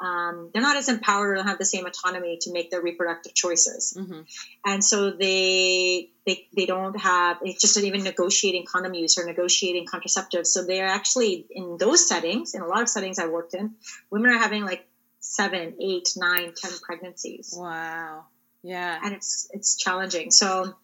um, 0.00 0.50
they're 0.52 0.62
not 0.62 0.76
as 0.76 0.88
empowered 0.88 1.30
or 1.30 1.34
don't 1.36 1.46
have 1.46 1.58
the 1.58 1.64
same 1.64 1.86
autonomy 1.86 2.38
to 2.42 2.52
make 2.52 2.70
their 2.70 2.80
reproductive 2.80 3.34
choices. 3.34 3.96
Mm-hmm. 3.98 4.20
and 4.64 4.84
so 4.84 5.10
they, 5.10 6.10
they 6.26 6.46
they 6.54 6.66
don't 6.66 6.98
have 7.00 7.38
it's 7.42 7.60
just 7.60 7.76
even 7.78 8.04
negotiating 8.04 8.64
condom 8.66 8.94
use 8.94 9.18
or 9.18 9.26
negotiating 9.26 9.86
contraceptives. 9.86 10.46
So 10.46 10.64
they're 10.64 10.86
actually 10.86 11.46
in 11.50 11.76
those 11.78 12.08
settings 12.08 12.54
in 12.54 12.62
a 12.62 12.66
lot 12.66 12.82
of 12.82 12.88
settings 12.88 13.18
i 13.18 13.26
worked 13.26 13.54
in 13.54 13.74
women 14.10 14.30
are 14.30 14.38
having 14.38 14.64
like 14.64 14.86
seven 15.20 15.74
eight 15.80 16.08
nine 16.16 16.52
ten 16.56 16.72
pregnancies. 16.82 17.54
Wow. 17.56 18.26
Yeah. 18.62 18.98
And 19.02 19.14
it's 19.14 19.48
it's 19.52 19.76
challenging. 19.76 20.30
So 20.30 20.74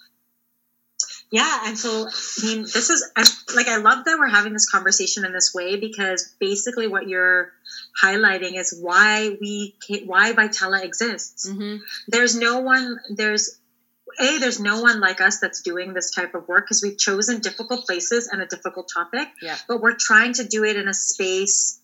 yeah 1.31 1.63
and 1.65 1.79
so 1.79 2.07
i 2.07 2.47
mean 2.47 2.63
this 2.63 2.91
is 2.91 3.11
like 3.57 3.67
i 3.67 3.79
love 3.79 4.05
that 4.05 4.17
we're 4.19 4.29
having 4.29 4.53
this 4.53 4.71
conversation 4.71 5.25
in 5.25 5.33
this 5.33 5.53
way 5.55 5.77
because 5.77 6.35
basically 6.39 6.87
what 6.87 7.09
you're 7.09 7.53
highlighting 8.03 8.59
is 8.59 8.77
why 8.81 9.37
we 9.41 9.77
why 10.05 10.33
Vitala 10.33 10.83
exists 10.83 11.49
mm-hmm. 11.49 11.77
there's 12.09 12.37
no 12.37 12.61
one 12.61 12.99
there's 13.11 13.61
a 14.21 14.39
there's 14.39 14.61
no 14.61 14.81
one 14.81 15.01
like 15.01 15.21
us 15.21 15.39
that's 15.41 15.63
doing 15.63 15.95
this 15.95 16.11
type 16.11 16.35
of 16.35 16.47
work 16.49 16.65
because 16.65 16.83
we've 16.83 16.99
chosen 16.99 17.41
difficult 17.41 17.87
places 17.87 18.29
and 18.29 18.43
a 18.43 18.47
difficult 18.47 18.91
topic 18.93 19.29
yeah. 19.41 19.57
but 19.69 19.81
we're 19.81 19.97
trying 19.97 20.33
to 20.33 20.45
do 20.45 20.65
it 20.65 20.77
in 20.77 20.89
a 20.89 20.95
space 20.95 21.81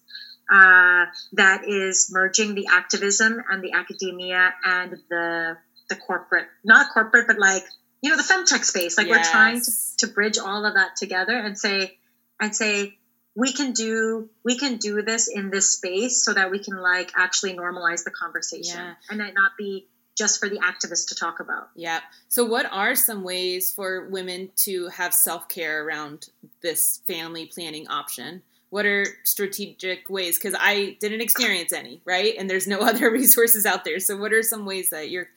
uh, 0.53 1.07
that 1.33 1.63
is 1.69 2.11
merging 2.13 2.57
the 2.57 2.67
activism 2.71 3.41
and 3.51 3.63
the 3.63 3.73
academia 3.73 4.53
and 4.65 4.97
the 5.09 5.57
the 5.89 5.97
corporate 5.97 6.47
not 6.65 6.93
corporate 6.93 7.27
but 7.27 7.39
like 7.39 7.65
you 8.03 8.11
know 8.11 8.17
the 8.17 8.23
femtech 8.23 8.65
space 8.65 8.97
like 8.97 9.07
yes. 9.07 9.17
we're 9.17 9.31
trying 9.31 9.61
to, 9.61 9.71
to 9.99 10.07
bridge 10.09 10.39
all 10.39 10.65
of 10.65 10.75
that 10.75 10.97
together 10.97 11.37
and 11.37 11.59
say 11.59 11.99
and 12.41 12.55
say 12.55 12.97
we 13.35 13.53
can 13.53 13.73
do 13.73 14.29
we 14.45 14.59
can 14.59 14.77
do 14.77 15.03
this 15.03 15.29
in 15.29 15.51
this 15.51 15.73
space 15.73 16.25
so 16.25 16.35
that 16.35 16.51
we 16.51 16.59
can 16.59 16.77
like 16.77 17.13
actually 17.17 17.55
normalize 17.55 18.05
the 18.05 18.11
conversation 18.11 18.79
yeah. 18.79 18.95
and 19.09 19.21
it 19.21 19.35
not 19.35 19.53
be 19.57 19.87
just 20.17 20.41
for 20.41 20.49
the 20.49 20.59
activists 20.59 21.09
to 21.09 21.15
talk 21.15 21.41
about. 21.41 21.71
Yeah 21.75 22.01
so 22.29 22.45
what 22.45 22.67
are 22.71 22.95
some 22.95 23.23
ways 23.23 23.73
for 23.73 24.09
women 24.09 24.51
to 24.57 24.89
have 24.89 25.15
self-care 25.15 25.85
around 25.85 26.29
this 26.63 27.03
family 27.07 27.47
planning 27.47 27.89
option? 27.89 28.43
What 28.71 28.87
are 28.87 29.05
strategic 29.25 30.09
ways? 30.09 30.39
Because 30.39 30.57
i 30.59 30.97
didn't 31.01 31.21
experience 31.21 31.73
any 31.73 32.01
right? 32.05 32.35
And 32.39 32.49
there's 32.49 32.67
no 32.67 32.79
other 32.81 33.11
resources 33.11 33.67
out 33.67 33.85
there. 33.85 34.01
So 34.01 34.17
what 34.17 34.33
are 34.33 34.43
some 34.43 34.65
ways 34.65 34.91
that 34.91 35.11
you're 35.11 35.29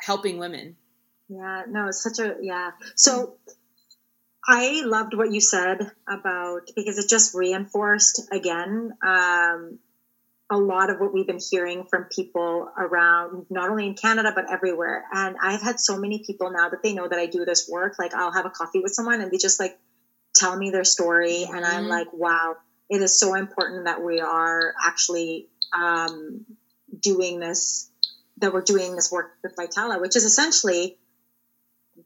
helping 0.00 0.38
women? 0.38 0.76
Yeah, 1.28 1.64
no, 1.68 1.88
it's 1.88 2.02
such 2.02 2.18
a 2.18 2.36
yeah. 2.40 2.70
So 2.94 3.34
I 4.50 4.82
loved 4.82 5.14
what 5.14 5.30
you 5.30 5.42
said 5.42 5.90
about 6.08 6.70
because 6.74 6.96
it 6.96 7.06
just 7.06 7.34
reinforced 7.34 8.22
again 8.32 8.94
um, 9.06 9.78
a 10.50 10.56
lot 10.56 10.88
of 10.88 10.98
what 11.00 11.12
we've 11.12 11.26
been 11.26 11.38
hearing 11.38 11.84
from 11.84 12.04
people 12.04 12.70
around, 12.78 13.44
not 13.50 13.68
only 13.68 13.86
in 13.86 13.94
Canada 13.94 14.32
but 14.34 14.50
everywhere. 14.50 15.04
And 15.12 15.36
I've 15.42 15.60
had 15.60 15.78
so 15.78 15.98
many 15.98 16.24
people 16.26 16.50
now 16.50 16.70
that 16.70 16.82
they 16.82 16.94
know 16.94 17.06
that 17.06 17.18
I 17.18 17.26
do 17.26 17.44
this 17.44 17.68
work. 17.68 17.96
Like 17.98 18.14
I'll 18.14 18.32
have 18.32 18.46
a 18.46 18.50
coffee 18.50 18.80
with 18.80 18.94
someone 18.94 19.20
and 19.20 19.30
they 19.30 19.36
just 19.36 19.60
like 19.60 19.78
tell 20.34 20.56
me 20.56 20.70
their 20.70 20.84
story, 20.84 21.44
mm-hmm. 21.44 21.54
and 21.54 21.66
I'm 21.66 21.82
mm-hmm. 21.82 21.90
like, 21.90 22.12
wow, 22.14 22.56
it 22.88 23.02
is 23.02 23.20
so 23.20 23.34
important 23.34 23.84
that 23.84 24.02
we 24.02 24.20
are 24.20 24.72
actually 24.82 25.48
um, 25.74 26.46
doing 26.98 27.38
this. 27.38 27.90
That 28.38 28.54
we're 28.54 28.62
doing 28.62 28.94
this 28.94 29.10
work 29.10 29.32
with 29.42 29.56
Vitala, 29.56 30.00
which 30.00 30.14
is 30.14 30.24
essentially 30.24 30.96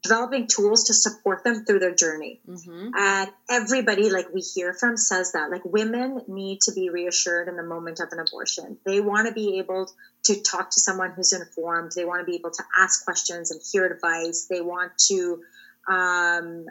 developing 0.03 0.47
tools 0.47 0.85
to 0.85 0.93
support 0.93 1.43
them 1.43 1.63
through 1.65 1.79
their 1.79 1.95
journey. 1.95 2.41
Mm-hmm. 2.47 2.89
And 2.95 3.29
everybody, 3.49 4.09
like 4.09 4.33
we 4.33 4.41
hear 4.41 4.73
from, 4.73 4.97
says 4.97 5.31
that 5.31 5.49
like 5.49 5.63
women 5.63 6.21
need 6.27 6.59
to 6.61 6.73
be 6.73 6.89
reassured 6.89 7.47
in 7.47 7.55
the 7.55 7.63
moment 7.63 8.01
of 8.01 8.09
an 8.11 8.19
abortion. 8.19 8.77
They 8.85 8.99
want 8.99 9.27
to 9.27 9.33
be 9.33 9.59
able 9.59 9.89
to 10.25 10.41
talk 10.41 10.69
to 10.71 10.81
someone 10.81 11.11
who's 11.11 11.31
informed. 11.31 11.93
They 11.95 12.03
want 12.03 12.19
to 12.19 12.29
be 12.29 12.35
able 12.35 12.51
to 12.51 12.63
ask 12.77 13.05
questions 13.05 13.51
and 13.51 13.61
hear 13.71 13.85
advice. 13.85 14.47
They 14.49 14.61
want 14.61 14.91
to 15.07 15.41
um, 15.87 16.65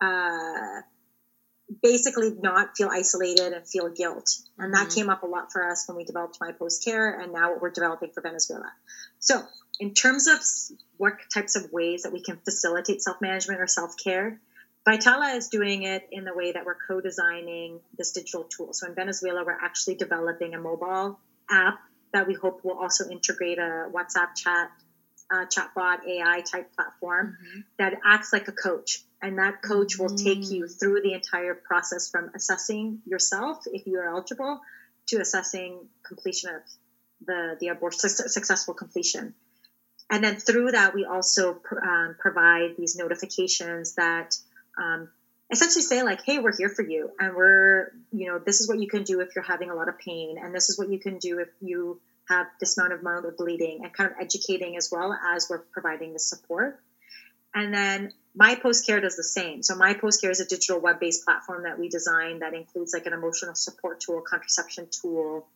uh, 0.00 0.80
basically 1.82 2.30
not 2.40 2.70
feel 2.76 2.88
isolated 2.90 3.52
and 3.52 3.68
feel 3.68 3.90
guilt. 3.90 4.30
And 4.58 4.72
that 4.72 4.88
mm-hmm. 4.88 4.94
came 4.94 5.10
up 5.10 5.22
a 5.22 5.26
lot 5.26 5.52
for 5.52 5.70
us 5.70 5.84
when 5.86 5.96
we 5.98 6.04
developed 6.04 6.38
my 6.40 6.52
post 6.52 6.84
care 6.84 7.20
and 7.20 7.32
now 7.32 7.50
what 7.50 7.60
we're 7.60 7.70
developing 7.70 8.10
for 8.14 8.22
Venezuela. 8.22 8.72
So, 9.18 9.42
in 9.80 9.94
terms 9.94 10.26
of 10.26 10.40
what 10.96 11.14
types 11.32 11.56
of 11.56 11.72
ways 11.72 12.02
that 12.02 12.12
we 12.12 12.22
can 12.22 12.36
facilitate 12.38 13.02
self 13.02 13.20
management 13.20 13.60
or 13.60 13.66
self 13.66 13.94
care, 14.02 14.40
Vitala 14.86 15.36
is 15.36 15.48
doing 15.48 15.82
it 15.82 16.08
in 16.10 16.24
the 16.24 16.34
way 16.34 16.52
that 16.52 16.64
we're 16.64 16.76
co 16.88 17.00
designing 17.00 17.80
this 17.96 18.12
digital 18.12 18.44
tool. 18.44 18.72
So, 18.72 18.86
in 18.86 18.94
Venezuela, 18.94 19.44
we're 19.44 19.52
actually 19.52 19.96
developing 19.96 20.54
a 20.54 20.60
mobile 20.60 21.18
app 21.50 21.78
that 22.12 22.26
we 22.26 22.34
hope 22.34 22.64
will 22.64 22.78
also 22.78 23.08
integrate 23.10 23.58
a 23.58 23.88
WhatsApp 23.92 24.34
chat 24.34 24.70
uh, 25.30 25.44
chatbot 25.44 26.06
AI 26.06 26.40
type 26.40 26.72
platform 26.74 27.36
mm-hmm. 27.36 27.60
that 27.78 27.94
acts 28.04 28.32
like 28.32 28.48
a 28.48 28.52
coach. 28.52 29.02
And 29.20 29.38
that 29.38 29.62
coach 29.62 29.98
will 29.98 30.14
take 30.14 30.48
you 30.50 30.64
mm. 30.64 30.78
through 30.78 31.02
the 31.02 31.12
entire 31.12 31.54
process 31.54 32.08
from 32.08 32.30
assessing 32.36 33.00
yourself, 33.04 33.64
if 33.66 33.84
you 33.86 33.98
are 33.98 34.08
eligible, 34.08 34.60
to 35.08 35.20
assessing 35.20 35.88
completion 36.06 36.54
of 36.54 36.62
the, 37.26 37.56
the 37.60 37.68
abortion, 37.68 38.08
successful 38.08 38.74
completion. 38.74 39.34
And 40.10 40.24
then 40.24 40.36
through 40.36 40.72
that, 40.72 40.94
we 40.94 41.04
also 41.04 41.60
um, 41.82 42.16
provide 42.18 42.76
these 42.78 42.96
notifications 42.96 43.94
that 43.94 44.36
um, 44.78 45.10
essentially 45.50 45.82
say 45.82 46.02
like, 46.02 46.22
"Hey, 46.24 46.38
we're 46.38 46.56
here 46.56 46.70
for 46.70 46.82
you, 46.82 47.10
and 47.18 47.34
we're 47.34 47.92
you 48.12 48.26
know 48.26 48.38
this 48.38 48.60
is 48.60 48.68
what 48.68 48.78
you 48.78 48.88
can 48.88 49.02
do 49.02 49.20
if 49.20 49.34
you're 49.34 49.44
having 49.44 49.70
a 49.70 49.74
lot 49.74 49.88
of 49.88 49.98
pain, 49.98 50.38
and 50.38 50.54
this 50.54 50.70
is 50.70 50.78
what 50.78 50.88
you 50.88 50.98
can 50.98 51.18
do 51.18 51.40
if 51.40 51.48
you 51.60 52.00
have 52.28 52.46
this 52.60 52.78
amount 52.78 52.94
of 52.94 53.00
amount 53.00 53.26
of 53.26 53.36
bleeding," 53.36 53.84
and 53.84 53.92
kind 53.92 54.10
of 54.10 54.16
educating 54.18 54.76
as 54.76 54.90
well 54.90 55.12
as 55.12 55.48
we're 55.50 55.58
providing 55.58 56.14
the 56.14 56.18
support. 56.18 56.80
And 57.54 57.74
then 57.74 58.12
my 58.34 58.54
post 58.54 58.86
care 58.86 59.00
does 59.00 59.16
the 59.16 59.24
same. 59.24 59.62
So 59.62 59.74
my 59.74 59.94
post 59.94 60.20
care 60.20 60.30
is 60.30 60.40
a 60.40 60.46
digital 60.46 60.80
web 60.80 61.00
based 61.00 61.24
platform 61.24 61.64
that 61.64 61.78
we 61.78 61.88
designed 61.88 62.42
that 62.42 62.54
includes 62.54 62.94
like 62.94 63.06
an 63.06 63.12
emotional 63.12 63.54
support 63.54 64.00
tool, 64.00 64.22
contraception 64.22 64.86
tool. 64.90 65.46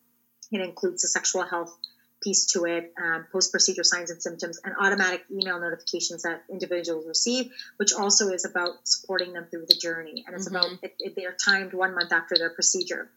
It 0.51 0.61
includes 0.61 1.03
a 1.03 1.07
sexual 1.07 1.43
health 1.43 1.75
piece 2.23 2.45
to 2.53 2.65
it, 2.65 2.93
um, 3.01 3.25
post 3.31 3.51
procedure 3.51 3.83
signs 3.83 4.09
and 4.09 4.21
symptoms, 4.21 4.59
and 4.63 4.73
automatic 4.79 5.23
email 5.31 5.59
notifications 5.59 6.23
that 6.23 6.43
individuals 6.49 7.05
receive, 7.07 7.51
which 7.77 7.93
also 7.93 8.29
is 8.29 8.45
about 8.45 8.87
supporting 8.87 9.33
them 9.33 9.47
through 9.51 9.65
the 9.67 9.75
journey. 9.75 10.23
And 10.25 10.35
it's 10.35 10.47
mm-hmm. 10.47 10.55
about 10.55 10.83
it, 10.83 10.95
it, 10.99 11.13
they're 11.15 11.35
timed 11.43 11.73
one 11.73 11.93
month 11.95 12.11
after 12.11 12.35
their 12.35 12.51
procedure 12.51 13.09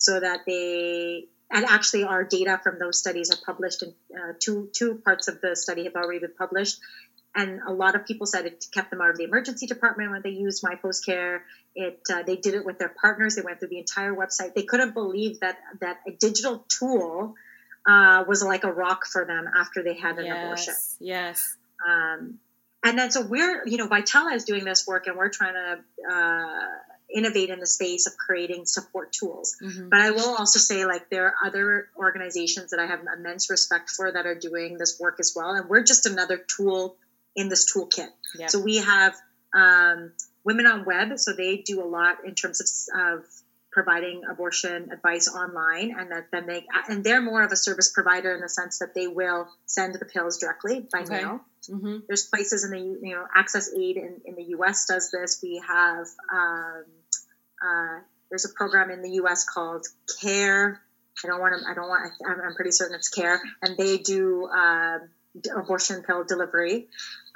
so 0.00 0.18
that 0.18 0.40
they 0.46 1.26
and 1.52 1.64
actually 1.64 2.04
our 2.04 2.24
data 2.24 2.58
from 2.62 2.78
those 2.78 2.98
studies 2.98 3.30
are 3.30 3.38
published 3.44 3.82
in 3.82 3.94
uh, 4.16 4.32
two 4.40 4.68
two 4.72 4.96
parts 5.04 5.28
of 5.28 5.40
the 5.40 5.54
study 5.54 5.84
have 5.84 5.94
already 5.94 6.20
been 6.20 6.34
published 6.36 6.80
and 7.34 7.60
a 7.66 7.72
lot 7.72 7.94
of 7.94 8.06
people 8.06 8.26
said 8.26 8.46
it 8.46 8.64
kept 8.72 8.90
them 8.90 9.00
out 9.00 9.10
of 9.10 9.16
the 9.16 9.24
emergency 9.24 9.66
department 9.66 10.10
when 10.10 10.22
they 10.22 10.30
used 10.30 10.62
my 10.62 10.74
post 10.74 11.04
care 11.04 11.44
it 11.74 12.00
uh, 12.12 12.22
they 12.22 12.36
did 12.36 12.54
it 12.54 12.64
with 12.64 12.78
their 12.78 12.92
partners 13.00 13.36
they 13.36 13.42
went 13.42 13.58
through 13.58 13.68
the 13.68 13.78
entire 13.78 14.14
website 14.14 14.54
they 14.54 14.62
couldn't 14.62 14.94
believe 14.94 15.40
that 15.40 15.58
that 15.80 16.00
a 16.06 16.12
digital 16.12 16.64
tool 16.68 17.34
uh, 17.86 18.24
was 18.26 18.42
like 18.42 18.64
a 18.64 18.72
rock 18.72 19.06
for 19.06 19.24
them 19.24 19.46
after 19.54 19.82
they 19.82 19.94
had 19.94 20.18
an 20.18 20.26
yes, 20.26 20.44
abortion. 20.44 20.74
Yes. 21.00 21.56
Um, 21.88 22.38
and 22.84 22.98
then 22.98 23.10
so 23.10 23.22
we're, 23.22 23.66
you 23.66 23.76
know, 23.76 23.88
Vitala 23.88 24.34
is 24.34 24.44
doing 24.44 24.64
this 24.64 24.86
work 24.86 25.06
and 25.06 25.16
we're 25.16 25.28
trying 25.30 25.54
to 25.54 26.12
uh, 26.12 26.66
innovate 27.14 27.50
in 27.50 27.58
the 27.58 27.66
space 27.66 28.06
of 28.06 28.16
creating 28.16 28.66
support 28.66 29.12
tools. 29.12 29.56
Mm-hmm. 29.62 29.88
But 29.88 30.00
I 30.00 30.10
will 30.12 30.36
also 30.36 30.58
say, 30.58 30.86
like, 30.86 31.10
there 31.10 31.26
are 31.26 31.34
other 31.44 31.88
organizations 31.96 32.70
that 32.70 32.80
I 32.80 32.86
have 32.86 33.00
immense 33.18 33.50
respect 33.50 33.90
for 33.90 34.10
that 34.10 34.26
are 34.26 34.34
doing 34.34 34.78
this 34.78 34.98
work 35.00 35.16
as 35.20 35.32
well. 35.34 35.50
And 35.50 35.68
we're 35.68 35.84
just 35.84 36.06
another 36.06 36.38
tool 36.38 36.96
in 37.36 37.48
this 37.48 37.72
toolkit. 37.72 38.08
Yep. 38.38 38.50
So 38.50 38.60
we 38.60 38.76
have 38.78 39.14
um, 39.54 40.12
Women 40.44 40.66
on 40.66 40.84
Web. 40.84 41.18
So 41.18 41.32
they 41.32 41.58
do 41.58 41.82
a 41.82 41.88
lot 41.88 42.24
in 42.24 42.34
terms 42.34 42.60
of, 42.60 43.18
of 43.18 43.24
providing 43.72 44.22
abortion 44.28 44.90
advice 44.92 45.28
online 45.28 45.94
and 45.96 46.10
that 46.10 46.26
then 46.32 46.46
they 46.46 46.64
and 46.88 47.04
they're 47.04 47.20
more 47.20 47.42
of 47.42 47.52
a 47.52 47.56
service 47.56 47.90
provider 47.92 48.34
in 48.34 48.40
the 48.40 48.48
sense 48.48 48.78
that 48.80 48.94
they 48.94 49.06
will 49.06 49.48
send 49.66 49.94
the 49.94 50.04
pills 50.04 50.38
directly 50.38 50.86
by 50.92 51.00
okay. 51.00 51.16
mail 51.16 51.40
mm-hmm. 51.68 51.98
there's 52.08 52.26
places 52.26 52.64
in 52.64 52.70
the 52.70 52.80
you 53.06 53.14
know 53.14 53.24
access 53.34 53.70
aid 53.72 53.96
in, 53.96 54.20
in 54.24 54.34
the 54.34 54.42
us 54.42 54.86
does 54.86 55.10
this 55.10 55.40
we 55.42 55.62
have 55.66 56.06
um, 56.32 56.84
uh, 57.64 58.00
there's 58.28 58.44
a 58.44 58.52
program 58.54 58.90
in 58.90 59.02
the 59.02 59.10
us 59.10 59.44
called 59.44 59.86
care 60.20 60.80
i 61.24 61.28
don't 61.28 61.40
want 61.40 61.54
to 61.56 61.70
i 61.70 61.74
don't 61.74 61.88
want 61.88 62.12
i'm, 62.26 62.40
I'm 62.40 62.54
pretty 62.54 62.72
certain 62.72 62.96
it's 62.96 63.08
care 63.08 63.40
and 63.62 63.76
they 63.76 63.98
do 63.98 64.46
uh, 64.46 64.98
abortion 65.56 66.02
pill 66.02 66.24
delivery. 66.24 66.88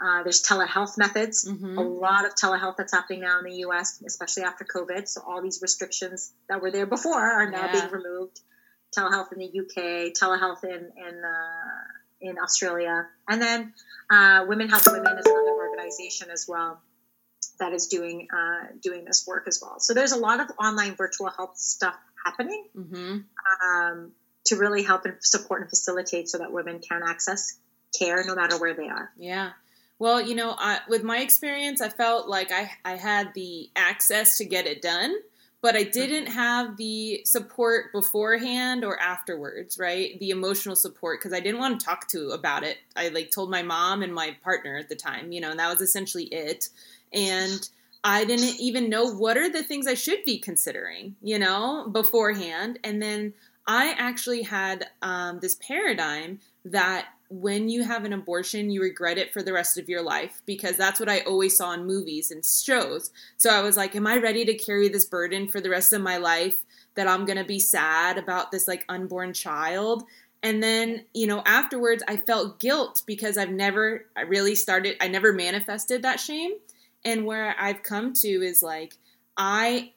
Uh, 0.04 0.22
there's 0.22 0.42
telehealth 0.42 0.98
methods. 0.98 1.48
Mm-hmm. 1.48 1.78
A 1.78 1.82
lot 1.82 2.26
of 2.26 2.34
telehealth 2.34 2.76
that's 2.76 2.92
happening 2.92 3.20
now 3.20 3.38
in 3.38 3.44
the 3.44 3.56
U.S., 3.58 4.02
especially 4.06 4.42
after 4.42 4.64
COVID. 4.64 5.08
So 5.08 5.22
all 5.26 5.42
these 5.42 5.60
restrictions 5.62 6.32
that 6.48 6.60
were 6.60 6.70
there 6.70 6.86
before 6.86 7.20
are 7.20 7.50
now 7.50 7.66
yeah. 7.66 7.72
being 7.72 7.90
removed. 7.90 8.40
Telehealth 8.96 9.32
in 9.32 9.38
the 9.38 9.46
UK, 9.46 10.12
telehealth 10.12 10.62
in 10.64 10.70
in 10.70 11.22
uh, 11.24 11.84
in 12.20 12.38
Australia, 12.38 13.06
and 13.28 13.42
then 13.42 13.72
uh, 14.08 14.44
Women 14.46 14.68
Help 14.68 14.86
Women 14.86 15.18
is 15.18 15.26
another 15.26 15.50
organization 15.50 16.30
as 16.30 16.46
well 16.48 16.80
that 17.58 17.72
is 17.72 17.88
doing 17.88 18.28
uh, 18.32 18.68
doing 18.80 19.04
this 19.04 19.24
work 19.26 19.44
as 19.48 19.60
well. 19.60 19.80
So 19.80 19.94
there's 19.94 20.12
a 20.12 20.16
lot 20.16 20.40
of 20.40 20.48
online 20.60 20.94
virtual 20.94 21.28
health 21.28 21.56
stuff 21.56 21.96
happening 22.24 22.64
mm-hmm. 22.76 23.18
um, 23.62 24.12
to 24.46 24.56
really 24.56 24.82
help 24.82 25.04
and 25.04 25.16
support 25.20 25.60
and 25.62 25.70
facilitate 25.70 26.28
so 26.28 26.38
that 26.38 26.52
women 26.52 26.80
can 26.80 27.02
access 27.02 27.58
care 27.98 28.24
no 28.24 28.34
matter 28.34 28.58
where 28.58 28.74
they 28.74 28.88
are. 28.88 29.10
Yeah. 29.16 29.52
Well, 29.98 30.20
you 30.20 30.34
know, 30.34 30.54
I, 30.58 30.80
with 30.88 31.04
my 31.04 31.18
experience, 31.18 31.80
I 31.80 31.88
felt 31.88 32.28
like 32.28 32.50
I, 32.52 32.70
I 32.84 32.96
had 32.96 33.32
the 33.34 33.70
access 33.76 34.38
to 34.38 34.44
get 34.44 34.66
it 34.66 34.82
done, 34.82 35.14
but 35.62 35.76
I 35.76 35.84
didn't 35.84 36.26
have 36.26 36.76
the 36.76 37.22
support 37.24 37.92
beforehand 37.92 38.84
or 38.84 39.00
afterwards, 39.00 39.78
right? 39.78 40.18
The 40.18 40.30
emotional 40.30 40.76
support 40.76 41.20
because 41.20 41.32
I 41.32 41.40
didn't 41.40 41.60
want 41.60 41.80
to 41.80 41.86
talk 41.86 42.08
to 42.08 42.30
about 42.30 42.64
it. 42.64 42.78
I 42.96 43.08
like 43.08 43.30
told 43.30 43.50
my 43.50 43.62
mom 43.62 44.02
and 44.02 44.12
my 44.12 44.36
partner 44.42 44.76
at 44.76 44.88
the 44.88 44.96
time, 44.96 45.32
you 45.32 45.40
know, 45.40 45.50
and 45.50 45.58
that 45.58 45.70
was 45.70 45.80
essentially 45.80 46.24
it. 46.24 46.68
And 47.12 47.66
I 48.02 48.26
didn't 48.26 48.60
even 48.60 48.90
know 48.90 49.06
what 49.06 49.38
are 49.38 49.48
the 49.48 49.62
things 49.62 49.86
I 49.86 49.94
should 49.94 50.24
be 50.26 50.38
considering, 50.38 51.16
you 51.22 51.38
know, 51.38 51.88
beforehand. 51.90 52.78
And 52.84 53.00
then 53.00 53.32
I 53.66 53.94
actually 53.96 54.42
had 54.42 54.88
um, 55.00 55.38
this 55.40 55.54
paradigm 55.54 56.40
that 56.66 57.06
when 57.40 57.68
you 57.68 57.82
have 57.82 58.04
an 58.04 58.12
abortion, 58.12 58.70
you 58.70 58.80
regret 58.80 59.18
it 59.18 59.32
for 59.32 59.42
the 59.42 59.52
rest 59.52 59.76
of 59.76 59.88
your 59.88 60.02
life 60.02 60.40
because 60.46 60.76
that's 60.76 61.00
what 61.00 61.08
I 61.08 61.20
always 61.20 61.56
saw 61.56 61.72
in 61.72 61.84
movies 61.84 62.30
and 62.30 62.44
shows. 62.44 63.10
So 63.38 63.50
I 63.50 63.60
was 63.60 63.76
like, 63.76 63.96
am 63.96 64.06
I 64.06 64.18
ready 64.18 64.44
to 64.44 64.54
carry 64.54 64.88
this 64.88 65.04
burden 65.04 65.48
for 65.48 65.60
the 65.60 65.68
rest 65.68 65.92
of 65.92 66.00
my 66.00 66.16
life 66.16 66.64
that 66.94 67.08
I'm 67.08 67.24
going 67.24 67.38
to 67.38 67.44
be 67.44 67.58
sad 67.58 68.18
about 68.18 68.52
this 68.52 68.68
like 68.68 68.84
unborn 68.88 69.32
child? 69.32 70.04
And 70.44 70.62
then, 70.62 71.06
you 71.12 71.26
know, 71.26 71.42
afterwards 71.44 72.04
I 72.06 72.18
felt 72.18 72.60
guilt 72.60 73.02
because 73.04 73.36
I've 73.36 73.50
never 73.50 74.06
I 74.16 74.20
really 74.20 74.54
started 74.54 74.96
I 75.00 75.08
never 75.08 75.32
manifested 75.32 76.02
that 76.02 76.20
shame. 76.20 76.52
And 77.04 77.26
where 77.26 77.56
I've 77.58 77.82
come 77.82 78.12
to 78.12 78.28
is 78.28 78.62
like 78.62 78.94
I 79.36 79.92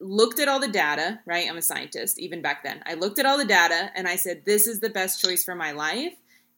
looked 0.00 0.40
at 0.40 0.48
all 0.48 0.58
the 0.58 0.66
data, 0.66 1.20
right? 1.24 1.48
I'm 1.48 1.56
a 1.56 1.62
scientist 1.62 2.18
even 2.18 2.42
back 2.42 2.64
then. 2.64 2.82
I 2.84 2.94
looked 2.94 3.20
at 3.20 3.26
all 3.26 3.38
the 3.38 3.44
data 3.44 3.92
and 3.94 4.08
I 4.08 4.16
said 4.16 4.44
this 4.44 4.66
is 4.66 4.80
the 4.80 4.90
best 4.90 5.22
choice 5.22 5.44
for 5.44 5.54
my 5.54 5.70
life 5.70 6.14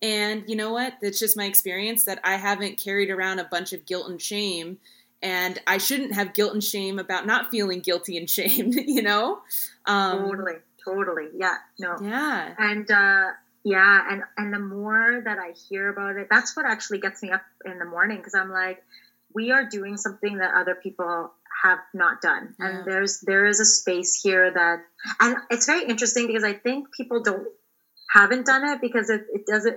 and 0.06 0.44
you 0.46 0.54
know 0.54 0.72
what? 0.72 0.94
That's 1.02 1.18
just 1.18 1.36
my 1.36 1.46
experience 1.46 2.04
that 2.04 2.20
I 2.22 2.36
haven't 2.36 2.78
carried 2.78 3.10
around 3.10 3.40
a 3.40 3.44
bunch 3.44 3.72
of 3.72 3.84
guilt 3.84 4.08
and 4.08 4.22
shame. 4.22 4.78
And 5.20 5.58
I 5.66 5.78
shouldn't 5.78 6.14
have 6.14 6.32
guilt 6.32 6.52
and 6.52 6.62
shame 6.62 7.00
about 7.00 7.26
not 7.26 7.50
feeling 7.50 7.80
guilty 7.80 8.16
and 8.16 8.30
shame, 8.38 8.70
you 8.72 9.02
know? 9.02 9.40
Um, 9.84 10.20
totally, 10.20 10.54
totally. 10.84 11.26
Yeah, 11.36 11.56
no. 11.80 11.96
Yeah. 12.00 12.54
And, 12.56 12.88
uh, 12.88 13.30
yeah, 13.64 14.00
and 14.08 14.22
and 14.36 14.54
the 14.54 14.60
more 14.60 15.22
that 15.24 15.38
I 15.40 15.50
hear 15.68 15.88
about 15.88 16.14
it, 16.14 16.28
that's 16.30 16.56
what 16.56 16.66
actually 16.66 17.00
gets 17.00 17.20
me 17.20 17.32
up 17.32 17.42
in 17.64 17.80
the 17.80 17.84
morning 17.84 18.18
because 18.18 18.36
I'm 18.36 18.52
like, 18.52 18.80
we 19.34 19.50
are 19.50 19.68
doing 19.68 19.96
something 19.96 20.38
that 20.38 20.54
other 20.54 20.76
people 20.76 21.32
have 21.64 21.80
not 21.92 22.20
done, 22.22 22.54
yeah. 22.60 22.66
and 22.68 22.86
there's 22.86 23.22
there 23.22 23.44
is 23.44 23.58
a 23.58 23.64
space 23.64 24.20
here 24.22 24.52
that, 24.52 24.84
and 25.18 25.36
it's 25.50 25.66
very 25.66 25.84
interesting 25.84 26.28
because 26.28 26.44
I 26.44 26.52
think 26.52 26.92
people 26.94 27.24
don't 27.24 27.48
haven't 28.12 28.46
done 28.46 28.68
it 28.68 28.80
because 28.80 29.10
it, 29.10 29.22
it 29.32 29.46
doesn't 29.46 29.76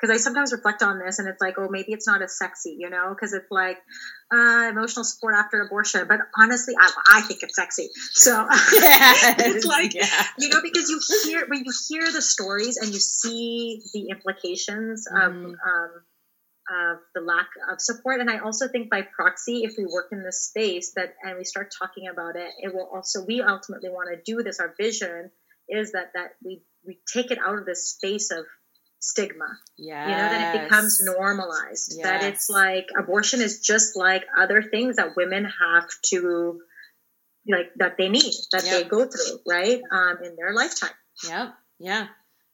because 0.00 0.14
I 0.14 0.16
sometimes 0.16 0.52
reflect 0.52 0.82
on 0.82 0.98
this 0.98 1.18
and 1.18 1.28
it's 1.28 1.40
like 1.40 1.54
oh 1.58 1.68
maybe 1.70 1.92
it's 1.92 2.06
not 2.06 2.22
as 2.22 2.38
sexy 2.38 2.76
you 2.78 2.88
know 2.88 3.14
because 3.14 3.32
it's 3.32 3.50
like 3.50 3.78
uh, 4.32 4.68
emotional 4.70 5.04
support 5.04 5.34
after 5.34 5.60
abortion 5.60 6.06
but 6.08 6.20
honestly 6.38 6.74
I, 6.78 6.90
I 7.08 7.20
think 7.22 7.42
it's 7.42 7.56
sexy 7.56 7.90
so 7.94 8.46
yes, 8.72 9.34
it's 9.38 9.66
like 9.66 9.94
yeah. 9.94 10.06
you 10.38 10.48
know 10.48 10.60
because 10.62 10.88
you 10.88 11.00
hear 11.24 11.46
when 11.48 11.64
you 11.64 11.72
hear 11.88 12.10
the 12.10 12.22
stories 12.22 12.78
and 12.78 12.88
you 12.88 13.00
see 13.00 13.82
the 13.92 14.08
implications 14.10 15.06
mm. 15.12 15.26
of 15.26 15.32
um, 15.32 15.90
of 16.70 16.98
the 17.14 17.20
lack 17.20 17.48
of 17.70 17.80
support 17.80 18.20
and 18.20 18.30
I 18.30 18.38
also 18.38 18.68
think 18.68 18.90
by 18.90 19.02
proxy 19.02 19.62
if 19.64 19.74
we 19.78 19.84
work 19.84 20.08
in 20.12 20.22
this 20.22 20.44
space 20.44 20.92
that 20.96 21.14
and 21.22 21.38
we 21.38 21.44
start 21.44 21.72
talking 21.78 22.08
about 22.08 22.36
it 22.36 22.50
it 22.60 22.74
will 22.74 22.88
also 22.94 23.24
we 23.26 23.42
ultimately 23.42 23.88
want 23.88 24.08
to 24.10 24.20
do 24.24 24.42
this 24.42 24.60
our 24.60 24.74
vision 24.78 25.30
is 25.68 25.92
that 25.92 26.12
that 26.14 26.32
we 26.44 26.62
we 26.86 26.98
take 27.12 27.30
it 27.30 27.38
out 27.38 27.58
of 27.58 27.66
this 27.66 27.90
space 27.90 28.30
of 28.30 28.44
stigma. 29.00 29.46
Yeah. 29.76 30.04
You 30.04 30.10
know, 30.10 30.16
that 30.18 30.54
it 30.54 30.62
becomes 30.64 31.02
normalized. 31.02 31.94
Yes. 31.96 32.02
That 32.02 32.24
it's 32.24 32.50
like 32.50 32.88
abortion 32.98 33.40
is 33.40 33.60
just 33.60 33.96
like 33.96 34.24
other 34.36 34.62
things 34.62 34.96
that 34.96 35.16
women 35.16 35.44
have 35.44 35.88
to 36.06 36.60
like 37.46 37.72
that 37.76 37.96
they 37.96 38.08
need, 38.08 38.34
that 38.52 38.64
yep. 38.64 38.82
they 38.82 38.88
go 38.88 39.06
through, 39.06 39.38
right? 39.46 39.80
Um, 39.90 40.18
in 40.24 40.36
their 40.36 40.52
lifetime. 40.52 40.90
Yep. 41.28 41.54
Yeah. 41.78 42.06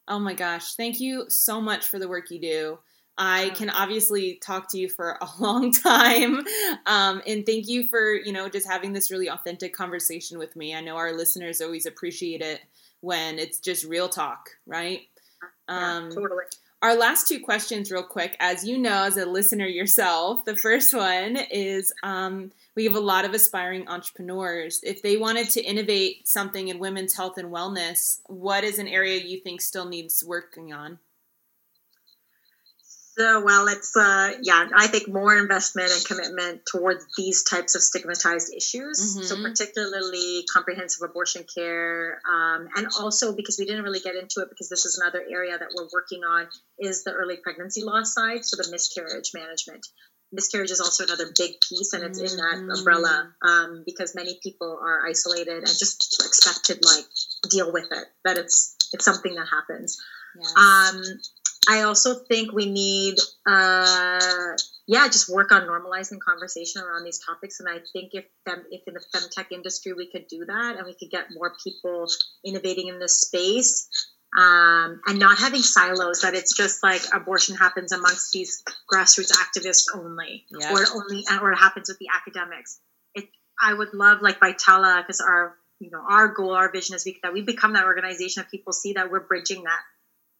Oh 0.07 0.19
my 0.19 0.33
gosh. 0.33 0.75
Thank 0.75 0.99
you 0.99 1.25
so 1.29 1.59
much 1.59 1.85
for 1.85 1.99
the 1.99 2.07
work 2.07 2.29
you 2.29 2.39
do. 2.39 2.79
I 3.17 3.49
can 3.51 3.69
obviously 3.69 4.39
talk 4.43 4.69
to 4.71 4.77
you 4.77 4.89
for 4.89 5.17
a 5.21 5.27
long 5.39 5.71
time. 5.71 6.45
Um, 6.85 7.21
and 7.25 7.45
thank 7.45 7.67
you 7.67 7.87
for, 7.87 8.13
you 8.13 8.31
know, 8.31 8.49
just 8.49 8.67
having 8.67 8.93
this 8.93 9.09
really 9.09 9.29
authentic 9.29 9.73
conversation 9.73 10.37
with 10.37 10.55
me. 10.55 10.75
I 10.75 10.81
know 10.81 10.97
our 10.97 11.13
listeners 11.13 11.61
always 11.61 11.85
appreciate 11.85 12.41
it 12.41 12.61
when 13.05 13.37
it's 13.37 13.59
just 13.59 13.85
real 13.85 14.09
talk, 14.09 14.49
right? 14.65 15.01
Yeah, 15.69 15.97
um, 15.97 16.09
totally. 16.09 16.43
Our 16.81 16.95
last 16.95 17.27
two 17.27 17.39
questions, 17.39 17.91
real 17.91 18.03
quick. 18.03 18.35
As 18.39 18.65
you 18.65 18.77
know, 18.77 19.03
as 19.03 19.17
a 19.17 19.25
listener 19.25 19.65
yourself, 19.65 20.43
the 20.45 20.57
first 20.57 20.93
one 20.93 21.37
is 21.49 21.93
um, 22.03 22.51
we 22.75 22.83
have 22.83 22.95
a 22.95 22.99
lot 22.99 23.25
of 23.25 23.33
aspiring 23.33 23.87
entrepreneurs. 23.87 24.81
If 24.83 25.01
they 25.01 25.17
wanted 25.17 25.49
to 25.51 25.63
innovate 25.63 26.27
something 26.27 26.67
in 26.67 26.79
women's 26.79 27.15
health 27.15 27.37
and 27.37 27.51
wellness, 27.51 28.19
what 28.25 28.63
is 28.63 28.77
an 28.77 28.87
area 28.87 29.19
you 29.19 29.39
think 29.39 29.61
still 29.61 29.85
needs 29.85 30.23
working 30.25 30.73
on? 30.73 30.99
So, 33.17 33.41
well, 33.41 33.67
it's 33.69 33.95
uh, 33.95 34.33
yeah. 34.41 34.67
I 34.75 34.87
think 34.87 35.07
more 35.07 35.37
investment 35.37 35.89
and 35.89 36.03
commitment 36.03 36.65
towards 36.65 37.05
these 37.15 37.43
types 37.43 37.75
of 37.75 37.81
stigmatized 37.81 38.53
issues. 38.53 38.99
Mm-hmm. 38.99 39.23
So, 39.23 39.41
particularly 39.41 40.43
comprehensive 40.51 41.01
abortion 41.09 41.45
care, 41.53 42.21
um, 42.29 42.67
and 42.75 42.87
also 42.99 43.33
because 43.33 43.57
we 43.57 43.65
didn't 43.65 43.83
really 43.83 44.01
get 44.01 44.15
into 44.15 44.41
it 44.41 44.49
because 44.49 44.67
this 44.67 44.85
is 44.85 44.99
another 45.01 45.23
area 45.31 45.57
that 45.57 45.69
we're 45.73 45.87
working 45.93 46.23
on 46.23 46.47
is 46.77 47.05
the 47.05 47.11
early 47.11 47.37
pregnancy 47.37 47.83
loss 47.83 48.13
side. 48.13 48.43
So, 48.43 48.61
the 48.61 48.69
miscarriage 48.69 49.31
management. 49.33 49.85
Miscarriage 50.33 50.71
is 50.71 50.81
also 50.81 51.05
another 51.05 51.27
big 51.37 51.53
piece, 51.61 51.93
and 51.93 52.03
it's 52.03 52.19
in 52.19 52.35
that 52.35 52.55
mm-hmm. 52.57 52.71
umbrella 52.71 53.33
um, 53.47 53.83
because 53.85 54.13
many 54.13 54.37
people 54.43 54.77
are 54.81 55.07
isolated 55.07 55.59
and 55.59 55.67
just 55.67 56.21
expected 56.25 56.83
like 56.83 57.05
deal 57.49 57.71
with 57.71 57.87
it. 57.91 58.05
That 58.25 58.37
it's 58.37 58.75
it's 58.91 59.05
something 59.05 59.35
that 59.35 59.47
happens. 59.47 60.03
Yes. 60.37 60.53
Um, 60.57 61.01
I 61.67 61.81
also 61.81 62.15
think 62.15 62.51
we 62.51 62.65
need, 62.65 63.15
uh, 63.47 64.55
yeah, 64.87 65.07
just 65.07 65.29
work 65.29 65.51
on 65.51 65.63
normalizing 65.63 66.19
conversation 66.19 66.81
around 66.81 67.03
these 67.03 67.19
topics. 67.19 67.59
And 67.59 67.69
I 67.69 67.79
think 67.93 68.11
if 68.13 68.25
fem, 68.45 68.63
if 68.71 68.81
in 68.87 68.93
the 68.93 69.03
femtech 69.13 69.51
industry 69.51 69.93
we 69.93 70.09
could 70.11 70.27
do 70.27 70.45
that, 70.45 70.75
and 70.77 70.85
we 70.85 70.93
could 70.93 71.11
get 71.11 71.27
more 71.31 71.53
people 71.63 72.07
innovating 72.43 72.87
in 72.87 72.99
this 72.99 73.21
space, 73.21 73.87
um, 74.37 75.01
and 75.07 75.17
not 75.17 75.37
having 75.37 75.61
silos 75.61 76.21
that 76.21 76.33
it's 76.33 76.55
just 76.55 76.83
like 76.83 77.01
abortion 77.13 77.55
happens 77.55 77.91
amongst 77.91 78.31
these 78.33 78.63
grassroots 78.91 79.31
activists 79.31 79.85
only, 79.95 80.45
yeah. 80.51 80.73
or 80.73 80.85
only, 80.93 81.23
or 81.41 81.51
it 81.53 81.57
happens 81.57 81.87
with 81.87 81.97
the 81.99 82.07
academics. 82.13 82.79
It, 83.13 83.29
I 83.61 83.73
would 83.73 83.93
love 83.93 84.21
like 84.21 84.39
Vitala 84.39 85.01
because 85.01 85.21
our 85.21 85.55
you 85.79 85.89
know 85.89 86.03
our 86.09 86.27
goal, 86.27 86.51
our 86.51 86.71
vision 86.71 86.95
is 86.95 87.05
we, 87.05 87.17
that 87.23 87.33
we 87.33 87.41
become 87.41 87.73
that 87.73 87.85
organization 87.85 88.41
of 88.41 88.51
people 88.51 88.73
see 88.73 88.93
that 88.93 89.09
we're 89.09 89.21
bridging 89.25 89.63
that 89.63 89.79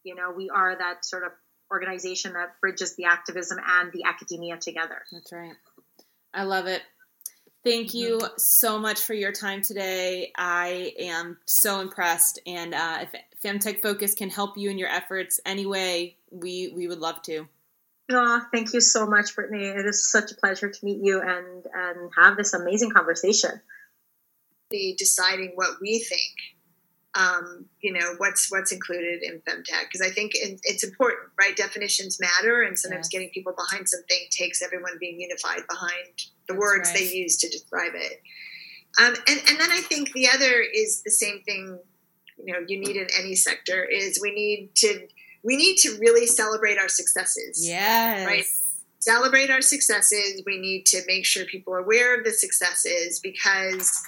you 0.06 0.14
know, 0.14 0.32
we 0.34 0.48
are 0.48 0.78
that 0.78 1.04
sort 1.04 1.24
of 1.24 1.32
organization 1.70 2.34
that 2.34 2.60
bridges 2.60 2.94
the 2.94 3.06
activism 3.06 3.58
and 3.66 3.92
the 3.92 4.04
academia 4.04 4.56
together. 4.56 5.02
That's 5.12 5.32
right. 5.32 5.56
I 6.32 6.44
love 6.44 6.66
it. 6.66 6.82
Thank 7.64 7.94
you 7.94 8.18
mm-hmm. 8.18 8.34
so 8.36 8.78
much 8.78 9.00
for 9.00 9.14
your 9.14 9.32
time 9.32 9.60
today. 9.60 10.30
I 10.38 10.92
am 11.00 11.38
so 11.46 11.80
impressed, 11.80 12.38
and 12.46 12.72
uh, 12.72 12.98
if 13.02 13.12
Femtech 13.44 13.82
Focus 13.82 14.14
can 14.14 14.30
help 14.30 14.56
you 14.56 14.70
in 14.70 14.78
your 14.78 14.88
efforts 14.88 15.40
anyway, 15.44 16.16
we 16.30 16.72
we 16.76 16.86
would 16.86 17.00
love 17.00 17.20
to. 17.22 17.48
Oh, 18.08 18.40
thank 18.54 18.72
you 18.72 18.80
so 18.80 19.04
much, 19.04 19.34
Brittany. 19.34 19.66
It 19.66 19.84
is 19.84 20.08
such 20.08 20.30
a 20.30 20.36
pleasure 20.36 20.70
to 20.70 20.84
meet 20.84 21.02
you 21.02 21.20
and 21.20 21.66
and 21.74 22.10
have 22.16 22.36
this 22.36 22.54
amazing 22.54 22.90
conversation. 22.92 23.60
Be 24.70 24.94
deciding 24.96 25.52
what 25.56 25.80
we 25.80 25.98
think 25.98 26.55
um, 27.16 27.64
you 27.80 27.92
know 27.92 28.14
what's 28.18 28.50
what's 28.50 28.72
included 28.72 29.22
in 29.22 29.40
femtech 29.40 29.84
because 29.84 30.06
i 30.06 30.10
think 30.10 30.32
it's 30.34 30.84
important 30.84 31.30
right? 31.38 31.56
Definitions 31.56 32.18
matter 32.20 32.62
and 32.62 32.78
sometimes 32.78 33.06
yes. 33.06 33.08
getting 33.08 33.30
people 33.30 33.52
behind 33.52 33.88
something 33.88 34.18
takes 34.30 34.62
everyone 34.62 34.92
being 35.00 35.20
unified 35.20 35.62
behind 35.68 36.08
the 36.46 36.54
That's 36.54 36.58
words 36.58 36.88
right. 36.90 36.98
they 36.98 37.12
use 37.12 37.36
to 37.38 37.48
describe 37.48 37.92
it. 37.94 38.20
Um, 39.00 39.14
and, 39.28 39.40
and 39.48 39.60
then 39.60 39.70
i 39.70 39.80
think 39.80 40.12
the 40.12 40.28
other 40.28 40.60
is 40.60 41.02
the 41.02 41.10
same 41.10 41.42
thing 41.42 41.78
you 42.44 42.52
know 42.52 42.60
you 42.66 42.78
need 42.78 42.96
in 42.96 43.06
any 43.18 43.34
sector 43.34 43.84
is 43.84 44.18
we 44.22 44.32
need 44.32 44.70
to 44.76 45.06
we 45.42 45.56
need 45.56 45.76
to 45.78 45.96
really 46.00 46.26
celebrate 46.26 46.78
our 46.78 46.88
successes 46.88 47.66
yes. 47.66 48.26
Right 48.26 48.44
celebrate 49.06 49.50
our 49.50 49.62
successes. 49.62 50.42
We 50.44 50.58
need 50.58 50.84
to 50.86 51.00
make 51.06 51.24
sure 51.24 51.44
people 51.44 51.72
are 51.74 51.78
aware 51.78 52.18
of 52.18 52.24
the 52.24 52.32
successes 52.32 53.20
because 53.20 54.02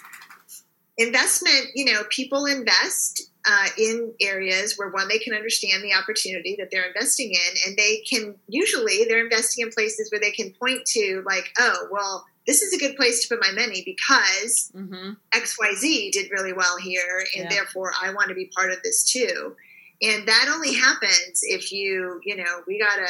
investment, 0.98 1.68
you 1.74 1.84
know, 1.84 2.02
people 2.10 2.44
invest 2.44 3.30
uh, 3.48 3.68
in 3.78 4.12
areas 4.20 4.76
where 4.76 4.90
one 4.90 5.08
they 5.08 5.18
can 5.18 5.32
understand 5.32 5.82
the 5.82 5.94
opportunity 5.94 6.56
that 6.58 6.70
they're 6.70 6.86
investing 6.86 7.32
in, 7.32 7.54
and 7.66 7.76
they 7.76 7.98
can 8.08 8.34
usually 8.48 9.04
they're 9.08 9.24
investing 9.24 9.64
in 9.64 9.72
places 9.72 10.10
where 10.10 10.20
they 10.20 10.32
can 10.32 10.52
point 10.60 10.84
to 10.84 11.22
like, 11.24 11.50
oh, 11.58 11.88
well, 11.90 12.26
this 12.46 12.62
is 12.62 12.74
a 12.74 12.78
good 12.78 12.96
place 12.96 13.22
to 13.22 13.34
put 13.34 13.40
my 13.40 13.52
money 13.52 13.82
because 13.84 14.70
mm-hmm. 14.74 15.12
X 15.32 15.56
Y 15.58 15.72
Z 15.76 16.10
did 16.10 16.30
really 16.30 16.52
well 16.52 16.76
here, 16.78 17.24
and 17.36 17.44
yeah. 17.44 17.50
therefore 17.50 17.92
I 18.02 18.12
want 18.12 18.28
to 18.28 18.34
be 18.34 18.50
part 18.54 18.72
of 18.72 18.82
this 18.82 19.04
too. 19.04 19.56
And 20.02 20.28
that 20.28 20.50
only 20.52 20.74
happens 20.74 21.40
if 21.42 21.72
you, 21.72 22.20
you 22.24 22.36
know, 22.36 22.62
we 22.66 22.78
gotta 22.78 23.08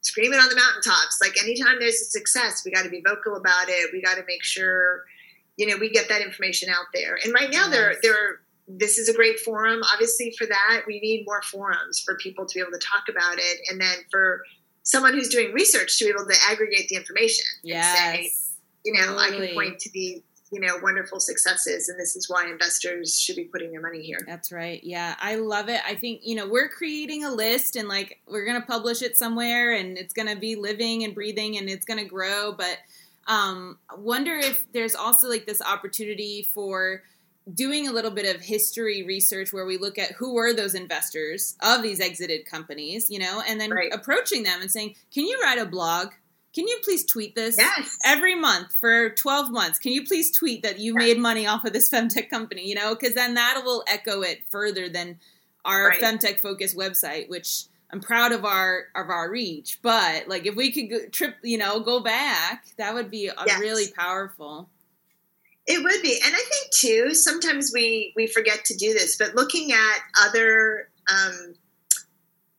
scream 0.00 0.32
it 0.32 0.36
on 0.36 0.48
the 0.48 0.56
mountaintops. 0.56 1.18
Like 1.20 1.40
anytime 1.42 1.78
there's 1.78 2.00
a 2.00 2.04
success, 2.04 2.62
we 2.64 2.70
got 2.70 2.82
to 2.82 2.90
be 2.90 3.02
vocal 3.06 3.36
about 3.36 3.68
it. 3.68 3.90
We 3.92 4.02
got 4.02 4.16
to 4.16 4.24
make 4.26 4.42
sure 4.42 5.04
you 5.56 5.66
know 5.66 5.76
we 5.78 5.90
get 5.90 6.08
that 6.08 6.22
information 6.22 6.68
out 6.68 6.86
there. 6.94 7.18
And 7.22 7.32
right 7.32 7.50
now 7.50 7.68
there 7.68 7.96
there 8.02 8.40
this 8.68 8.98
is 8.98 9.08
a 9.08 9.14
great 9.14 9.40
forum. 9.40 9.80
Obviously 9.92 10.34
for 10.38 10.46
that 10.46 10.82
we 10.86 11.00
need 11.00 11.24
more 11.26 11.42
forums 11.42 12.00
for 12.00 12.16
people 12.16 12.46
to 12.46 12.54
be 12.54 12.60
able 12.60 12.72
to 12.72 12.78
talk 12.78 13.04
about 13.08 13.38
it 13.38 13.60
and 13.70 13.80
then 13.80 13.96
for 14.10 14.42
someone 14.82 15.14
who's 15.14 15.28
doing 15.28 15.52
research 15.52 15.98
to 15.98 16.04
be 16.04 16.10
able 16.10 16.26
to 16.26 16.36
aggregate 16.50 16.88
the 16.88 16.96
information 16.96 17.44
yes. 17.62 17.96
and 18.00 18.24
say 18.24 18.32
you 18.84 18.92
know 18.92 19.16
totally. 19.16 19.44
i 19.44 19.46
can 19.46 19.54
point 19.54 19.78
to 19.78 19.90
the 19.92 20.22
you 20.50 20.60
know 20.60 20.76
wonderful 20.82 21.18
successes 21.18 21.88
and 21.88 21.98
this 21.98 22.14
is 22.14 22.28
why 22.28 22.46
investors 22.46 23.18
should 23.18 23.36
be 23.36 23.44
putting 23.44 23.70
their 23.72 23.80
money 23.80 24.02
here. 24.02 24.18
That's 24.26 24.52
right. 24.52 24.82
Yeah 24.84 25.16
i 25.20 25.36
love 25.36 25.68
it. 25.68 25.80
I 25.86 25.94
think 25.94 26.20
you 26.24 26.34
know 26.34 26.46
we're 26.46 26.68
creating 26.68 27.24
a 27.24 27.30
list 27.30 27.74
and 27.74 27.88
like 27.88 28.20
we're 28.28 28.44
going 28.44 28.60
to 28.60 28.66
publish 28.66 29.02
it 29.02 29.16
somewhere 29.16 29.72
and 29.72 29.96
it's 29.96 30.12
going 30.12 30.28
to 30.28 30.36
be 30.36 30.56
living 30.56 31.04
and 31.04 31.14
breathing 31.14 31.56
and 31.56 31.68
it's 31.68 31.86
going 31.86 31.98
to 31.98 32.04
grow 32.04 32.52
but 32.52 32.76
um, 33.26 33.78
wonder 33.96 34.34
if 34.34 34.64
there's 34.72 34.94
also 34.94 35.28
like 35.28 35.46
this 35.46 35.62
opportunity 35.62 36.48
for 36.52 37.02
doing 37.52 37.88
a 37.88 37.92
little 37.92 38.10
bit 38.10 38.34
of 38.34 38.40
history 38.40 39.02
research 39.02 39.52
where 39.52 39.66
we 39.66 39.76
look 39.76 39.98
at 39.98 40.12
who 40.12 40.34
were 40.34 40.52
those 40.52 40.74
investors 40.74 41.56
of 41.60 41.82
these 41.82 42.00
exited 42.00 42.46
companies, 42.46 43.10
you 43.10 43.18
know, 43.18 43.42
and 43.46 43.60
then 43.60 43.70
right. 43.70 43.92
approaching 43.92 44.42
them 44.42 44.60
and 44.60 44.70
saying, 44.70 44.94
"Can 45.12 45.26
you 45.26 45.40
write 45.42 45.58
a 45.58 45.66
blog? 45.66 46.12
Can 46.54 46.68
you 46.68 46.78
please 46.82 47.04
tweet 47.04 47.34
this 47.34 47.56
yes. 47.58 47.98
every 48.04 48.34
month 48.34 48.74
for 48.78 49.10
12 49.10 49.50
months? 49.50 49.78
Can 49.78 49.92
you 49.92 50.04
please 50.04 50.30
tweet 50.30 50.62
that 50.62 50.78
you 50.78 50.92
yes. 50.92 50.98
made 50.98 51.18
money 51.18 51.46
off 51.46 51.64
of 51.64 51.72
this 51.72 51.88
femtech 51.92 52.28
company, 52.28 52.68
you 52.68 52.74
know, 52.74 52.94
because 52.94 53.14
then 53.14 53.34
that 53.34 53.62
will 53.64 53.82
echo 53.86 54.20
it 54.20 54.42
further 54.50 54.88
than 54.88 55.18
our 55.64 55.88
right. 55.88 56.00
femtech 56.00 56.40
focus 56.40 56.74
website, 56.74 57.28
which 57.28 57.64
I'm 57.92 58.00
proud 58.00 58.32
of 58.32 58.44
our 58.44 58.84
of 58.94 59.10
our 59.10 59.30
reach, 59.30 59.80
but 59.82 60.26
like 60.26 60.46
if 60.46 60.54
we 60.54 60.72
could 60.72 60.88
go, 60.88 61.06
trip, 61.10 61.36
you 61.42 61.58
know, 61.58 61.80
go 61.80 62.00
back, 62.00 62.66
that 62.78 62.94
would 62.94 63.10
be 63.10 63.30
yes. 63.46 63.60
really 63.60 63.88
powerful. 63.96 64.70
It 65.66 65.82
would 65.82 66.02
be, 66.02 66.18
and 66.24 66.34
I 66.34 66.38
think 66.38 66.72
too. 66.72 67.14
Sometimes 67.14 67.70
we 67.72 68.12
we 68.16 68.26
forget 68.26 68.64
to 68.64 68.76
do 68.76 68.94
this, 68.94 69.16
but 69.16 69.34
looking 69.34 69.72
at 69.72 69.98
other 70.26 70.88
um, 71.10 71.54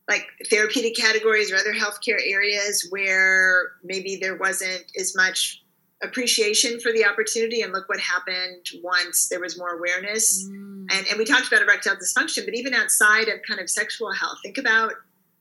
like 0.07 0.27
therapeutic 0.49 0.95
categories 0.95 1.51
or 1.51 1.55
other 1.55 1.73
healthcare 1.73 2.19
areas 2.23 2.87
where 2.91 3.71
maybe 3.83 4.17
there 4.17 4.37
wasn't 4.37 4.83
as 4.99 5.15
much 5.15 5.63
appreciation 6.03 6.79
for 6.79 6.91
the 6.91 7.05
opportunity 7.05 7.61
and 7.61 7.71
look 7.71 7.87
what 7.87 7.99
happened 7.99 8.67
once 8.83 9.29
there 9.29 9.39
was 9.39 9.57
more 9.57 9.77
awareness 9.77 10.45
mm. 10.45 10.85
and, 10.91 11.07
and 11.07 11.17
we 11.17 11.23
talked 11.23 11.47
about 11.47 11.61
erectile 11.61 11.95
dysfunction 11.95 12.43
but 12.43 12.53
even 12.53 12.73
outside 12.73 13.29
of 13.29 13.39
kind 13.47 13.61
of 13.61 13.69
sexual 13.69 14.11
health 14.11 14.37
think 14.43 14.57
about 14.57 14.91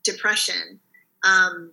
depression. 0.05 0.81
Um, 1.25 1.73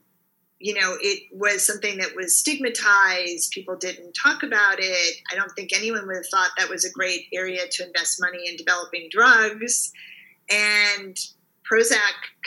you 0.59 0.73
know, 0.73 0.97
it 0.99 1.23
was 1.31 1.65
something 1.65 1.99
that 1.99 2.15
was 2.15 2.37
stigmatized. 2.37 3.51
People 3.51 3.77
didn't 3.77 4.13
talk 4.13 4.43
about 4.43 4.75
it. 4.79 5.21
I 5.31 5.35
don't 5.35 5.51
think 5.53 5.71
anyone 5.73 6.05
would 6.05 6.17
have 6.17 6.27
thought 6.27 6.49
that 6.57 6.69
was 6.69 6.83
a 6.83 6.91
great 6.91 7.27
area 7.33 7.61
to 7.71 7.85
invest 7.85 8.19
money 8.19 8.47
in 8.47 8.57
developing 8.57 9.07
drugs. 9.09 9.93
And 10.51 11.17
Prozac 11.71 11.97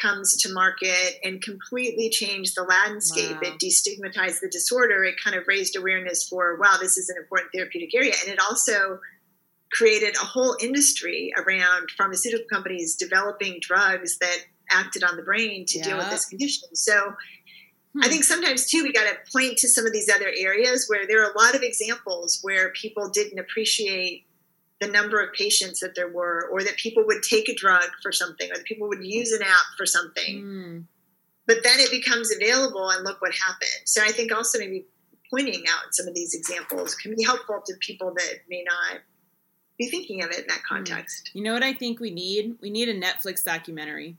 comes 0.00 0.36
to 0.42 0.52
market 0.52 1.20
and 1.24 1.40
completely 1.40 2.10
changed 2.10 2.54
the 2.56 2.64
landscape. 2.64 3.36
Wow. 3.40 3.48
It 3.48 3.58
destigmatized 3.58 4.40
the 4.40 4.48
disorder. 4.50 5.04
It 5.04 5.14
kind 5.22 5.36
of 5.36 5.46
raised 5.46 5.76
awareness 5.76 6.28
for, 6.28 6.58
wow, 6.60 6.76
this 6.80 6.98
is 6.98 7.08
an 7.08 7.16
important 7.16 7.52
therapeutic 7.54 7.94
area. 7.94 8.12
And 8.22 8.32
it 8.32 8.40
also 8.40 8.98
created 9.72 10.16
a 10.16 10.26
whole 10.26 10.56
industry 10.60 11.32
around 11.36 11.90
pharmaceutical 11.96 12.46
companies 12.52 12.96
developing 12.96 13.58
drugs 13.60 14.18
that 14.18 14.38
acted 14.72 15.04
on 15.04 15.16
the 15.16 15.22
brain 15.22 15.64
to 15.66 15.78
yeah. 15.78 15.84
deal 15.84 15.96
with 15.98 16.10
this 16.10 16.26
condition. 16.26 16.74
So 16.74 17.14
hmm. 17.92 18.00
I 18.02 18.08
think 18.08 18.24
sometimes 18.24 18.66
too 18.66 18.82
we 18.82 18.92
got 18.92 19.04
to 19.04 19.16
point 19.32 19.58
to 19.58 19.68
some 19.68 19.86
of 19.86 19.92
these 19.92 20.08
other 20.08 20.32
areas 20.36 20.86
where 20.88 21.06
there 21.06 21.22
are 21.22 21.32
a 21.32 21.38
lot 21.38 21.54
of 21.54 21.62
examples 21.62 22.40
where 22.42 22.70
people 22.70 23.08
didn't 23.08 23.38
appreciate 23.38 24.26
the 24.82 24.88
number 24.88 25.20
of 25.20 25.32
patients 25.32 25.78
that 25.78 25.94
there 25.94 26.08
were, 26.08 26.48
or 26.50 26.62
that 26.64 26.76
people 26.76 27.04
would 27.06 27.22
take 27.22 27.48
a 27.48 27.54
drug 27.54 27.84
for 28.02 28.10
something, 28.10 28.50
or 28.50 28.56
that 28.56 28.64
people 28.64 28.88
would 28.88 29.04
use 29.04 29.30
an 29.30 29.42
app 29.42 29.66
for 29.76 29.86
something. 29.86 30.40
Hmm. 30.40 30.78
But 31.46 31.58
then 31.62 31.78
it 31.78 31.90
becomes 31.90 32.34
available, 32.34 32.90
and 32.90 33.04
look 33.04 33.22
what 33.22 33.32
happened. 33.46 33.70
So 33.84 34.02
I 34.02 34.10
think 34.10 34.32
also 34.32 34.58
maybe 34.58 34.84
pointing 35.30 35.62
out 35.72 35.94
some 35.94 36.08
of 36.08 36.14
these 36.14 36.34
examples 36.34 36.96
can 36.96 37.14
be 37.14 37.22
helpful 37.22 37.62
to 37.64 37.74
people 37.78 38.12
that 38.16 38.40
may 38.48 38.64
not 38.68 39.00
be 39.78 39.88
thinking 39.88 40.22
of 40.24 40.30
it 40.30 40.40
in 40.40 40.46
that 40.48 40.62
hmm. 40.68 40.74
context. 40.74 41.30
You 41.32 41.44
know 41.44 41.54
what 41.54 41.62
I 41.62 41.74
think 41.74 42.00
we 42.00 42.10
need? 42.10 42.56
We 42.60 42.70
need 42.70 42.88
a 42.88 43.00
Netflix 43.00 43.44
documentary 43.44 44.16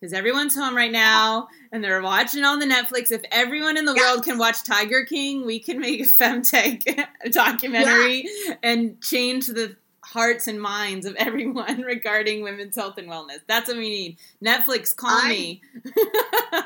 because 0.00 0.12
everyone's 0.12 0.54
home 0.54 0.76
right 0.76 0.92
now 0.92 1.48
and 1.72 1.82
they're 1.82 2.02
watching 2.02 2.44
on 2.44 2.58
the 2.58 2.66
Netflix. 2.66 3.10
If 3.10 3.22
everyone 3.30 3.76
in 3.76 3.84
the 3.84 3.94
world 3.94 4.24
can 4.24 4.38
watch 4.38 4.62
Tiger 4.62 5.04
King, 5.04 5.46
we 5.46 5.58
can 5.58 5.80
make 5.80 6.00
a 6.00 6.04
femtech 6.04 7.06
documentary 7.32 8.28
yeah. 8.46 8.54
and 8.62 9.00
change 9.00 9.46
the 9.46 9.76
hearts 10.04 10.46
and 10.46 10.60
minds 10.60 11.06
of 11.06 11.14
everyone 11.18 11.82
regarding 11.82 12.42
women's 12.42 12.76
health 12.76 12.98
and 12.98 13.08
wellness. 13.08 13.40
That's 13.46 13.68
what 13.68 13.76
we 13.76 13.88
need. 13.88 14.18
Netflix, 14.44 14.94
call 14.94 15.10
I, 15.10 15.28
me. 15.28 15.62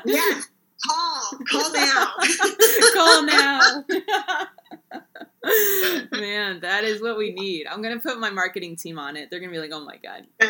yeah, 0.05 0.41
call, 0.87 1.21
call 1.49 1.73
now, 1.73 2.13
call 2.93 3.23
now. 3.23 3.83
Man, 6.11 6.59
that 6.61 6.83
is 6.83 7.01
what 7.01 7.17
we 7.17 7.31
need. 7.31 7.67
I'm 7.67 7.81
gonna 7.81 7.99
put 7.99 8.19
my 8.19 8.29
marketing 8.29 8.75
team 8.75 8.99
on 8.99 9.17
it. 9.17 9.29
They're 9.29 9.39
gonna 9.39 9.51
be 9.51 9.59
like, 9.59 9.71
"Oh 9.73 9.83
my 9.83 9.97
god." 9.97 10.25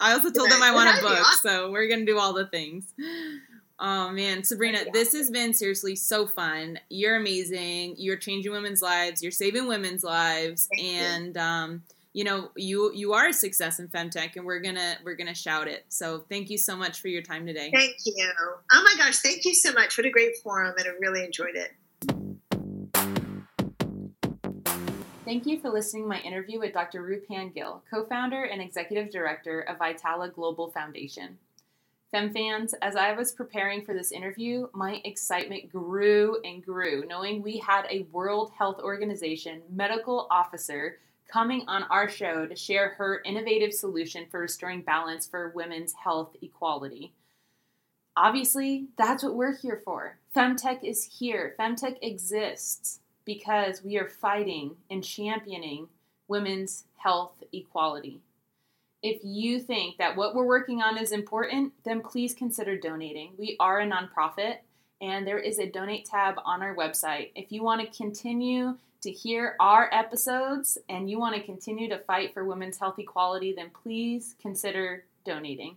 I 0.00 0.12
also 0.12 0.30
told 0.30 0.50
them 0.50 0.62
I 0.62 0.72
want 0.72 0.98
a 0.98 1.02
book, 1.02 1.24
so 1.42 1.70
we're 1.70 1.88
gonna 1.88 2.04
do 2.04 2.18
all 2.18 2.32
the 2.32 2.46
things. 2.46 2.84
Oh 3.78 4.10
man, 4.10 4.44
Sabrina, 4.44 4.80
this 4.92 5.12
has 5.12 5.30
been 5.30 5.52
seriously 5.52 5.96
so 5.96 6.26
fun. 6.26 6.78
You're 6.90 7.16
amazing. 7.16 7.96
You're 7.98 8.16
changing 8.16 8.52
women's 8.52 8.82
lives. 8.82 9.22
You're 9.22 9.32
saving 9.32 9.66
women's 9.66 10.04
lives, 10.04 10.68
Thank 10.74 10.86
and 10.86 11.34
you. 11.34 11.40
um, 11.40 11.82
you 12.12 12.22
know 12.22 12.50
you 12.56 12.92
you 12.94 13.12
are 13.14 13.28
a 13.28 13.32
success 13.32 13.80
in 13.80 13.88
femtech, 13.88 14.36
and 14.36 14.44
we're 14.44 14.60
gonna 14.60 14.96
we're 15.04 15.16
gonna 15.16 15.34
shout 15.34 15.68
it. 15.68 15.84
So 15.88 16.24
thank 16.28 16.50
you 16.50 16.58
so 16.58 16.76
much 16.76 17.00
for 17.00 17.08
your 17.08 17.22
time 17.22 17.46
today. 17.46 17.70
Thank 17.74 17.96
you. 18.04 18.32
Oh 18.72 18.82
my 18.84 18.94
gosh, 18.96 19.18
thank 19.18 19.44
you 19.44 19.54
so 19.54 19.72
much. 19.72 19.98
What 19.98 20.06
a 20.06 20.10
great 20.10 20.36
forum, 20.42 20.74
and 20.78 20.86
I 20.86 20.92
really 21.00 21.24
enjoyed 21.24 21.56
it. 21.56 21.72
Thank 25.24 25.46
you 25.46 25.58
for 25.58 25.70
listening 25.70 26.02
to 26.02 26.08
my 26.10 26.20
interview 26.20 26.58
with 26.58 26.74
Dr. 26.74 27.02
Roopan 27.02 27.54
Gill, 27.54 27.82
co 27.90 28.04
founder 28.04 28.42
and 28.44 28.60
executive 28.60 29.10
director 29.10 29.62
of 29.62 29.78
Vitala 29.78 30.30
Global 30.30 30.70
Foundation. 30.70 31.38
FemFans, 32.12 32.74
as 32.82 32.94
I 32.94 33.12
was 33.14 33.32
preparing 33.32 33.86
for 33.86 33.94
this 33.94 34.12
interview, 34.12 34.68
my 34.74 35.00
excitement 35.06 35.72
grew 35.72 36.42
and 36.44 36.62
grew, 36.62 37.06
knowing 37.08 37.40
we 37.40 37.56
had 37.56 37.86
a 37.88 38.06
World 38.12 38.52
Health 38.58 38.80
Organization 38.80 39.62
medical 39.72 40.26
officer 40.30 40.98
coming 41.26 41.64
on 41.68 41.84
our 41.84 42.06
show 42.06 42.44
to 42.44 42.54
share 42.54 42.90
her 42.90 43.22
innovative 43.24 43.72
solution 43.72 44.26
for 44.30 44.40
restoring 44.40 44.82
balance 44.82 45.26
for 45.26 45.52
women's 45.54 45.94
health 45.94 46.36
equality. 46.42 47.14
Obviously, 48.14 48.88
that's 48.98 49.24
what 49.24 49.36
we're 49.36 49.56
here 49.56 49.80
for. 49.86 50.18
Femtech 50.36 50.84
is 50.84 51.16
here, 51.18 51.54
Femtech 51.58 51.96
exists 52.02 53.00
because 53.24 53.82
we 53.82 53.96
are 53.98 54.08
fighting 54.08 54.76
and 54.90 55.02
championing 55.02 55.88
women's 56.28 56.84
health 56.96 57.42
equality. 57.52 58.20
If 59.02 59.20
you 59.22 59.60
think 59.60 59.98
that 59.98 60.16
what 60.16 60.34
we're 60.34 60.46
working 60.46 60.80
on 60.80 60.96
is 60.96 61.12
important, 61.12 61.74
then 61.84 62.00
please 62.00 62.34
consider 62.34 62.78
donating. 62.78 63.32
We 63.38 63.56
are 63.60 63.80
a 63.80 63.86
nonprofit 63.86 64.58
and 65.00 65.26
there 65.26 65.38
is 65.38 65.58
a 65.58 65.70
donate 65.70 66.06
tab 66.06 66.36
on 66.44 66.62
our 66.62 66.74
website. 66.74 67.30
If 67.34 67.52
you 67.52 67.62
want 67.62 67.82
to 67.82 67.96
continue 67.96 68.78
to 69.02 69.10
hear 69.10 69.56
our 69.60 69.90
episodes 69.92 70.78
and 70.88 71.10
you 71.10 71.18
want 71.18 71.36
to 71.36 71.42
continue 71.42 71.90
to 71.90 71.98
fight 71.98 72.32
for 72.32 72.44
women's 72.44 72.78
health 72.78 72.98
equality, 72.98 73.52
then 73.54 73.70
please 73.82 74.34
consider 74.40 75.04
donating. 75.26 75.76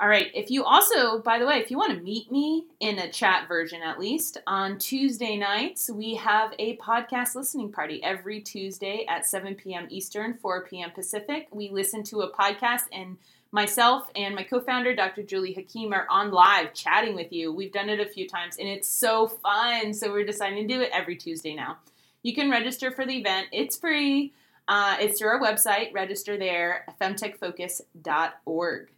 All 0.00 0.08
right. 0.08 0.30
If 0.32 0.48
you 0.48 0.62
also, 0.62 1.18
by 1.18 1.40
the 1.40 1.46
way, 1.46 1.56
if 1.56 1.72
you 1.72 1.76
want 1.76 1.92
to 1.92 2.00
meet 2.00 2.30
me 2.30 2.66
in 2.78 3.00
a 3.00 3.10
chat 3.10 3.48
version 3.48 3.82
at 3.82 3.98
least, 3.98 4.38
on 4.46 4.78
Tuesday 4.78 5.36
nights, 5.36 5.90
we 5.92 6.14
have 6.14 6.54
a 6.60 6.76
podcast 6.76 7.34
listening 7.34 7.72
party 7.72 8.00
every 8.04 8.40
Tuesday 8.40 9.04
at 9.08 9.26
7 9.26 9.56
p.m. 9.56 9.88
Eastern, 9.90 10.34
4 10.34 10.66
p.m. 10.66 10.92
Pacific. 10.92 11.48
We 11.50 11.70
listen 11.70 12.04
to 12.04 12.20
a 12.20 12.32
podcast, 12.32 12.82
and 12.92 13.16
myself 13.50 14.08
and 14.14 14.36
my 14.36 14.44
co 14.44 14.60
founder, 14.60 14.94
Dr. 14.94 15.24
Julie 15.24 15.52
Hakim, 15.52 15.92
are 15.92 16.06
on 16.08 16.30
live 16.30 16.74
chatting 16.74 17.16
with 17.16 17.32
you. 17.32 17.52
We've 17.52 17.72
done 17.72 17.88
it 17.88 17.98
a 17.98 18.08
few 18.08 18.28
times, 18.28 18.56
and 18.56 18.68
it's 18.68 18.86
so 18.86 19.26
fun. 19.26 19.92
So 19.92 20.12
we're 20.12 20.24
deciding 20.24 20.68
to 20.68 20.74
do 20.74 20.80
it 20.80 20.90
every 20.92 21.16
Tuesday 21.16 21.56
now. 21.56 21.78
You 22.22 22.36
can 22.36 22.52
register 22.52 22.92
for 22.92 23.04
the 23.04 23.16
event, 23.16 23.48
it's 23.50 23.76
free. 23.76 24.32
Uh, 24.68 24.96
it's 25.00 25.18
through 25.18 25.30
our 25.30 25.40
website. 25.40 25.92
Register 25.92 26.36
there, 26.36 26.84
femtechfocus.org 27.00 28.88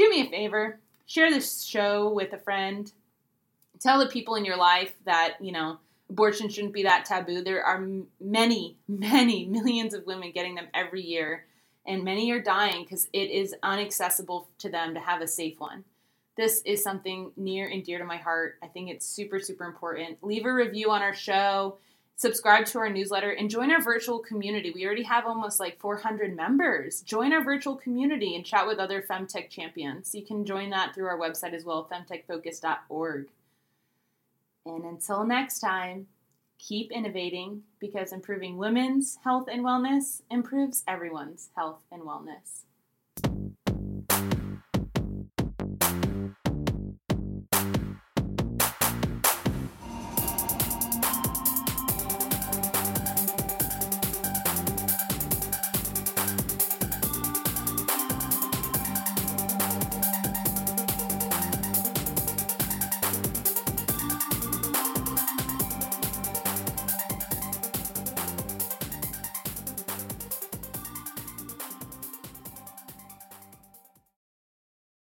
do 0.00 0.08
me 0.08 0.22
a 0.22 0.30
favor. 0.30 0.80
Share 1.06 1.30
this 1.30 1.62
show 1.62 2.10
with 2.10 2.32
a 2.32 2.38
friend. 2.38 2.90
Tell 3.80 3.98
the 3.98 4.06
people 4.06 4.34
in 4.34 4.46
your 4.46 4.56
life 4.56 4.94
that 5.04 5.36
you 5.40 5.52
know 5.52 5.78
abortion 6.08 6.48
shouldn't 6.48 6.72
be 6.72 6.84
that 6.84 7.04
taboo. 7.04 7.42
There 7.42 7.62
are 7.62 7.86
many 8.18 8.76
many 8.88 9.44
millions 9.58 9.92
of 9.92 10.06
women 10.06 10.32
getting 10.32 10.54
them 10.54 10.68
every 10.72 11.02
year 11.02 11.44
and 11.86 12.04
many 12.04 12.30
are 12.30 12.40
dying 12.40 12.84
because 12.84 13.08
it 13.12 13.30
is 13.30 13.54
inaccessible 13.62 14.48
to 14.58 14.70
them 14.70 14.94
to 14.94 15.00
have 15.00 15.20
a 15.20 15.28
safe 15.28 15.60
one. 15.60 15.84
This 16.36 16.62
is 16.64 16.82
something 16.82 17.32
near 17.36 17.68
and 17.68 17.84
dear 17.84 17.98
to 17.98 18.04
my 18.04 18.16
heart. 18.16 18.58
I 18.62 18.68
think 18.68 18.88
it's 18.88 19.06
super 19.06 19.38
super 19.38 19.64
important. 19.64 20.22
Leave 20.22 20.46
a 20.46 20.54
review 20.54 20.90
on 20.90 21.02
our 21.02 21.14
show 21.14 21.76
subscribe 22.20 22.66
to 22.66 22.78
our 22.78 22.90
newsletter, 22.90 23.30
and 23.30 23.48
join 23.48 23.70
our 23.70 23.80
virtual 23.80 24.18
community. 24.18 24.70
We 24.74 24.84
already 24.84 25.04
have 25.04 25.24
almost 25.24 25.58
like 25.58 25.80
400 25.80 26.36
members. 26.36 27.00
Join 27.00 27.32
our 27.32 27.42
virtual 27.42 27.76
community 27.76 28.36
and 28.36 28.44
chat 28.44 28.66
with 28.66 28.78
other 28.78 29.00
femtech 29.00 29.48
champions. 29.48 30.14
You 30.14 30.22
can 30.22 30.44
join 30.44 30.68
that 30.68 30.94
through 30.94 31.06
our 31.06 31.18
website 31.18 31.54
as 31.54 31.64
well, 31.64 31.88
femtechfocus.org. 31.90 33.28
And 34.66 34.84
until 34.84 35.24
next 35.24 35.60
time, 35.60 36.08
keep 36.58 36.92
innovating 36.92 37.62
because 37.78 38.12
improving 38.12 38.58
women's 38.58 39.16
health 39.24 39.48
and 39.50 39.64
wellness 39.64 40.20
improves 40.30 40.84
everyone's 40.86 41.48
health 41.56 41.80
and 41.90 42.02
wellness. 42.02 42.64